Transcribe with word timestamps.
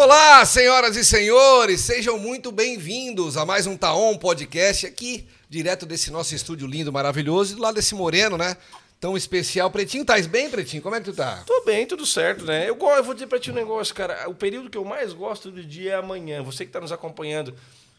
Olá, 0.00 0.44
senhoras 0.44 0.96
e 0.96 1.04
senhores, 1.04 1.80
sejam 1.80 2.16
muito 2.20 2.52
bem-vindos 2.52 3.36
a 3.36 3.44
mais 3.44 3.66
um 3.66 3.76
Taon 3.76 4.16
Podcast 4.16 4.86
aqui, 4.86 5.26
direto 5.50 5.84
desse 5.84 6.12
nosso 6.12 6.36
estúdio 6.36 6.68
lindo, 6.68 6.92
maravilhoso, 6.92 7.52
e 7.52 7.56
do 7.56 7.62
lado 7.62 7.74
desse 7.74 7.96
moreno, 7.96 8.38
né? 8.38 8.56
Tão 9.00 9.16
especial. 9.16 9.72
Pretinho, 9.72 10.04
tá 10.04 10.14
bem, 10.22 10.48
Pretinho? 10.48 10.84
Como 10.84 10.94
é 10.94 11.00
que 11.00 11.06
tu 11.06 11.12
tá? 11.12 11.42
Tô 11.44 11.64
bem, 11.64 11.84
tudo 11.84 12.06
certo, 12.06 12.44
né? 12.44 12.70
Eu, 12.70 12.78
eu 12.78 13.02
vou 13.02 13.12
dizer 13.12 13.26
pra 13.26 13.40
ti 13.40 13.50
um 13.50 13.54
negócio, 13.54 13.92
cara. 13.92 14.30
O 14.30 14.34
período 14.36 14.70
que 14.70 14.78
eu 14.78 14.84
mais 14.84 15.12
gosto 15.12 15.50
do 15.50 15.64
dia 15.64 15.94
é 15.94 15.96
amanhã. 15.96 16.44
Você 16.44 16.64
que 16.64 16.70
tá 16.70 16.80
nos 16.80 16.92
acompanhando 16.92 17.52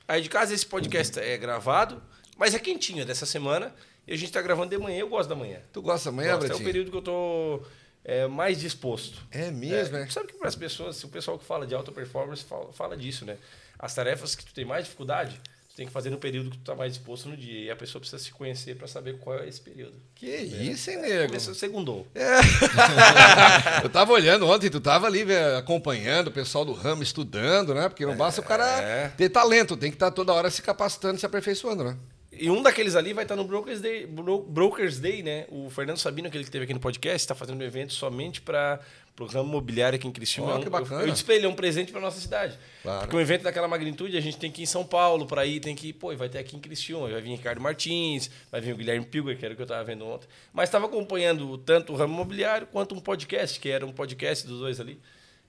aí 0.07 0.21
de 0.21 0.29
casa, 0.29 0.53
esse 0.53 0.65
podcast 0.65 1.19
é 1.19 1.37
gravado, 1.37 2.01
mas 2.37 2.55
é 2.55 2.59
quentinho, 2.59 3.05
dessa 3.05 3.25
semana. 3.25 3.75
E 4.07 4.13
a 4.13 4.17
gente 4.17 4.31
tá 4.31 4.41
gravando 4.41 4.69
de 4.69 4.77
manhã. 4.77 4.99
Eu 4.99 5.09
gosto 5.09 5.27
da 5.27 5.35
manhã. 5.35 5.59
Tu 5.73 5.81
gosta 5.81 6.07
amanhã, 6.07 6.37
Gosto, 6.37 6.53
é 6.53 6.55
o 6.55 6.63
período 6.63 6.91
que 6.91 6.97
eu 6.97 7.01
tô 7.01 7.61
é, 8.03 8.27
mais 8.27 8.59
disposto. 8.59 9.21
É 9.31 9.51
mesmo, 9.51 9.97
é? 9.97 10.07
Sabe 10.09 10.27
que 10.27 10.37
para 10.37 10.47
as 10.47 10.55
pessoas, 10.55 11.03
o 11.03 11.09
pessoal 11.09 11.37
que 11.37 11.45
fala 11.45 11.65
de 11.67 11.75
alta 11.75 11.91
performance 11.91 12.43
fala, 12.43 12.71
fala 12.73 12.97
disso, 12.97 13.25
né? 13.25 13.37
As 13.77 13.93
tarefas 13.93 14.35
que 14.35 14.43
tu 14.45 14.53
tem 14.53 14.65
mais 14.65 14.83
dificuldade, 14.85 15.39
tu 15.69 15.75
tem 15.75 15.85
que 15.85 15.91
fazer 15.93 16.09
no 16.09 16.17
período 16.17 16.49
que 16.51 16.57
tu 16.57 16.63
tá 16.63 16.75
mais 16.75 16.93
disposto 16.93 17.29
no 17.29 17.37
dia. 17.37 17.65
E 17.65 17.71
a 17.71 17.75
pessoa 17.75 17.99
precisa 17.99 18.21
se 18.21 18.31
conhecer 18.31 18.75
para 18.75 18.87
saber 18.87 19.17
qual 19.19 19.39
é 19.39 19.47
esse 19.47 19.61
período. 19.61 19.93
Que 20.15 20.27
isso, 20.27 20.89
hein, 20.91 20.97
nego? 20.97 21.27
Começa 21.27 21.53
segundou. 21.53 22.05
Eu 23.83 23.89
tava 23.89 24.11
olhando 24.11 24.47
ontem, 24.47 24.69
tu 24.69 24.79
tava 24.81 25.07
ali 25.07 25.23
vé, 25.23 25.55
acompanhando 25.57 26.27
o 26.27 26.31
pessoal 26.31 26.65
do 26.65 26.73
ramo, 26.73 27.03
estudando, 27.03 27.73
né? 27.73 27.87
Porque 27.89 28.05
não 28.05 28.15
basta 28.15 28.41
o 28.41 28.43
cara 28.43 28.65
É. 28.81 29.09
ter 29.09 29.29
talento, 29.29 29.77
tem 29.77 29.89
que 29.91 29.95
estar 29.95 30.11
toda 30.11 30.33
hora 30.33 30.49
se 30.49 30.61
capacitando, 30.61 31.19
se 31.19 31.25
aperfeiçoando, 31.25 31.83
né? 31.83 31.97
E 32.41 32.49
um 32.49 32.61
daqueles 32.61 32.95
ali 32.95 33.11
vai 33.11 33.25
estar 33.25 33.35
no 33.35 33.43
Brokers 33.43 33.81
Day, 33.81 34.05
Bro- 34.05 34.43
Brokers 34.43 34.97
Day, 34.97 35.21
né? 35.21 35.45
O 35.49 35.69
Fernando 35.69 35.97
Sabino, 35.97 36.27
aquele 36.29 36.43
que 36.45 36.49
teve 36.51 36.63
aqui 36.63 36.73
no 36.73 36.79
podcast, 36.79 37.17
está 37.17 37.35
fazendo 37.35 37.59
um 37.59 37.63
evento 37.65 37.91
somente 37.91 38.39
para 38.39 38.79
o 39.19 39.25
ramo 39.25 39.49
imobiliário 39.49 39.97
aqui 39.97 40.07
em 40.07 40.11
Criciúma. 40.11 40.53
É 40.53 40.55
um- 40.55 40.61
que 40.61 40.69
bacana. 40.69 41.01
Eu, 41.01 41.07
eu 41.07 41.13
disse 41.13 41.29
ele, 41.33 41.45
é 41.45 41.49
um 41.49 41.53
presente 41.53 41.91
para 41.91 41.99
nossa 41.99 42.19
cidade. 42.19 42.57
Claro. 42.81 43.01
Porque 43.01 43.15
um 43.17 43.19
evento 43.19 43.41
daquela 43.43 43.67
magnitude, 43.67 44.15
a 44.15 44.21
gente 44.21 44.37
tem 44.37 44.49
que 44.49 44.61
ir 44.61 44.63
em 44.63 44.67
São 44.67 44.85
Paulo 44.85 45.25
para 45.25 45.45
ir, 45.45 45.59
tem 45.59 45.75
que 45.75 45.89
ir, 45.89 45.93
pô, 45.93 46.13
e 46.13 46.15
vai 46.15 46.29
ter 46.29 46.37
aqui 46.37 46.55
em 46.55 46.59
Criciúma, 46.59 47.09
vai 47.09 47.21
vir 47.21 47.31
Ricardo 47.31 47.59
Martins, 47.59 48.29
vai 48.49 48.61
vir 48.61 48.73
o 48.73 48.77
Guilherme 48.77 49.05
Pilger, 49.05 49.37
que 49.37 49.43
era 49.43 49.53
o 49.53 49.55
que 49.57 49.61
eu 49.61 49.65
estava 49.65 49.83
vendo 49.83 50.05
ontem. 50.05 50.27
Mas 50.53 50.69
estava 50.69 50.85
acompanhando 50.85 51.57
tanto 51.57 51.91
o 51.91 51.95
ramo 51.97 52.13
imobiliário 52.13 52.67
quanto 52.67 52.95
um 52.95 52.99
podcast, 53.01 53.59
que 53.59 53.67
era 53.69 53.85
um 53.85 53.91
podcast 53.91 54.47
dos 54.47 54.59
dois 54.59 54.79
ali. 54.79 54.97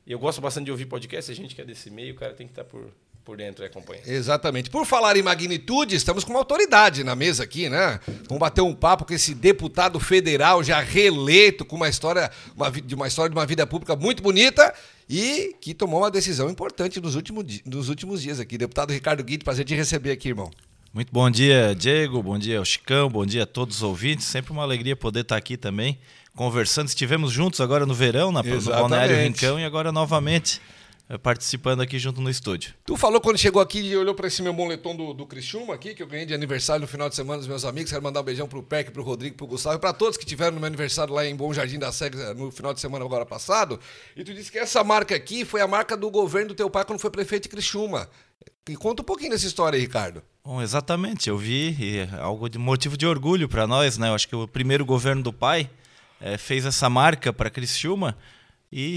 E 0.05 0.11
eu 0.11 0.19
gosto 0.19 0.41
bastante 0.41 0.65
de 0.65 0.71
ouvir 0.73 0.87
podcast, 0.87 1.31
a 1.31 1.35
gente 1.35 1.55
que 1.55 1.61
é 1.61 1.65
desse 1.65 1.89
meio, 1.89 2.15
o 2.15 2.17
cara 2.17 2.35
tem 2.35 2.49
que 2.49 2.53
estar 2.53 2.65
por, 2.65 2.91
por 3.25 3.37
dentro 3.37 3.65
e 3.65 3.67
acompanhando. 3.67 4.07
Exatamente. 4.07 4.71
Por 4.71 4.85
falar 4.87 5.17
em 5.17 5.23
magnitude, 5.23 5.95
estamos 5.95 6.25
com 6.25 6.31
uma 6.31 6.39
autoridade 6.39 7.05
na 7.05 7.15
mesa 7.15 7.45
aqui, 7.45 7.69
né? 7.69 8.01
Vamos 8.29 8.39
bater 8.39 8.63
um 8.63 8.75
papo 8.75 9.05
com 9.05 9.13
esse 9.13 9.35
deputado 9.35 10.01
federal 10.01 10.63
já 10.63 10.81
reeleito, 10.81 11.65
com 11.65 11.77
uma 11.77 11.89
história, 11.89 12.31
uma, 12.57 12.71
de 12.71 12.95
uma 12.95 13.07
história 13.07 13.31
de 13.31 13.37
uma 13.37 13.47
vida 13.47 13.67
pública 13.67 13.95
muito 13.95 14.23
bonita 14.23 14.75
e 15.09 15.55
que 15.61 15.75
tomou 15.75 16.01
uma 16.01 16.11
decisão 16.11 16.49
importante 16.49 17.01
nos 17.01 17.15
últimos, 17.15 17.45
nos 17.65 17.89
últimos 17.89 18.23
dias 18.23 18.41
aqui. 18.41 18.57
Deputado 18.57 18.93
Ricardo 18.93 19.23
Guide, 19.23 19.45
prazer 19.45 19.65
te 19.65 19.75
receber 19.75 20.13
aqui, 20.13 20.29
irmão. 20.29 20.51
Muito 20.93 21.13
bom 21.13 21.31
dia, 21.31 21.73
Diego. 21.73 22.21
Bom 22.21 22.37
dia 22.37 22.59
ao 22.59 22.65
Chicão. 22.65 23.09
Bom 23.09 23.25
dia 23.25 23.45
a 23.45 23.47
todos 23.47 23.77
os 23.77 23.83
ouvintes. 23.83 24.27
Sempre 24.27 24.51
uma 24.51 24.63
alegria 24.63 24.97
poder 24.97 25.21
estar 25.21 25.37
aqui 25.37 25.57
também 25.57 25.99
conversando. 26.35 26.89
Estivemos 26.89 27.31
juntos 27.31 27.61
agora 27.61 27.87
no 27.87 27.95
verão, 27.95 28.33
na, 28.33 28.43
no 28.43 28.49
Exatamente. 28.49 28.81
Balneário 28.81 29.17
Rincão, 29.17 29.61
e 29.61 29.65
agora 29.65 29.93
novamente 29.93 30.61
participando 31.19 31.81
aqui 31.81 31.99
junto 31.99 32.21
no 32.21 32.31
estúdio. 32.31 32.75
Tu 32.85 32.97
falou 32.97 33.21
quando 33.21 33.37
chegou 33.37 33.61
aqui 33.61 33.81
e 33.81 33.97
olhou 33.97 34.15
para 34.15 34.29
esse 34.29 34.43
meu 34.43 34.53
moletom 34.53 34.95
do, 34.95 35.13
do 35.13 35.27
Criciúma 35.27 35.75
aqui, 35.75 35.95
que 35.95 36.03
eu 36.03 36.07
ganhei 36.07 36.25
de 36.25 36.35
aniversário 36.35 36.83
no 36.83 36.87
final 36.87 37.09
de 37.09 37.17
semana 37.17 37.39
dos 37.39 37.49
meus 37.49 37.65
amigos. 37.65 37.91
Quero 37.91 38.03
mandar 38.03 38.21
um 38.21 38.25
beijão 38.25 38.47
pro 38.47 38.63
Peck, 38.63 38.91
pro 38.91 39.03
Rodrigo, 39.03 39.37
pro 39.37 39.47
Gustavo 39.47 39.77
e 39.77 39.81
para 39.81 39.93
todos 39.93 40.17
que 40.17 40.25
tiveram 40.25 40.53
no 40.53 40.61
meu 40.61 40.69
aniversário 40.69 41.13
lá 41.13 41.27
em 41.27 41.35
Bom 41.35 41.53
Jardim 41.53 41.79
da 41.79 41.91
Sega 41.91 42.35
no 42.35 42.51
final 42.51 42.73
de 42.73 42.81
semana 42.81 43.05
agora 43.05 43.27
passado. 43.27 43.81
E 44.17 44.23
tu 44.23 44.33
disse 44.33 44.53
que 44.53 44.59
essa 44.59 44.85
marca 44.85 45.15
aqui 45.15 45.45
foi 45.45 45.61
a 45.61 45.67
marca 45.67 45.97
do 45.97 46.11
governo 46.11 46.49
do 46.49 46.55
teu 46.55 46.71
pai 46.71 46.85
quando 46.85 47.01
foi 47.01 47.11
prefeito 47.11 47.45
de 47.45 47.49
Criciúma. 47.49 48.09
E 48.69 48.77
conta 48.77 49.03
um 49.03 49.05
pouquinho 49.05 49.31
dessa 49.31 49.47
história 49.47 49.77
aí, 49.77 49.83
Ricardo. 49.83 50.23
Bom, 50.45 50.63
exatamente, 50.63 51.29
eu 51.29 51.37
vi 51.37 51.77
e 51.79 51.99
é 51.99 52.09
algo 52.21 52.49
de 52.49 52.57
motivo 52.57 52.97
de 52.97 53.07
orgulho 53.07 53.49
para 53.49 53.67
nós, 53.67 53.99
né? 53.99 54.09
Eu 54.09 54.15
acho 54.15 54.29
que 54.29 54.37
o 54.37 54.47
primeiro 54.47 54.85
governo 54.85 55.23
do 55.23 55.33
pai 55.33 55.69
eh, 56.21 56.39
fez 56.39 56.65
essa 56.65 56.89
marca 56.89 57.33
para 57.33 57.51
Criciúma 57.51 58.17
e 58.71 58.97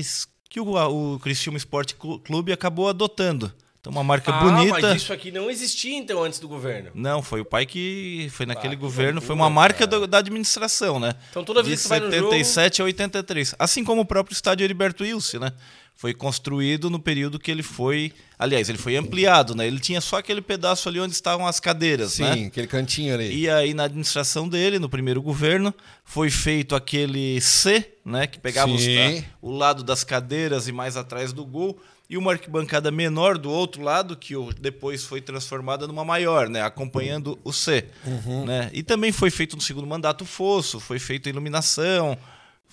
que 0.54 0.60
o, 0.60 1.14
o 1.16 1.20
Criciúma 1.20 1.58
Esporte 1.58 1.96
Clu- 1.96 2.20
Clube 2.20 2.54
acabou 2.54 2.88
adotando. 2.88 3.52
Então, 3.82 3.92
uma 3.92 4.04
marca 4.04 4.32
ah, 4.32 4.40
bonita. 4.40 4.80
mas 4.80 5.02
isso 5.02 5.12
aqui 5.12 5.32
não 5.32 5.50
existia 5.50 5.98
então 5.98 6.24
antes 6.24 6.40
do 6.40 6.48
governo. 6.48 6.92
Não, 6.94 7.24
foi 7.24 7.42
o 7.42 7.46
pai 7.46 7.66
que 7.66 8.30
foi 8.32 8.46
naquele 8.46 8.76
que 8.76 8.82
governo, 8.82 9.14
loucura, 9.16 9.26
foi 9.28 9.36
uma 9.36 9.50
marca 9.50 9.88
do- 9.88 10.06
da 10.06 10.20
administração, 10.20 11.00
né? 11.00 11.16
Então, 11.32 11.44
toda 11.44 11.64
vez 11.64 11.80
de 11.80 11.82
que 11.82 11.88
tu 11.88 11.90
vai 11.90 12.00
no 12.00 12.10
77 12.10 12.82
a 12.84 12.86
83. 12.86 13.56
Assim 13.58 13.84
como 13.84 14.02
o 14.02 14.06
próprio 14.06 14.34
estádio 14.34 14.64
Heriberto 14.64 15.04
Wilson, 15.04 15.40
né? 15.40 15.52
Foi 15.96 16.14
construído 16.14 16.90
no 16.90 17.00
período 17.00 17.40
que 17.40 17.50
ele 17.50 17.64
foi, 17.64 18.12
aliás, 18.38 18.68
ele 18.68 18.78
foi 18.78 18.98
ampliado, 18.98 19.56
né? 19.56 19.66
Ele 19.66 19.80
tinha 19.80 20.02
só 20.02 20.18
aquele 20.18 20.42
pedaço 20.42 20.90
ali 20.90 21.00
onde 21.00 21.14
estavam 21.14 21.48
as 21.48 21.60
cadeiras, 21.62 22.14
Sim, 22.14 22.24
né? 22.24 22.46
aquele 22.48 22.68
cantinho 22.68 23.14
ali. 23.14 23.34
E 23.34 23.50
aí 23.50 23.74
na 23.74 23.84
administração 23.86 24.50
dele, 24.50 24.80
no 24.80 24.90
primeiro 24.90 25.22
governo, 25.22 25.74
foi 26.04 26.30
feito 26.30 26.76
aquele 26.76 27.40
C, 27.40 27.90
né, 28.04 28.28
que 28.28 28.38
pegava 28.38 28.72
os- 28.72 28.82
Sim. 28.82 29.24
o 29.42 29.52
lado 29.52 29.82
das 29.84 30.04
cadeiras 30.04 30.68
e 30.68 30.74
mais 30.74 30.98
atrás 30.98 31.32
do 31.32 31.46
gol, 31.46 31.80
e 32.10 32.18
uma 32.18 32.34
arquibancada 32.34 32.92
menor 32.92 33.38
do 33.38 33.50
outro 33.50 33.82
lado 33.82 34.18
que 34.18 34.34
depois 34.60 35.06
foi 35.06 35.22
transformada 35.22 35.88
numa 35.88 36.04
maior, 36.04 36.50
né, 36.50 36.62
acompanhando 36.62 37.40
o 37.46 37.54
C, 37.54 37.86
Uhum. 38.06 38.46
né? 38.46 38.70
E 38.74 38.84
também 38.84 39.12
foi 39.14 39.30
feito 39.32 39.56
no 39.56 39.62
segundo 39.62 39.88
mandato 39.88 40.24
o 40.24 40.26
fosso, 40.28 40.82
foi 40.82 41.00
feito 41.00 41.28
a 41.28 41.32
iluminação, 41.32 42.18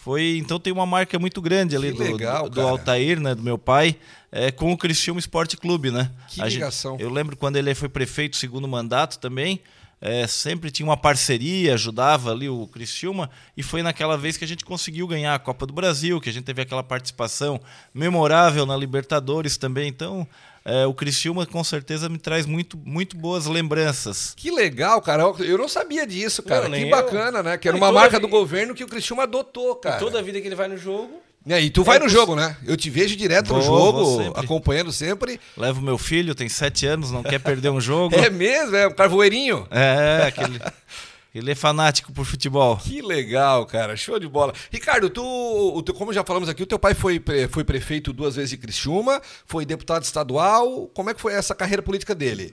foi 0.03 0.38
então 0.38 0.59
tem 0.59 0.72
uma 0.72 0.87
marca 0.87 1.19
muito 1.19 1.41
grande 1.43 1.77
ali 1.77 1.93
do, 1.93 2.03
legal, 2.03 2.49
do, 2.49 2.55
do. 2.55 2.61
Altair, 2.66 3.21
né, 3.21 3.34
do 3.34 3.43
meu 3.43 3.59
pai, 3.59 3.97
é, 4.33 4.50
com 4.50 4.72
o 4.72 4.77
Criciúma 4.77 5.21
Esporte 5.21 5.56
Clube, 5.56 5.91
né? 5.91 6.11
Que 6.28 6.41
A 6.41 6.44
gente- 6.49 6.55
ligação. 6.61 6.97
eu 6.99 7.11
lembro 7.11 7.37
quando 7.37 7.56
ele 7.56 7.75
foi 7.75 7.88
prefeito, 7.88 8.37
segundo 8.37 8.66
mandato 8.66 9.19
também, 9.19 9.61
é, 10.00 10.27
sempre 10.27 10.71
tinha 10.71 10.87
uma 10.87 10.97
parceria, 10.97 11.75
ajudava 11.75 12.31
ali 12.31 12.49
o 12.49 12.66
Criciúma, 12.66 13.28
e 13.55 13.62
foi 13.62 13.83
naquela 13.83 14.16
vez 14.16 14.38
que 14.38 14.44
a 14.44 14.49
gente 14.49 14.65
conseguiu 14.65 15.06
ganhar 15.06 15.34
a 15.34 15.38
Copa 15.38 15.66
do 15.66 15.75
Brasil, 15.75 16.19
que 16.21 16.31
a 16.31 16.32
gente 16.32 16.44
teve 16.44 16.62
aquela 16.62 16.82
participação 16.82 17.61
memorável 17.93 18.65
na 18.65 18.75
Libertadores 18.77 19.59
também. 19.59 19.88
Então, 19.88 20.27
é, 20.65 20.87
o 20.87 20.93
Criciúma 20.94 21.47
com 21.47 21.62
certeza 21.65 22.09
me 22.09 22.19
traz 22.19 22.47
muito, 22.47 22.78
muito 22.84 23.16
boas 23.16 23.47
lembranças. 23.47 24.34
Que 24.37 24.50
legal, 24.50 25.00
cara. 25.00 25.22
Eu- 25.22 25.37
Eu 25.44 25.59
não 25.59 25.69
sabia 25.69 26.06
disso, 26.06 26.43
cara. 26.43 26.69
Não, 26.69 26.76
que 26.78 26.84
bacana, 26.87 27.43
né? 27.43 27.56
Que 27.59 27.69
era 27.69 27.76
e 27.76 27.81
uma 27.81 27.91
marca 27.93 28.16
vi- 28.16 28.22
do 28.22 28.28
governo 28.28 28.75
que 28.75 28.84
o 28.84 28.88
Criciúma 28.88 29.22
adotou, 29.25 29.76
cara. 29.76 29.97
Toda 29.99 30.22
vida 30.22 30.41
que 30.41 30.47
ele 30.49 30.54
vai 30.54 30.69
no 30.69 30.76
jogo, 30.76 31.20
É, 31.49 31.59
e 31.59 31.70
tu 31.70 31.82
vai 31.82 31.97
É 31.97 32.00
no 32.00 32.09
jogo, 32.09 32.37
né? 32.37 32.54
Eu 32.66 32.76
te 32.76 32.91
vejo 32.91 33.16
direto 33.16 33.54
no 33.54 33.62
Vou, 33.62 33.93
vou 33.93 34.04
jogo, 34.04 34.22
sempre. 34.25 34.44
acompanhando 34.44 34.93
sempre. 34.93 35.41
Levo 35.56 35.81
meu 35.81 35.97
filho, 35.97 36.34
tem 36.34 36.50
sete 36.50 36.84
anos, 36.87 37.10
não 37.10 37.22
quer 37.22 37.38
perder 37.41 37.70
um 37.70 37.81
jogo. 37.81 38.15
É 38.15 38.28
mesmo, 38.28 38.76
é 38.76 38.87
um 38.87 38.93
carvoeirinho. 38.93 39.66
É, 39.70 40.26
aquele, 40.26 40.60
ele 41.34 41.50
é 41.50 41.54
fanático 41.54 42.12
por 42.12 42.24
futebol. 42.24 42.76
Que 42.76 43.00
legal, 43.00 43.64
cara. 43.66 43.96
Show 43.96 44.18
de 44.18 44.26
bola. 44.26 44.52
Ricardo, 44.70 45.08
tu, 45.08 45.22
o 45.22 45.82
como 45.94 46.12
já 46.12 46.24
falamos 46.24 46.48
aqui, 46.48 46.62
o 46.62 46.66
teu 46.66 46.78
pai 46.78 46.94
foi, 46.94 47.22
foi 47.50 47.64
prefeito 47.64 48.12
duas 48.12 48.36
vezes 48.36 48.50
de 48.50 48.56
Criciúma, 48.56 49.20
foi 49.46 49.64
deputado 49.64 50.02
estadual. 50.02 50.88
Como 50.88 51.10
é 51.10 51.14
que 51.14 51.20
foi 51.20 51.32
essa 51.32 51.54
carreira 51.54 51.82
política 51.82 52.14
dele? 52.14 52.52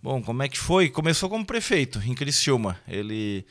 Bom, 0.00 0.22
como 0.22 0.42
é 0.42 0.48
que 0.48 0.58
foi? 0.58 0.88
Começou 0.88 1.28
como 1.28 1.44
prefeito 1.44 2.00
em 2.06 2.14
Criciúma. 2.14 2.78
Ele 2.86 3.44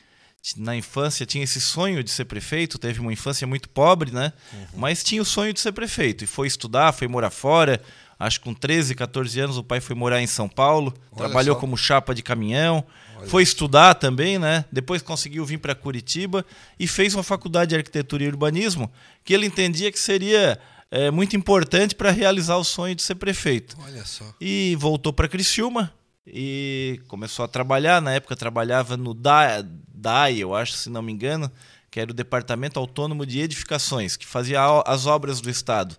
na 0.56 0.76
infância 0.76 1.26
tinha 1.26 1.42
esse 1.42 1.60
sonho 1.60 2.04
de 2.04 2.10
ser 2.10 2.24
prefeito, 2.24 2.78
teve 2.78 3.00
uma 3.00 3.12
infância 3.12 3.46
muito 3.46 3.68
pobre, 3.68 4.12
né? 4.12 4.32
Mas 4.74 5.02
tinha 5.02 5.20
o 5.20 5.24
sonho 5.24 5.52
de 5.52 5.58
ser 5.58 5.72
prefeito 5.72 6.22
e 6.22 6.26
foi 6.26 6.46
estudar, 6.46 6.92
foi 6.92 7.08
morar 7.08 7.30
fora. 7.30 7.82
Acho 8.18 8.38
que 8.38 8.44
com 8.44 8.54
13, 8.54 8.94
14 8.94 9.40
anos 9.40 9.58
o 9.58 9.64
pai 9.64 9.80
foi 9.80 9.94
morar 9.96 10.22
em 10.22 10.26
São 10.26 10.48
Paulo, 10.48 10.94
Olha 11.10 11.16
trabalhou 11.18 11.56
só. 11.56 11.60
como 11.60 11.76
chapa 11.76 12.14
de 12.14 12.22
caminhão, 12.22 12.84
foi 13.28 13.42
estudar 13.42 13.94
também, 13.94 14.38
né? 14.38 14.64
Depois 14.70 15.02
conseguiu 15.02 15.44
vir 15.44 15.58
para 15.58 15.74
Curitiba 15.74 16.44
e 16.78 16.86
fez 16.86 17.14
uma 17.14 17.22
faculdade 17.22 17.70
de 17.70 17.76
arquitetura 17.76 18.24
e 18.24 18.28
urbanismo 18.28 18.90
que 19.24 19.34
ele 19.34 19.46
entendia 19.46 19.90
que 19.92 19.98
seria 19.98 20.58
eh, 20.90 21.10
muito 21.10 21.36
importante 21.36 21.94
para 21.94 22.10
realizar 22.10 22.56
o 22.56 22.64
sonho 22.64 22.94
de 22.94 23.02
ser 23.02 23.16
prefeito 23.16 23.76
Olha 23.82 24.04
só. 24.04 24.24
e 24.40 24.76
voltou 24.78 25.12
para 25.12 25.28
Criciúma 25.28 25.92
e 26.26 27.00
começou 27.08 27.44
a 27.44 27.48
trabalhar. 27.48 28.00
Na 28.02 28.12
época 28.12 28.34
trabalhava 28.36 28.96
no 28.96 29.14
DAI, 29.14 29.64
DAI, 29.94 30.38
eu 30.38 30.54
acho, 30.54 30.72
se 30.72 30.90
não 30.90 31.02
me 31.02 31.12
engano, 31.12 31.50
que 31.90 32.00
era 32.00 32.10
o 32.10 32.14
Departamento 32.14 32.78
Autônomo 32.78 33.24
de 33.24 33.40
Edificações, 33.40 34.16
que 34.16 34.26
fazia 34.26 34.60
as 34.84 35.06
obras 35.06 35.40
do 35.40 35.48
Estado. 35.48 35.96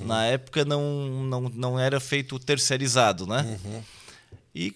Na 0.00 0.26
época 0.26 0.64
não, 0.64 1.24
não, 1.24 1.40
não 1.48 1.80
era 1.80 1.98
feito 2.00 2.38
terceirizado, 2.38 3.26
né? 3.26 3.58
E 4.54 4.68
uh, 4.70 4.74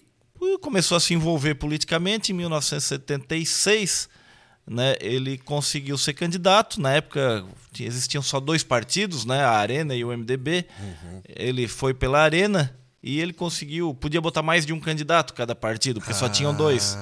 começou 0.63 0.95
a 0.95 0.99
se 0.99 1.13
envolver 1.13 1.55
politicamente 1.55 2.31
em 2.31 2.35
1976. 2.35 4.09
Né, 4.65 4.95
ele 5.01 5.37
conseguiu 5.37 5.97
ser 5.97 6.13
candidato. 6.13 6.79
Na 6.79 6.91
época 6.93 7.45
existiam 7.77 8.23
só 8.23 8.39
dois 8.39 8.63
partidos, 8.63 9.25
né, 9.25 9.43
a 9.43 9.51
Arena 9.51 9.93
e 9.93 10.05
o 10.05 10.17
MDB. 10.17 10.65
Ele 11.27 11.67
foi 11.67 11.93
pela 11.93 12.21
Arena 12.21 12.73
e 13.03 13.19
ele 13.19 13.33
conseguiu. 13.33 13.93
Podia 13.93 14.21
botar 14.21 14.41
mais 14.41 14.65
de 14.65 14.71
um 14.71 14.79
candidato 14.79 15.33
cada 15.33 15.53
partido, 15.53 15.99
porque 15.99 16.13
só 16.13 16.29
tinham 16.29 16.55
dois. 16.55 16.97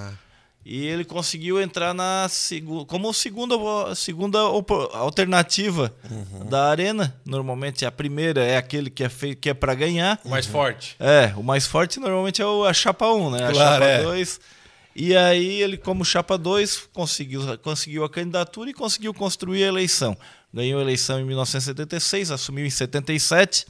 E 0.64 0.86
ele 0.86 1.04
conseguiu 1.04 1.60
entrar 1.60 1.94
na 1.94 2.28
segu 2.30 2.86
como 2.86 3.12
segunda, 3.14 3.56
segunda 3.96 4.40
alternativa 4.40 5.94
uhum. 6.10 6.46
da 6.46 6.70
arena. 6.70 7.16
Normalmente 7.26 7.84
a 7.84 7.92
primeira 7.92 8.44
é 8.44 8.58
aquele 8.58 8.90
que 8.92 9.04
é 9.04 9.10
feito 9.10 9.40
que 9.40 9.50
é 9.50 9.54
para 9.56 9.74
ganhar. 9.74 10.20
O 10.24 10.30
mais 10.30 10.46
uhum. 10.46 10.52
forte. 10.52 10.96
É, 11.00 11.34
o 11.36 11.42
mais 11.42 11.66
forte 11.66 12.00
normalmente 12.00 12.42
é 12.42 12.46
o, 12.46 12.64
a 12.64 12.74
chapa 12.74 13.12
1, 13.12 13.32
né? 13.32 13.48
A 13.48 13.52
claro, 13.52 13.84
chapa 13.84 14.04
2. 14.04 14.40
É. 14.58 14.62
E 14.94 15.16
aí 15.16 15.62
ele, 15.62 15.78
como 15.78 16.06
chapa 16.06 16.38
2, 16.38 16.90
conseguiu, 16.94 17.58
conseguiu 17.60 18.04
a 18.04 18.10
candidatura 18.10 18.70
e 18.70 18.74
conseguiu 18.74 19.14
construir 19.14 19.64
a 19.64 19.68
eleição. 19.68 20.16
Ganhou 20.54 20.80
a 20.80 20.84
eleição 20.84 21.20
em 21.20 21.24
1976, 21.24 22.30
assumiu 22.30 22.66
em 22.66 22.70
77 22.70 23.66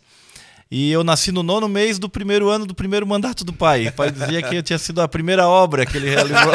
e 0.71 0.89
eu 0.89 1.03
nasci 1.03 1.33
no 1.33 1.43
nono 1.43 1.67
mês 1.67 1.99
do 1.99 2.07
primeiro 2.07 2.49
ano 2.49 2.65
do 2.65 2.73
primeiro 2.73 3.05
mandato 3.05 3.43
do 3.43 3.51
pai. 3.51 3.89
O 3.89 3.91
pai 3.91 4.09
dizia 4.09 4.41
que 4.41 4.55
eu 4.55 4.63
tinha 4.63 4.79
sido 4.79 5.01
a 5.01 5.07
primeira 5.07 5.45
obra 5.45 5.85
que 5.85 5.97
ele 5.97 6.09
realizou. 6.09 6.53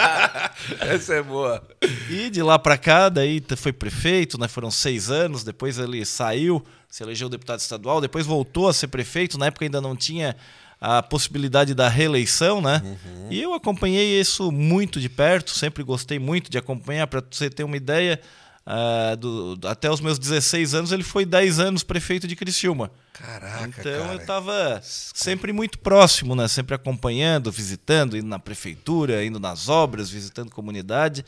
Essa 0.80 1.16
é 1.16 1.22
boa. 1.22 1.62
E 2.08 2.30
de 2.30 2.42
lá 2.42 2.58
para 2.58 2.78
cá, 2.78 3.10
daí 3.10 3.44
foi 3.58 3.70
prefeito, 3.70 4.40
né? 4.40 4.48
Foram 4.48 4.70
seis 4.70 5.10
anos. 5.10 5.44
Depois 5.44 5.78
ele 5.78 6.02
saiu, 6.06 6.64
se 6.88 7.02
elegeu 7.02 7.28
deputado 7.28 7.60
estadual. 7.60 8.00
Depois 8.00 8.24
voltou 8.24 8.68
a 8.68 8.72
ser 8.72 8.86
prefeito. 8.86 9.36
Na 9.36 9.46
época 9.46 9.66
ainda 9.66 9.82
não 9.82 9.94
tinha 9.94 10.34
a 10.80 11.02
possibilidade 11.02 11.74
da 11.74 11.90
reeleição, 11.90 12.62
né? 12.62 12.80
Uhum. 12.82 13.26
E 13.30 13.42
eu 13.42 13.52
acompanhei 13.52 14.18
isso 14.18 14.50
muito 14.50 14.98
de 14.98 15.10
perto. 15.10 15.50
Sempre 15.50 15.82
gostei 15.82 16.18
muito 16.18 16.50
de 16.50 16.56
acompanhar. 16.56 17.06
Para 17.06 17.22
você 17.30 17.50
ter 17.50 17.64
uma 17.64 17.76
ideia, 17.76 18.18
Uh, 18.64 19.16
do, 19.16 19.68
até 19.68 19.90
os 19.90 20.00
meus 20.00 20.20
16 20.20 20.74
anos, 20.74 20.92
ele 20.92 21.02
foi 21.02 21.24
10 21.24 21.58
anos 21.58 21.82
prefeito 21.82 22.28
de 22.28 22.36
Criciúma. 22.36 22.92
Caraca, 23.12 23.64
Então 23.66 23.82
cara. 23.82 24.12
eu 24.12 24.16
estava 24.16 24.80
sempre 24.82 25.52
muito 25.52 25.80
próximo, 25.80 26.36
né? 26.36 26.46
Sempre 26.46 26.74
acompanhando, 26.74 27.50
visitando, 27.50 28.16
indo 28.16 28.28
na 28.28 28.38
prefeitura, 28.38 29.24
indo 29.24 29.40
nas 29.40 29.68
obras, 29.68 30.10
visitando 30.10 30.50
comunidade. 30.50 31.24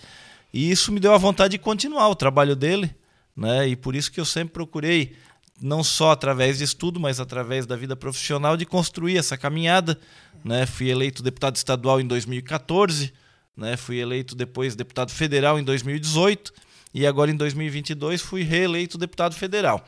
E 0.52 0.70
isso 0.70 0.92
me 0.92 1.00
deu 1.00 1.12
a 1.12 1.18
vontade 1.18 1.52
de 1.52 1.58
continuar 1.58 2.08
o 2.08 2.14
trabalho 2.14 2.54
dele, 2.54 2.94
né? 3.36 3.66
E 3.66 3.74
por 3.74 3.96
isso 3.96 4.12
que 4.12 4.20
eu 4.20 4.24
sempre 4.24 4.54
procurei, 4.54 5.16
não 5.60 5.82
só 5.82 6.12
através 6.12 6.58
de 6.58 6.64
estudo, 6.64 7.00
mas 7.00 7.18
através 7.18 7.66
da 7.66 7.74
vida 7.74 7.96
profissional, 7.96 8.56
de 8.56 8.64
construir 8.64 9.18
essa 9.18 9.36
caminhada. 9.36 9.98
Né? 10.44 10.66
Fui 10.66 10.88
eleito 10.88 11.22
deputado 11.22 11.56
estadual 11.56 12.00
em 12.00 12.06
2014, 12.06 13.12
né? 13.56 13.76
fui 13.76 13.98
eleito 13.98 14.36
depois 14.36 14.76
deputado 14.76 15.10
federal 15.10 15.58
em 15.58 15.64
2018 15.64 16.52
e 16.94 17.06
agora 17.06 17.30
em 17.30 17.36
2022 17.36 18.22
fui 18.22 18.42
reeleito 18.42 18.96
deputado 18.96 19.34
federal. 19.34 19.84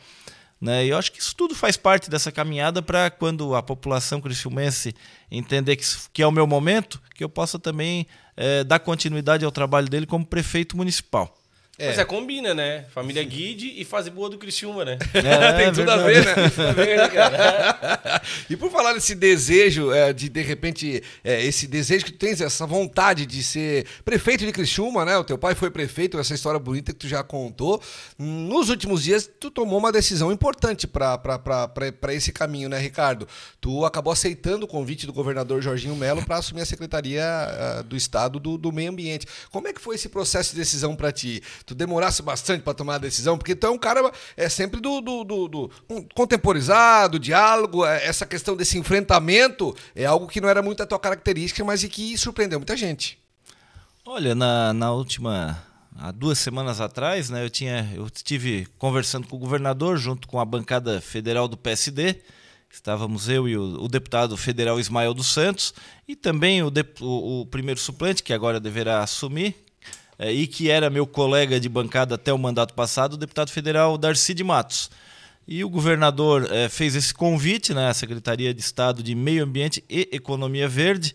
Né? 0.60 0.86
E 0.86 0.88
eu 0.88 0.98
acho 0.98 1.12
que 1.12 1.20
isso 1.20 1.36
tudo 1.36 1.54
faz 1.54 1.76
parte 1.76 2.10
dessa 2.10 2.32
caminhada 2.32 2.82
para 2.82 3.10
quando 3.10 3.54
a 3.54 3.62
população 3.62 4.20
criciumense 4.20 4.94
entender 5.30 5.76
que, 5.76 5.84
que 6.12 6.22
é 6.22 6.26
o 6.26 6.32
meu 6.32 6.46
momento, 6.46 7.00
que 7.14 7.22
eu 7.22 7.28
possa 7.28 7.58
também 7.58 8.06
é, 8.36 8.64
dar 8.64 8.80
continuidade 8.80 9.44
ao 9.44 9.52
trabalho 9.52 9.88
dele 9.88 10.06
como 10.06 10.26
prefeito 10.26 10.76
municipal. 10.76 11.36
É. 11.78 11.88
Mas 11.88 11.98
é, 11.98 12.04
combina, 12.04 12.54
né? 12.54 12.86
Família 12.90 13.22
Guide 13.22 13.74
e 13.76 13.84
fase 13.84 14.10
boa 14.10 14.30
do 14.30 14.38
Criciúma, 14.38 14.84
né? 14.84 14.98
É, 15.26 15.52
Tem 15.64 15.72
tudo 15.72 15.90
a 15.90 15.96
ver, 15.98 16.24
né? 16.24 16.50
Tudo 16.50 16.68
a 16.68 16.72
ver, 16.72 16.96
né, 16.96 17.08
cara? 17.08 18.22
e 18.48 18.56
por 18.56 18.70
falar 18.70 18.94
nesse 18.94 19.14
desejo, 19.14 19.92
é, 19.92 20.12
de 20.12 20.28
de 20.28 20.42
repente, 20.42 21.02
é, 21.22 21.44
esse 21.44 21.66
desejo 21.66 22.04
que 22.04 22.12
tu 22.12 22.18
tens, 22.18 22.40
essa 22.40 22.66
vontade 22.66 23.26
de 23.26 23.42
ser 23.42 23.86
prefeito 24.04 24.44
de 24.44 24.52
Criciúma, 24.52 25.04
né? 25.04 25.16
O 25.18 25.24
teu 25.24 25.36
pai 25.36 25.54
foi 25.54 25.70
prefeito, 25.70 26.18
essa 26.18 26.34
história 26.34 26.58
bonita 26.58 26.92
que 26.92 26.98
tu 26.98 27.08
já 27.08 27.22
contou. 27.22 27.82
Nos 28.18 28.70
últimos 28.70 29.02
dias, 29.02 29.28
tu 29.38 29.50
tomou 29.50 29.78
uma 29.78 29.92
decisão 29.92 30.32
importante 30.32 30.86
para 30.86 32.14
esse 32.14 32.32
caminho, 32.32 32.68
né, 32.68 32.78
Ricardo? 32.78 33.28
Tu 33.60 33.84
acabou 33.84 34.12
aceitando 34.12 34.64
o 34.64 34.68
convite 34.68 35.06
do 35.06 35.12
governador 35.12 35.60
Jorginho 35.60 35.96
Melo 35.96 36.24
para 36.24 36.36
assumir 36.36 36.62
a 36.62 36.66
Secretaria 36.66 37.24
uh, 37.80 37.82
do 37.82 37.96
Estado 37.96 38.38
do, 38.38 38.56
do 38.56 38.72
Meio 38.72 38.90
Ambiente. 38.90 39.26
Como 39.50 39.68
é 39.68 39.72
que 39.72 39.80
foi 39.80 39.96
esse 39.96 40.08
processo 40.08 40.50
de 40.50 40.56
decisão 40.56 40.94
para 40.94 41.12
ti? 41.12 41.42
Tu 41.66 41.74
demorasse 41.74 42.22
bastante 42.22 42.62
para 42.62 42.72
tomar 42.72 42.94
a 42.94 42.98
decisão, 42.98 43.36
porque 43.36 43.56
tu 43.56 43.66
é 43.66 43.70
um 43.70 43.76
cara 43.76 44.10
é 44.36 44.48
sempre 44.48 44.80
do, 44.80 45.00
do, 45.00 45.24
do, 45.24 45.48
do 45.48 45.70
contemporizado, 46.14 47.18
diálogo, 47.18 47.84
é, 47.84 48.06
essa 48.06 48.24
questão 48.24 48.56
desse 48.56 48.78
enfrentamento 48.78 49.76
é 49.94 50.06
algo 50.06 50.28
que 50.28 50.40
não 50.40 50.48
era 50.48 50.62
muito 50.62 50.82
a 50.82 50.86
tua 50.86 51.00
característica, 51.00 51.64
mas 51.64 51.82
e 51.82 51.88
que 51.88 52.16
surpreendeu 52.16 52.60
muita 52.60 52.76
gente. 52.76 53.18
Olha, 54.04 54.36
na, 54.36 54.72
na 54.72 54.92
última 54.92 55.60
há 55.98 56.12
duas 56.12 56.38
semanas 56.38 56.80
atrás, 56.80 57.28
né, 57.28 57.44
eu 57.44 57.50
tinha 57.50 57.90
eu 57.94 58.06
estive 58.06 58.68
conversando 58.78 59.26
com 59.26 59.34
o 59.34 59.38
governador 59.40 59.98
junto 59.98 60.28
com 60.28 60.38
a 60.38 60.44
bancada 60.44 61.00
federal 61.00 61.48
do 61.48 61.56
PSD. 61.56 62.22
Estávamos 62.70 63.28
eu 63.28 63.48
e 63.48 63.56
o, 63.56 63.84
o 63.84 63.88
deputado 63.88 64.36
federal 64.36 64.78
Ismael 64.78 65.14
dos 65.14 65.28
Santos 65.28 65.72
e 66.06 66.14
também 66.14 66.62
o, 66.62 66.70
de, 66.70 66.84
o, 67.00 67.40
o, 67.40 67.46
primeiro 67.46 67.80
suplente, 67.80 68.22
que 68.22 68.32
agora 68.32 68.60
deverá 68.60 69.02
assumir, 69.02 69.56
e 70.18 70.46
que 70.46 70.70
era 70.70 70.88
meu 70.88 71.06
colega 71.06 71.60
de 71.60 71.68
bancada 71.68 72.14
até 72.14 72.32
o 72.32 72.38
mandato 72.38 72.74
passado, 72.74 73.14
o 73.14 73.18
deputado 73.18 73.50
federal 73.50 73.98
Darcy 73.98 74.34
de 74.34 74.44
Matos. 74.44 74.90
E 75.46 75.62
o 75.62 75.68
governador 75.68 76.48
é, 76.50 76.68
fez 76.68 76.96
esse 76.96 77.14
convite 77.14 77.72
né, 77.72 77.88
à 77.88 77.94
Secretaria 77.94 78.52
de 78.52 78.60
Estado 78.60 79.02
de 79.02 79.14
Meio 79.14 79.44
Ambiente 79.44 79.84
e 79.88 80.08
Economia 80.12 80.68
Verde, 80.68 81.14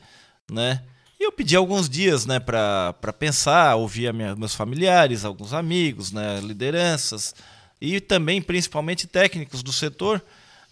né? 0.49 0.81
E 1.19 1.23
eu 1.23 1.31
pedi 1.31 1.55
alguns 1.55 1.87
dias 1.87 2.25
né, 2.25 2.39
para 2.39 3.13
pensar, 3.19 3.75
ouvir 3.75 4.11
minha, 4.11 4.35
meus 4.35 4.55
familiares, 4.55 5.23
alguns 5.23 5.53
amigos, 5.53 6.11
né, 6.11 6.39
lideranças 6.39 7.35
e 7.79 7.99
também, 7.99 8.41
principalmente, 8.41 9.05
técnicos 9.05 9.61
do 9.61 9.71
setor, 9.71 10.19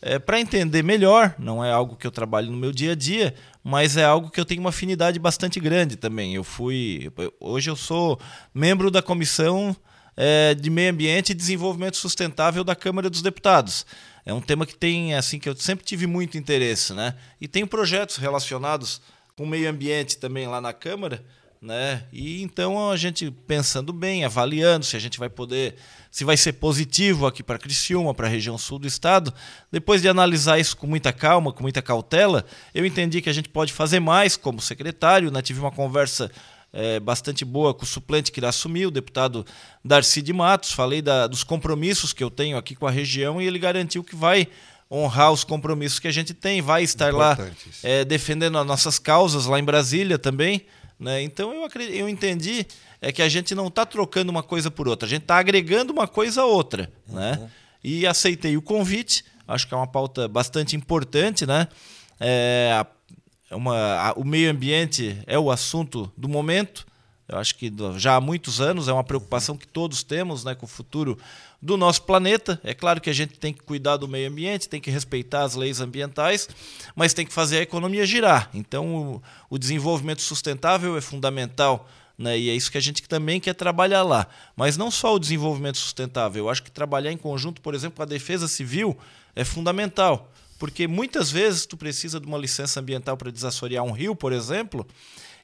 é, 0.02 0.18
para 0.18 0.40
entender 0.40 0.84
melhor. 0.84 1.36
Não 1.38 1.64
é 1.64 1.72
algo 1.72 1.96
que 1.96 2.08
eu 2.08 2.12
trabalho 2.12 2.50
no 2.50 2.58
meu 2.58 2.72
dia 2.72 2.94
a 2.94 2.96
dia, 2.96 3.36
mas 3.70 3.98
é 3.98 4.04
algo 4.04 4.32
que 4.32 4.40
eu 4.40 4.46
tenho 4.46 4.62
uma 4.62 4.72
afinidade 4.72 5.20
bastante 5.20 5.60
grande 5.60 5.96
também. 5.96 6.34
Eu 6.34 6.44
fui. 6.44 7.12
Hoje 7.40 7.70
eu 7.70 7.76
sou 7.76 8.20
membro 8.52 8.90
da 8.90 9.00
comissão 9.00 9.78
é, 10.18 10.56
de 10.56 10.72
Meio 10.72 10.92
Ambiente 10.92 11.30
e 11.30 11.36
Desenvolvimento 11.36 11.96
Sustentável 11.96 12.64
da 12.64 12.76
Câmara 12.76 13.12
dos 13.12 13.22
Deputados. 13.22 13.86
É 14.26 14.34
um 14.34 14.42
tema 14.42 14.66
que 14.66 14.76
tem 14.76 15.14
assim 15.14 15.38
que 15.38 15.48
eu 15.48 15.56
sempre 15.56 15.86
tive 15.86 16.08
muito 16.08 16.36
interesse, 16.36 16.94
né? 16.94 17.14
E 17.40 17.48
tenho 17.48 17.68
projetos 17.68 18.18
relacionados 18.18 19.02
com 19.38 19.46
meio 19.46 19.70
ambiente 19.70 20.18
também 20.18 20.48
lá 20.48 20.60
na 20.60 20.74
Câmara, 20.74 21.24
né? 21.62 22.04
E 22.12 22.42
então 22.42 22.90
a 22.90 22.96
gente 22.96 23.30
pensando 23.46 23.92
bem, 23.92 24.24
avaliando 24.24 24.86
se 24.86 24.96
a 24.96 25.00
gente 25.00 25.20
vai 25.20 25.30
poder 25.30 25.76
se 26.10 26.24
vai 26.24 26.38
ser 26.38 26.54
positivo 26.54 27.28
aqui 27.28 27.44
para 27.44 27.60
Criciúma, 27.60 28.14
para 28.14 28.28
a 28.28 28.30
região 28.30 28.58
sul 28.58 28.80
do 28.80 28.88
estado. 28.88 29.34
Depois 29.72 30.02
de 30.02 30.08
analisar 30.08 30.58
isso 30.58 30.76
com 30.76 30.88
muita 30.88 31.14
calma, 31.14 31.54
com 31.54 31.62
muita 31.62 31.82
cautela, 31.82 32.46
eu 32.74 32.86
entendi 32.86 33.22
que 33.22 33.30
a 33.30 33.34
gente 33.34 33.50
pode 33.50 33.74
fazer 33.74 34.00
mais 34.00 34.36
como 34.36 34.60
secretário. 34.62 35.30
Né? 35.30 35.42
Tive 35.42 35.60
uma 35.60 35.72
conversa 35.72 36.32
é, 36.74 37.00
bastante 37.00 37.46
boa 37.46 37.74
com 37.74 37.84
o 37.84 37.88
suplente 37.88 38.32
que 38.32 38.40
irá 38.40 38.50
assumir, 38.50 38.88
o 38.88 38.92
deputado 38.92 39.46
Darcy 39.86 40.22
de 40.22 40.34
Matos. 40.34 40.72
Falei 40.72 41.02
da, 41.02 41.28
dos 41.28 41.44
compromissos 41.44 42.12
que 42.12 42.24
eu 42.24 42.32
tenho 42.32 42.58
aqui 42.58 42.76
com 42.76 42.88
a 42.88 42.92
região 42.92 43.40
e 43.40 43.46
ele 43.46 43.60
garantiu 43.60 44.04
que 44.04 44.16
vai 44.16 44.48
honrar 44.92 45.32
os 45.32 45.44
compromissos 45.44 46.00
que 46.00 46.08
a 46.08 46.12
gente 46.12 46.34
tem, 46.34 46.64
vai 46.64 46.82
estar 46.82 47.14
lá 47.14 47.38
é, 47.84 48.04
defendendo 48.04 48.58
as 48.58 48.66
nossas 48.66 48.98
causas 48.98 49.46
lá 49.46 49.60
em 49.60 49.64
Brasília 49.64 50.18
também. 50.18 50.66
Né? 51.00 51.22
Então 51.22 51.54
eu, 51.54 51.64
acredito, 51.64 51.96
eu 51.96 52.10
entendi 52.10 52.66
é 53.02 53.12
que 53.12 53.22
a 53.22 53.30
gente 53.30 53.56
não 53.56 53.68
está 53.68 53.86
trocando 53.86 54.30
uma 54.30 54.44
coisa 54.44 54.70
por 54.70 54.88
outra, 54.88 55.08
a 55.08 55.10
gente 55.10 55.22
está 55.22 55.38
agregando 55.38 55.94
uma 55.94 56.08
coisa 56.08 56.42
a 56.42 56.46
outra. 56.46 56.92
Uhum. 57.08 57.16
Né? 57.16 57.50
E 57.84 58.06
aceitei 58.06 58.58
o 58.58 58.62
convite, 58.62 59.24
acho 59.48 59.68
que 59.68 59.74
é 59.74 59.78
uma 59.78 59.88
pauta 59.88 60.28
bastante 60.28 60.76
importante. 60.76 61.46
Né? 61.46 61.68
É, 62.20 62.86
uma, 63.52 64.10
a, 64.10 64.14
o 64.14 64.26
meio 64.26 64.52
ambiente 64.52 65.18
é 65.26 65.40
o 65.40 65.50
assunto 65.50 66.12
do 66.18 66.28
momento. 66.28 66.86
Eu 67.30 67.38
acho 67.38 67.54
que 67.56 67.72
já 67.98 68.16
há 68.16 68.22
muitos 68.22 68.60
anos 68.60 68.88
é 68.88 68.94
uma 68.94 69.04
preocupação 69.04 69.56
que 69.56 69.68
todos 69.68 70.02
temos 70.02 70.44
né, 70.44 70.56
com 70.56 70.66
o 70.66 70.70
futuro 70.70 71.16
do 71.62 71.78
nosso 71.78 72.02
planeta. 72.02 72.60
É 72.64 72.74
claro 72.74 73.00
que 73.00 73.10
a 73.10 73.14
gente 73.14 73.38
tem 73.38 73.54
que 73.54 73.62
cuidar 73.62 73.98
do 73.98 74.08
meio 74.08 74.28
ambiente, 74.28 74.68
tem 74.68 74.82
que 74.82 74.90
respeitar 74.90 75.44
as 75.44 75.54
leis 75.54 75.80
ambientais, 75.80 76.50
mas 76.96 77.14
tem 77.14 77.28
que 77.28 77.32
fazer 77.32 77.60
a 77.60 77.62
economia 77.62 78.04
girar. 78.04 78.50
Então, 78.52 78.96
o, 78.96 79.22
o 79.48 79.58
desenvolvimento 79.60 80.24
sustentável 80.24 80.98
é 80.98 81.02
fundamental. 81.02 81.88
Né? 82.18 82.38
E 82.40 82.50
é 82.50 82.56
isso 82.56 82.72
que 82.72 82.80
a 82.80 82.82
gente 82.82 83.04
também 83.04 83.40
quer 83.40 83.54
trabalhar 83.54 84.02
lá. 84.02 84.26
Mas 84.56 84.76
não 84.76 84.90
só 84.90 85.14
o 85.14 85.20
desenvolvimento 85.20 85.78
sustentável. 85.78 86.46
Eu 86.46 86.50
acho 86.50 86.64
que 86.64 86.72
trabalhar 86.72 87.12
em 87.12 87.18
conjunto, 87.18 87.62
por 87.62 87.76
exemplo, 87.76 87.98
com 87.98 88.04
a 88.04 88.08
defesa 88.08 88.48
civil 88.48 88.98
é 89.36 89.46
fundamental. 89.46 90.32
Porque 90.58 90.88
muitas 90.88 91.32
vezes 91.32 91.66
tu 91.66 91.78
precisa 91.78 92.20
de 92.20 92.26
uma 92.26 92.38
licença 92.38 92.80
ambiental 92.80 93.16
para 93.16 93.32
desassorear 93.32 93.84
um 93.84 93.92
rio, 93.92 94.14
por 94.14 94.34
exemplo, 94.34 94.86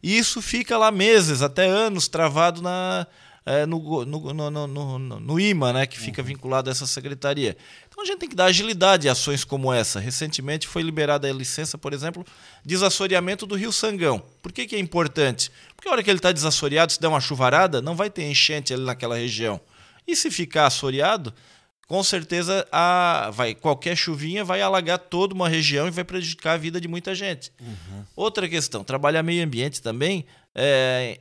e 0.05 0.19
isso 0.19 0.39
fica 0.39 0.77
lá 0.77 0.91
meses, 0.91 1.41
até 1.41 1.65
anos, 1.65 2.07
travado 2.07 2.61
na, 2.61 3.07
é, 3.43 3.65
no, 3.65 4.05
no, 4.05 4.33
no, 4.35 4.67
no, 4.67 4.99
no, 4.99 5.39
IMA, 5.39 5.73
né, 5.73 5.87
que 5.87 5.97
fica 5.97 6.21
uhum. 6.21 6.27
vinculado 6.27 6.69
a 6.69 6.71
essa 6.71 6.85
secretaria. 6.85 7.57
Então 7.89 8.03
a 8.03 8.05
gente 8.05 8.19
tem 8.19 8.29
que 8.29 8.35
dar 8.35 8.45
agilidade 8.45 9.09
a 9.09 9.13
ações 9.13 9.43
como 9.43 9.73
essa. 9.73 9.99
Recentemente 9.99 10.67
foi 10.67 10.83
liberada 10.83 11.27
a 11.27 11.33
licença, 11.33 11.75
por 11.75 11.91
exemplo, 11.91 12.23
desassoreamento 12.63 13.47
do 13.47 13.55
Rio 13.55 13.71
Sangão. 13.71 14.21
Por 14.43 14.51
que, 14.51 14.67
que 14.67 14.75
é 14.75 14.79
importante? 14.79 15.51
Porque 15.75 15.89
a 15.89 15.91
hora 15.91 16.03
que 16.03 16.09
ele 16.11 16.19
está 16.19 16.31
desassoreado, 16.31 16.91
se 16.91 17.01
der 17.01 17.07
uma 17.07 17.19
chuvarada, 17.19 17.81
não 17.81 17.95
vai 17.95 18.11
ter 18.11 18.29
enchente 18.29 18.75
ali 18.75 18.83
naquela 18.83 19.17
região. 19.17 19.59
E 20.07 20.15
se 20.15 20.29
ficar 20.29 20.67
assoreado, 20.67 21.33
com 21.87 22.03
certeza 22.03 22.67
a, 22.71 23.29
vai, 23.33 23.53
qualquer 23.53 23.95
chuvinha 23.95 24.43
vai 24.43 24.61
alagar 24.61 24.97
toda 24.97 25.33
uma 25.33 25.47
região 25.47 25.87
e 25.87 25.91
vai 25.91 26.03
prejudicar 26.03 26.53
a 26.53 26.57
vida 26.57 26.81
de 26.81 26.87
muita 26.87 27.13
gente. 27.13 27.51
Uhum. 27.61 28.03
Outra 28.15 28.49
questão, 28.49 28.83
trabalhar 28.83 29.21
meio 29.23 29.43
ambiente 29.43 29.81
também 29.81 30.25
é, 30.53 31.19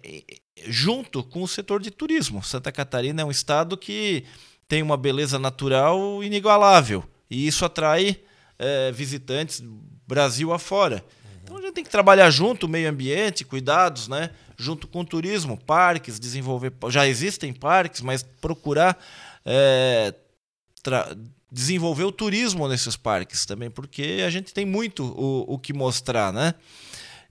junto 0.67 1.23
com 1.23 1.43
o 1.43 1.49
setor 1.49 1.81
de 1.81 1.91
turismo. 1.91 2.43
Santa 2.43 2.73
Catarina 2.73 3.23
é 3.23 3.25
um 3.25 3.31
estado 3.31 3.77
que 3.77 4.25
tem 4.67 4.83
uma 4.83 4.97
beleza 4.97 5.39
natural 5.39 6.25
inigualável 6.25 7.05
e 7.31 7.47
isso 7.47 7.65
atrai 7.65 8.21
é, 8.59 8.91
visitantes 8.93 9.63
Brasil 10.07 10.53
afora. 10.53 11.05
Então 11.43 11.59
a 11.59 11.61
gente 11.61 11.75
tem 11.75 11.85
que 11.85 11.91
trabalhar 11.91 12.31
junto 12.31 12.69
meio 12.69 12.89
ambiente, 12.89 13.45
cuidados, 13.45 14.09
né? 14.09 14.31
junto 14.57 14.87
com 14.87 15.01
o 15.01 15.05
turismo, 15.05 15.59
parques, 15.59 16.19
desenvolver. 16.19 16.73
Já 16.89 17.07
existem 17.07 17.53
parques, 17.53 18.01
mas 18.01 18.23
procurar 18.23 18.99
é, 19.45 20.15
desenvolver 21.51 22.05
o 22.05 22.13
turismo 22.13 22.69
nesses 22.69 22.97
parques 22.97 23.47
também, 23.47 23.71
porque 23.71 24.23
a 24.27 24.31
gente 24.31 24.53
tem 24.53 24.67
muito 24.67 25.05
o, 25.05 25.55
o 25.55 25.59
que 25.59 25.73
mostrar, 25.73 26.33
né? 26.33 26.55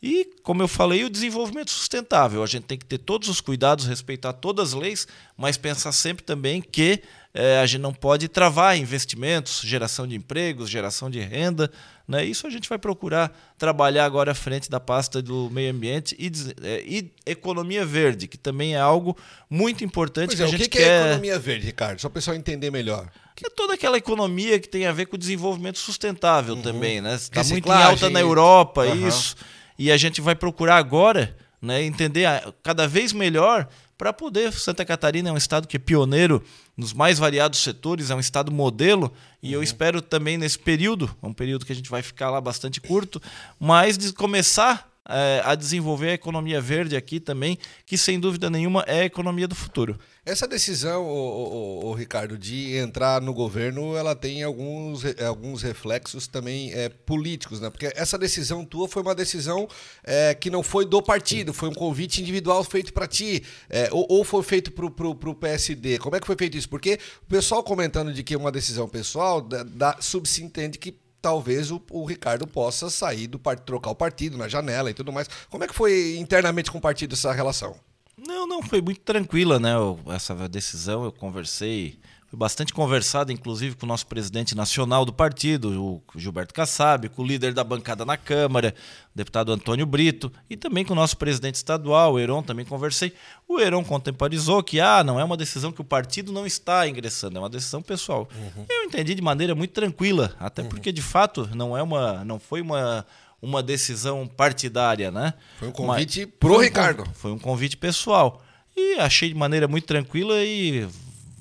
E, 0.05 0.29
como 0.43 0.62
eu 0.62 0.67
falei, 0.67 1.05
o 1.05 1.10
desenvolvimento 1.10 1.72
sustentável. 1.72 2.43
A 2.43 2.45
gente 2.45 2.63
tem 2.63 2.77
que 2.77 2.83
ter 2.83 2.98
todos 2.98 3.29
os 3.29 3.39
cuidados, 3.39 3.86
respeitar 3.86 4.33
todas 4.33 4.69
as 4.69 4.74
leis, 4.74 5.07
mas 5.38 5.55
pensar 5.55 5.93
sempre 5.93 6.25
também 6.25 6.62
que 6.62 7.01
é, 7.33 7.60
a 7.60 7.65
gente 7.65 7.79
não 7.79 7.93
pode 7.93 8.27
travar 8.27 8.77
investimentos, 8.77 9.62
geração 9.63 10.05
de 10.05 10.13
empregos, 10.13 10.69
geração 10.69 11.10
de 11.10 11.22
renda. 11.22 11.72
Né? 12.05 12.25
Isso 12.25 12.45
a 12.45 12.50
gente 12.50 12.67
vai 12.67 12.77
procurar 12.77 13.31
trabalhar 13.57 14.03
agora 14.03 14.33
à 14.33 14.36
frente 14.36 14.69
da 14.69 14.77
pasta 14.77 15.22
do 15.22 15.50
meio 15.50 15.72
ambiente 15.72 16.17
e, 16.19 16.29
é, 16.62 16.83
e 16.86 17.13
economia 17.25 17.86
verde, 17.86 18.27
que 18.27 18.38
também 18.38 18.75
é 18.75 18.79
algo 18.79 19.17
muito 19.50 19.86
importante. 19.86 20.36
Pois 20.36 20.38
que 20.38 20.43
é, 20.43 20.45
a 20.45 20.50
gente 20.50 20.60
o 20.60 20.63
que, 20.63 20.69
quer... 20.69 20.77
que 20.79 20.83
é 20.83 21.00
economia 21.00 21.39
verde, 21.39 21.65
Ricardo? 21.65 22.01
Só 22.01 22.10
para 22.10 22.15
o 22.15 22.15
pessoal 22.15 22.36
entender 22.36 22.69
melhor. 22.69 23.10
Que 23.35 23.47
é 23.47 23.49
toda 23.49 23.73
aquela 23.73 23.97
economia 23.97 24.59
que 24.59 24.69
tem 24.69 24.85
a 24.85 24.91
ver 24.91 25.07
com 25.07 25.15
o 25.15 25.19
desenvolvimento 25.19 25.79
sustentável 25.79 26.55
uhum. 26.55 26.61
também. 26.61 26.97
Está 26.97 27.09
né? 27.09 27.17
Tá 27.31 27.43
muito 27.45 27.69
em 27.69 27.83
alta 27.83 28.09
na 28.09 28.19
Europa, 28.19 28.85
Uhum. 28.85 29.07
isso. 29.07 29.35
E 29.77 29.91
a 29.91 29.97
gente 29.97 30.21
vai 30.21 30.35
procurar 30.35 30.77
agora 30.77 31.35
né, 31.61 31.81
entender 31.83 32.27
cada 32.61 32.87
vez 32.87 33.13
melhor 33.13 33.67
para 33.97 34.11
poder. 34.11 34.51
Santa 34.51 34.83
Catarina 34.83 35.29
é 35.29 35.31
um 35.31 35.37
estado 35.37 35.67
que 35.67 35.77
é 35.77 35.79
pioneiro 35.79 36.43
nos 36.75 36.91
mais 36.93 37.17
variados 37.17 37.59
setores, 37.59 38.09
é 38.09 38.15
um 38.15 38.19
estado 38.19 38.51
modelo, 38.51 39.13
e 39.41 39.53
eu 39.53 39.63
espero 39.63 40.01
também 40.01 40.37
nesse 40.37 40.59
período, 40.59 41.15
é 41.21 41.25
um 41.25 41.33
período 41.33 41.65
que 41.65 41.71
a 41.71 41.75
gente 41.75 41.89
vai 41.89 42.01
ficar 42.01 42.29
lá 42.29 42.41
bastante 42.41 42.81
curto, 42.81 43.21
mas 43.59 43.97
de 43.97 44.11
começar 44.11 44.92
eh, 45.07 45.41
a 45.43 45.55
desenvolver 45.55 46.10
a 46.10 46.13
economia 46.13 46.62
verde 46.62 46.95
aqui 46.95 47.19
também, 47.19 47.57
que 47.86 47.98
sem 47.98 48.19
dúvida 48.19 48.50
nenhuma 48.50 48.83
é 48.88 49.01
a 49.01 49.05
economia 49.05 49.48
do 49.48 49.55
futuro. 49.55 49.98
Essa 50.25 50.48
decisão, 50.48 51.05
ô, 51.05 51.93
Ricardo, 51.93 52.38
de 52.38 52.77
entrar 52.77 53.22
no 53.22 53.33
governo, 53.33 53.95
ela 53.98 54.15
tem 54.15 54.41
alguns, 54.41 55.03
re- 55.03 55.22
alguns 55.25 55.62
reflexos 55.62 56.27
também 56.27 56.72
é, 56.74 56.88
políticos, 56.88 57.60
né? 57.60 57.69
Porque 57.69 57.91
essa 57.93 58.17
decisão 58.17 58.63
tua 58.63 58.88
foi 58.88 59.01
uma 59.01 59.13
decisão 59.13 59.67
é, 60.01 60.33
que 60.33 60.50
não 60.50 60.63
foi 60.63 60.86
do 60.86 61.01
partido, 61.01 61.53
foi 61.53 61.67
um 61.67 61.74
convite 61.74 62.22
individual 62.22 62.63
feito 62.63 62.93
para 62.93 63.05
ti, 63.05 63.43
é, 63.69 63.89
ou, 63.91 64.05
ou 64.10 64.24
foi 64.24 64.41
feito 64.43 64.72
pro, 64.72 64.89
pro, 64.89 65.13
pro 65.13 65.36
PSD. 65.36 66.00
Como 66.00 66.15
é 66.15 66.22
que 66.22 66.25
foi 66.27 66.38
feito 66.38 66.57
isso? 66.57 66.69
Porque 66.69 66.98
o 67.24 67.29
pessoal 67.29 67.62
comentando 67.62 68.13
de 68.13 68.24
que 68.24 68.33
é 68.33 68.38
uma 68.38 68.51
decisão 68.51 68.88
pessoal, 68.88 69.41
dá, 69.41 69.63
dá- 69.63 69.98
subsintende 70.00 70.77
que 70.79 70.95
talvez 71.23 71.71
o, 71.71 71.81
o 71.89 72.03
Ricardo 72.05 72.45
possa 72.45 72.89
sair 72.89 73.27
do 73.27 73.39
partido, 73.39 73.65
trocar 73.65 73.89
o 73.91 73.95
partido 73.95 74.37
na 74.37 74.49
janela 74.49 74.91
e 74.91 74.93
tudo 74.93 75.11
mais. 75.13 75.29
Como 75.49 75.63
é 75.63 75.67
que 75.67 75.73
foi 75.73 76.17
internamente 76.17 76.69
com 76.69 76.77
o 76.77 76.81
partido 76.81 77.13
essa 77.13 77.31
relação? 77.31 77.75
Não, 78.17 78.45
não, 78.45 78.61
foi 78.61 78.81
muito 78.81 78.99
tranquila, 78.99 79.57
né? 79.57 79.73
eu- 79.73 79.97
essa 80.07 80.35
decisão. 80.49 81.05
Eu 81.05 81.11
conversei, 81.13 81.97
bastante 82.37 82.73
conversado, 82.73 83.31
inclusive, 83.31 83.75
com 83.75 83.85
o 83.85 83.89
nosso 83.89 84.07
presidente 84.07 84.55
nacional 84.55 85.05
do 85.05 85.13
partido, 85.13 85.69
o 85.81 86.19
Gilberto 86.19 86.53
Kassab, 86.53 87.07
com 87.09 87.21
o 87.21 87.25
líder 87.25 87.53
da 87.53 87.63
bancada 87.63 88.03
na 88.03 88.17
Câmara, 88.17 88.73
o 89.13 89.17
deputado 89.17 89.51
Antônio 89.51 89.85
Brito, 89.85 90.31
e 90.49 90.57
também 90.57 90.83
com 90.83 90.93
o 90.93 90.95
nosso 90.95 91.15
presidente 91.17 91.55
estadual, 91.55 92.13
o 92.13 92.19
Heron, 92.19 92.41
também 92.41 92.65
conversei. 92.65 93.13
O 93.47 93.59
Heron 93.59 93.83
contemporizou 93.83 94.63
que, 94.63 94.79
ah, 94.79 95.03
não 95.03 95.19
é 95.19 95.23
uma 95.23 95.37
decisão 95.37 95.71
que 95.71 95.81
o 95.81 95.85
partido 95.85 96.31
não 96.31 96.45
está 96.45 96.87
ingressando, 96.87 97.37
é 97.37 97.39
uma 97.39 97.49
decisão 97.49 97.81
pessoal. 97.81 98.27
Eu 98.69 98.83
entendi 98.83 99.13
de 99.13 99.21
maneira 99.21 99.53
muito 99.53 99.71
tranquila, 99.71 100.35
até 100.39 100.63
porque, 100.63 100.91
de 100.91 101.01
fato, 101.01 101.49
não, 101.55 101.77
é 101.77 101.83
uma, 101.83 102.25
não 102.25 102.39
foi 102.39 102.61
uma. 102.61 103.05
Uma 103.41 103.61
decisão 103.61 104.25
partidária, 104.25 105.11
né? 105.11 105.33
Foi 105.59 105.67
um 105.67 105.71
Mas- 105.71 105.77
convite 105.77 106.25
pro 106.25 106.47
foi 106.53 106.57
um 106.57 106.61
Ricardo. 106.61 107.03
foi 107.13 107.31
um 107.33 107.37
convite 107.37 107.75
pessoal. 107.75 108.41
E 108.73 108.95
achei 108.97 109.27
de 109.27 109.35
maneira 109.35 109.67
muito 109.67 109.85
tranquila 109.85 110.41
e 110.41 110.87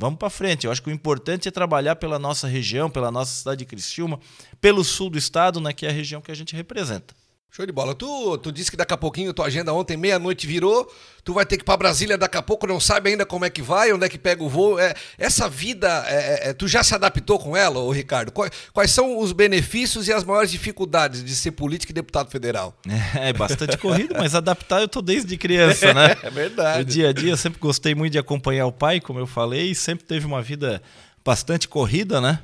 vamos 0.03 0.19
para 0.19 0.29
frente. 0.29 0.67
Eu 0.67 0.73
acho 0.73 0.83
que 0.83 0.91
o 0.91 0.93
importante 0.93 1.49
é 1.49 1.51
trabalhar 1.51 1.95
pela 1.95 2.19
nossa 2.19 2.49
região, 2.49 2.91
pela 2.91 3.11
nossa 3.11 3.33
cidade 3.33 3.61
de 3.61 3.65
Criciúma, 3.65 4.19
pelo 4.61 4.83
sul 4.83 5.09
do 5.09 5.17
estado, 5.17 5.61
né, 5.61 5.73
que 5.73 5.87
é 5.87 5.91
a 5.91 5.93
região 5.93 6.21
que 6.21 6.33
a 6.33 6.35
gente 6.35 6.57
representa. 6.57 7.15
Show 7.55 7.67
de 7.67 7.73
bola. 7.73 7.95
Tu, 7.95 8.39
tu 8.39 8.51
disse 8.51 8.71
que 8.71 8.79
daqui 8.79 8.95
a 8.95 8.97
pouquinho 8.97 9.31
tua 9.35 9.45
agenda 9.45 9.75
ontem, 9.75 9.95
meia-noite 9.95 10.47
virou. 10.47 10.91
Tu 11.23 11.35
vai 11.35 11.45
ter 11.45 11.59
que 11.59 11.63
ir 11.63 11.67
pra 11.67 11.77
Brasília 11.77 12.17
daqui 12.17 12.39
a 12.39 12.41
pouco, 12.41 12.67
não 12.67 12.81
sabe 12.81 13.11
ainda 13.11 13.27
como 13.27 13.45
é 13.45 13.51
que 13.51 13.61
vai, 13.61 13.93
onde 13.93 14.07
é 14.07 14.09
que 14.09 14.17
pega 14.17 14.43
o 14.43 14.49
voo. 14.49 14.79
É, 14.79 14.95
essa 15.19 15.51
vida, 15.51 16.03
é, 16.09 16.49
é, 16.49 16.53
tu 16.55 16.67
já 16.67 16.83
se 16.83 16.95
adaptou 16.95 17.39
com 17.39 17.55
ela, 17.55 17.79
ô 17.79 17.91
Ricardo? 17.93 18.33
Quais, 18.33 18.51
quais 18.73 18.91
são 18.91 19.19
os 19.19 19.33
benefícios 19.33 20.09
e 20.09 20.15
as 20.15 20.25
maiores 20.25 20.51
dificuldades 20.51 21.23
de 21.23 21.37
ser 21.37 21.51
político 21.51 21.93
e 21.93 21.95
deputado 21.95 22.31
federal? 22.31 22.75
É 23.21 23.35
bastante 23.35 23.77
corrido, 23.77 24.15
mas 24.17 24.35
adaptar 24.35 24.81
eu 24.81 24.89
tô 24.89 25.03
desde 25.03 25.37
criança, 25.37 25.93
né? 25.93 26.17
É 26.25 26.31
verdade. 26.31 26.79
No 26.79 26.85
dia 26.87 27.11
a 27.11 27.13
dia, 27.13 27.33
eu 27.33 27.37
sempre 27.37 27.61
gostei 27.61 27.95
muito 27.95 28.13
de 28.13 28.19
acompanhar 28.19 28.65
o 28.65 28.73
pai, 28.73 28.99
como 28.99 29.19
eu 29.19 29.27
falei, 29.27 29.73
e 29.73 29.75
sempre 29.75 30.07
teve 30.07 30.25
uma 30.25 30.41
vida 30.41 30.81
bastante 31.23 31.69
corrida, 31.69 32.19
né? 32.19 32.41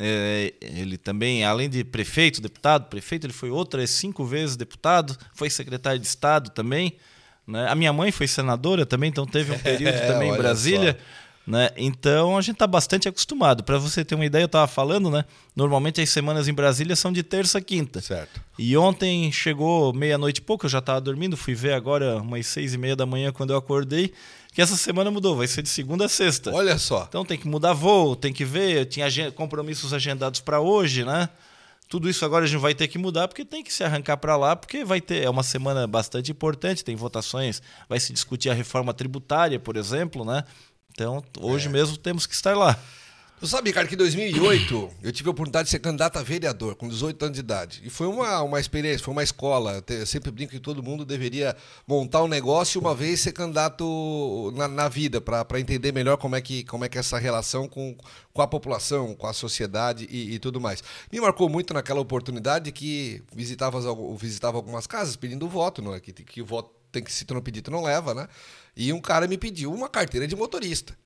É, 0.00 0.54
ele 0.60 0.96
também, 0.96 1.44
além 1.44 1.68
de 1.68 1.82
prefeito, 1.82 2.40
deputado, 2.40 2.86
prefeito, 2.88 3.26
ele 3.26 3.32
foi 3.32 3.50
outras 3.50 3.90
cinco 3.90 4.24
vezes 4.24 4.56
deputado, 4.56 5.16
foi 5.34 5.50
secretário 5.50 5.98
de 5.98 6.06
Estado 6.06 6.50
também. 6.50 6.96
Né? 7.44 7.66
A 7.68 7.74
minha 7.74 7.92
mãe 7.92 8.12
foi 8.12 8.28
senadora 8.28 8.86
também, 8.86 9.10
então 9.10 9.26
teve 9.26 9.52
um 9.52 9.58
período 9.58 9.96
É, 9.98 10.06
também 10.06 10.30
em 10.30 10.36
Brasília. 10.36 10.96
Né? 11.44 11.70
Então 11.78 12.36
a 12.36 12.42
gente 12.42 12.56
está 12.56 12.66
bastante 12.66 13.08
acostumado. 13.08 13.64
Para 13.64 13.78
você 13.78 14.04
ter 14.04 14.14
uma 14.14 14.26
ideia, 14.26 14.42
eu 14.42 14.46
estava 14.46 14.66
falando, 14.66 15.10
né? 15.10 15.24
Normalmente 15.56 15.98
as 15.98 16.10
semanas 16.10 16.46
em 16.46 16.52
Brasília 16.52 16.94
são 16.94 17.10
de 17.10 17.22
terça 17.22 17.56
a 17.56 17.60
quinta. 17.62 18.02
Certo. 18.02 18.38
E 18.58 18.76
ontem 18.76 19.32
chegou 19.32 19.94
meia-noite 19.94 20.40
e 20.40 20.42
pouco, 20.42 20.66
eu 20.66 20.70
já 20.70 20.78
estava 20.78 21.00
dormindo, 21.00 21.38
fui 21.38 21.54
ver 21.54 21.72
agora 21.72 22.18
umas 22.18 22.46
seis 22.46 22.74
e 22.74 22.78
meia 22.78 22.94
da 22.94 23.06
manhã 23.06 23.32
quando 23.32 23.54
eu 23.54 23.56
acordei, 23.56 24.12
que 24.58 24.62
essa 24.62 24.76
semana 24.76 25.08
mudou, 25.08 25.36
vai 25.36 25.46
ser 25.46 25.62
de 25.62 25.68
segunda 25.68 26.06
a 26.06 26.08
sexta. 26.08 26.52
Olha 26.52 26.76
só. 26.78 27.06
Então 27.08 27.24
tem 27.24 27.38
que 27.38 27.46
mudar 27.46 27.74
voo, 27.74 28.16
tem 28.16 28.32
que 28.32 28.44
ver, 28.44 28.78
eu 28.78 28.84
tinha 28.84 29.30
compromissos 29.30 29.94
agendados 29.94 30.40
para 30.40 30.58
hoje, 30.58 31.04
né? 31.04 31.28
Tudo 31.88 32.10
isso 32.10 32.24
agora 32.24 32.44
a 32.44 32.48
gente 32.48 32.58
vai 32.58 32.74
ter 32.74 32.88
que 32.88 32.98
mudar 32.98 33.28
porque 33.28 33.44
tem 33.44 33.62
que 33.62 33.72
se 33.72 33.84
arrancar 33.84 34.16
para 34.16 34.36
lá, 34.36 34.56
porque 34.56 34.84
vai 34.84 35.00
ter 35.00 35.22
é 35.22 35.30
uma 35.30 35.44
semana 35.44 35.86
bastante 35.86 36.32
importante, 36.32 36.84
tem 36.84 36.96
votações, 36.96 37.62
vai 37.88 38.00
se 38.00 38.12
discutir 38.12 38.50
a 38.50 38.52
reforma 38.52 38.92
tributária, 38.92 39.60
por 39.60 39.76
exemplo, 39.76 40.24
né? 40.24 40.42
Então, 40.90 41.22
hoje 41.38 41.68
mesmo 41.68 41.96
temos 41.96 42.26
que 42.26 42.34
estar 42.34 42.56
lá. 42.56 42.76
Tu 43.40 43.46
sabe, 43.46 43.72
cara, 43.72 43.86
que 43.86 43.94
em 43.94 43.98
2008 43.98 44.90
eu 45.00 45.12
tive 45.12 45.28
a 45.28 45.30
oportunidade 45.30 45.66
de 45.66 45.70
ser 45.70 45.78
candidato 45.78 46.18
a 46.18 46.22
vereador 46.24 46.74
com 46.74 46.88
18 46.88 47.24
anos 47.24 47.34
de 47.36 47.40
idade. 47.40 47.80
E 47.84 47.90
foi 47.90 48.08
uma, 48.08 48.42
uma 48.42 48.58
experiência, 48.58 49.04
foi 49.04 49.12
uma 49.12 49.22
escola. 49.22 49.82
Eu 49.88 50.06
sempre 50.06 50.32
brinco 50.32 50.50
que 50.50 50.58
todo 50.58 50.82
mundo 50.82 51.04
deveria 51.04 51.56
montar 51.86 52.24
um 52.24 52.26
negócio 52.26 52.78
e 52.78 52.80
uma 52.80 52.96
vez 52.96 53.20
ser 53.20 53.30
candidato 53.30 54.52
na, 54.56 54.66
na 54.66 54.88
vida, 54.88 55.20
para 55.20 55.60
entender 55.60 55.92
melhor 55.92 56.16
como 56.16 56.34
é, 56.34 56.40
que, 56.40 56.64
como 56.64 56.84
é 56.84 56.88
que 56.88 56.98
é 56.98 57.00
essa 57.00 57.16
relação 57.16 57.68
com, 57.68 57.96
com 58.32 58.42
a 58.42 58.46
população, 58.48 59.14
com 59.14 59.28
a 59.28 59.32
sociedade 59.32 60.08
e, 60.10 60.34
e 60.34 60.38
tudo 60.40 60.60
mais. 60.60 60.82
Me 61.12 61.20
marcou 61.20 61.48
muito 61.48 61.72
naquela 61.72 62.00
oportunidade 62.00 62.72
que 62.72 63.22
visitava, 63.32 63.78
visitava 64.16 64.56
algumas 64.56 64.88
casas 64.88 65.14
pedindo 65.14 65.46
voto, 65.48 65.80
não 65.80 65.94
é? 65.94 66.00
que, 66.00 66.12
que 66.12 66.42
o 66.42 66.46
voto 66.46 66.70
tem 66.90 67.04
que, 67.04 67.12
se 67.12 67.24
tu 67.24 67.34
não 67.34 67.40
pedir, 67.40 67.62
tu 67.62 67.70
não 67.70 67.84
leva, 67.84 68.14
né? 68.14 68.26
E 68.76 68.92
um 68.92 69.00
cara 69.00 69.28
me 69.28 69.38
pediu 69.38 69.72
uma 69.72 69.88
carteira 69.88 70.26
de 70.26 70.34
motorista. 70.34 70.96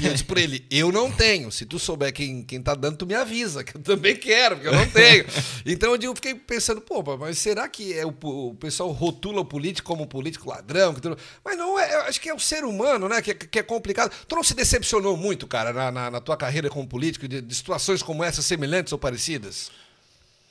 E 0.00 0.06
eu 0.06 0.12
disse 0.12 0.22
pra 0.24 0.40
ele, 0.40 0.64
eu 0.70 0.92
não 0.92 1.10
tenho. 1.10 1.50
Se 1.50 1.66
tu 1.66 1.76
souber 1.76 2.12
quem, 2.12 2.44
quem 2.44 2.62
tá 2.62 2.72
dando, 2.74 2.98
tu 2.98 3.06
me 3.06 3.14
avisa, 3.14 3.64
que 3.64 3.76
eu 3.76 3.82
também 3.82 4.14
quero, 4.16 4.54
porque 4.56 4.68
eu 4.68 4.72
não 4.74 4.88
tenho. 4.88 5.24
Então 5.66 5.90
eu 5.90 5.98
digo, 5.98 6.14
fiquei 6.14 6.36
pensando, 6.36 6.80
pô, 6.80 7.02
mas 7.16 7.38
será 7.38 7.68
que 7.68 7.92
é 7.92 8.06
o, 8.06 8.14
o 8.22 8.54
pessoal 8.54 8.92
rotula 8.92 9.40
o 9.40 9.44
político 9.44 9.88
como 9.88 10.04
um 10.04 10.06
político 10.06 10.48
ladrão? 10.48 10.94
tudo- 10.94 11.18
Mas 11.44 11.58
não, 11.58 11.76
é, 11.76 12.06
acho 12.08 12.20
que 12.20 12.28
é 12.28 12.34
o 12.34 12.38
ser 12.38 12.64
humano, 12.64 13.08
né? 13.08 13.20
Que, 13.20 13.34
que 13.34 13.58
é 13.58 13.62
complicado. 13.64 14.12
Tu 14.28 14.36
não 14.36 14.44
se 14.44 14.54
decepcionou 14.54 15.16
muito, 15.16 15.48
cara, 15.48 15.72
na, 15.72 15.90
na, 15.90 16.10
na 16.12 16.20
tua 16.20 16.36
carreira 16.36 16.70
como 16.70 16.86
político, 16.86 17.26
de, 17.26 17.40
de 17.40 17.54
situações 17.54 18.00
como 18.04 18.22
essa, 18.22 18.42
semelhantes 18.42 18.92
ou 18.92 18.98
parecidas? 19.00 19.72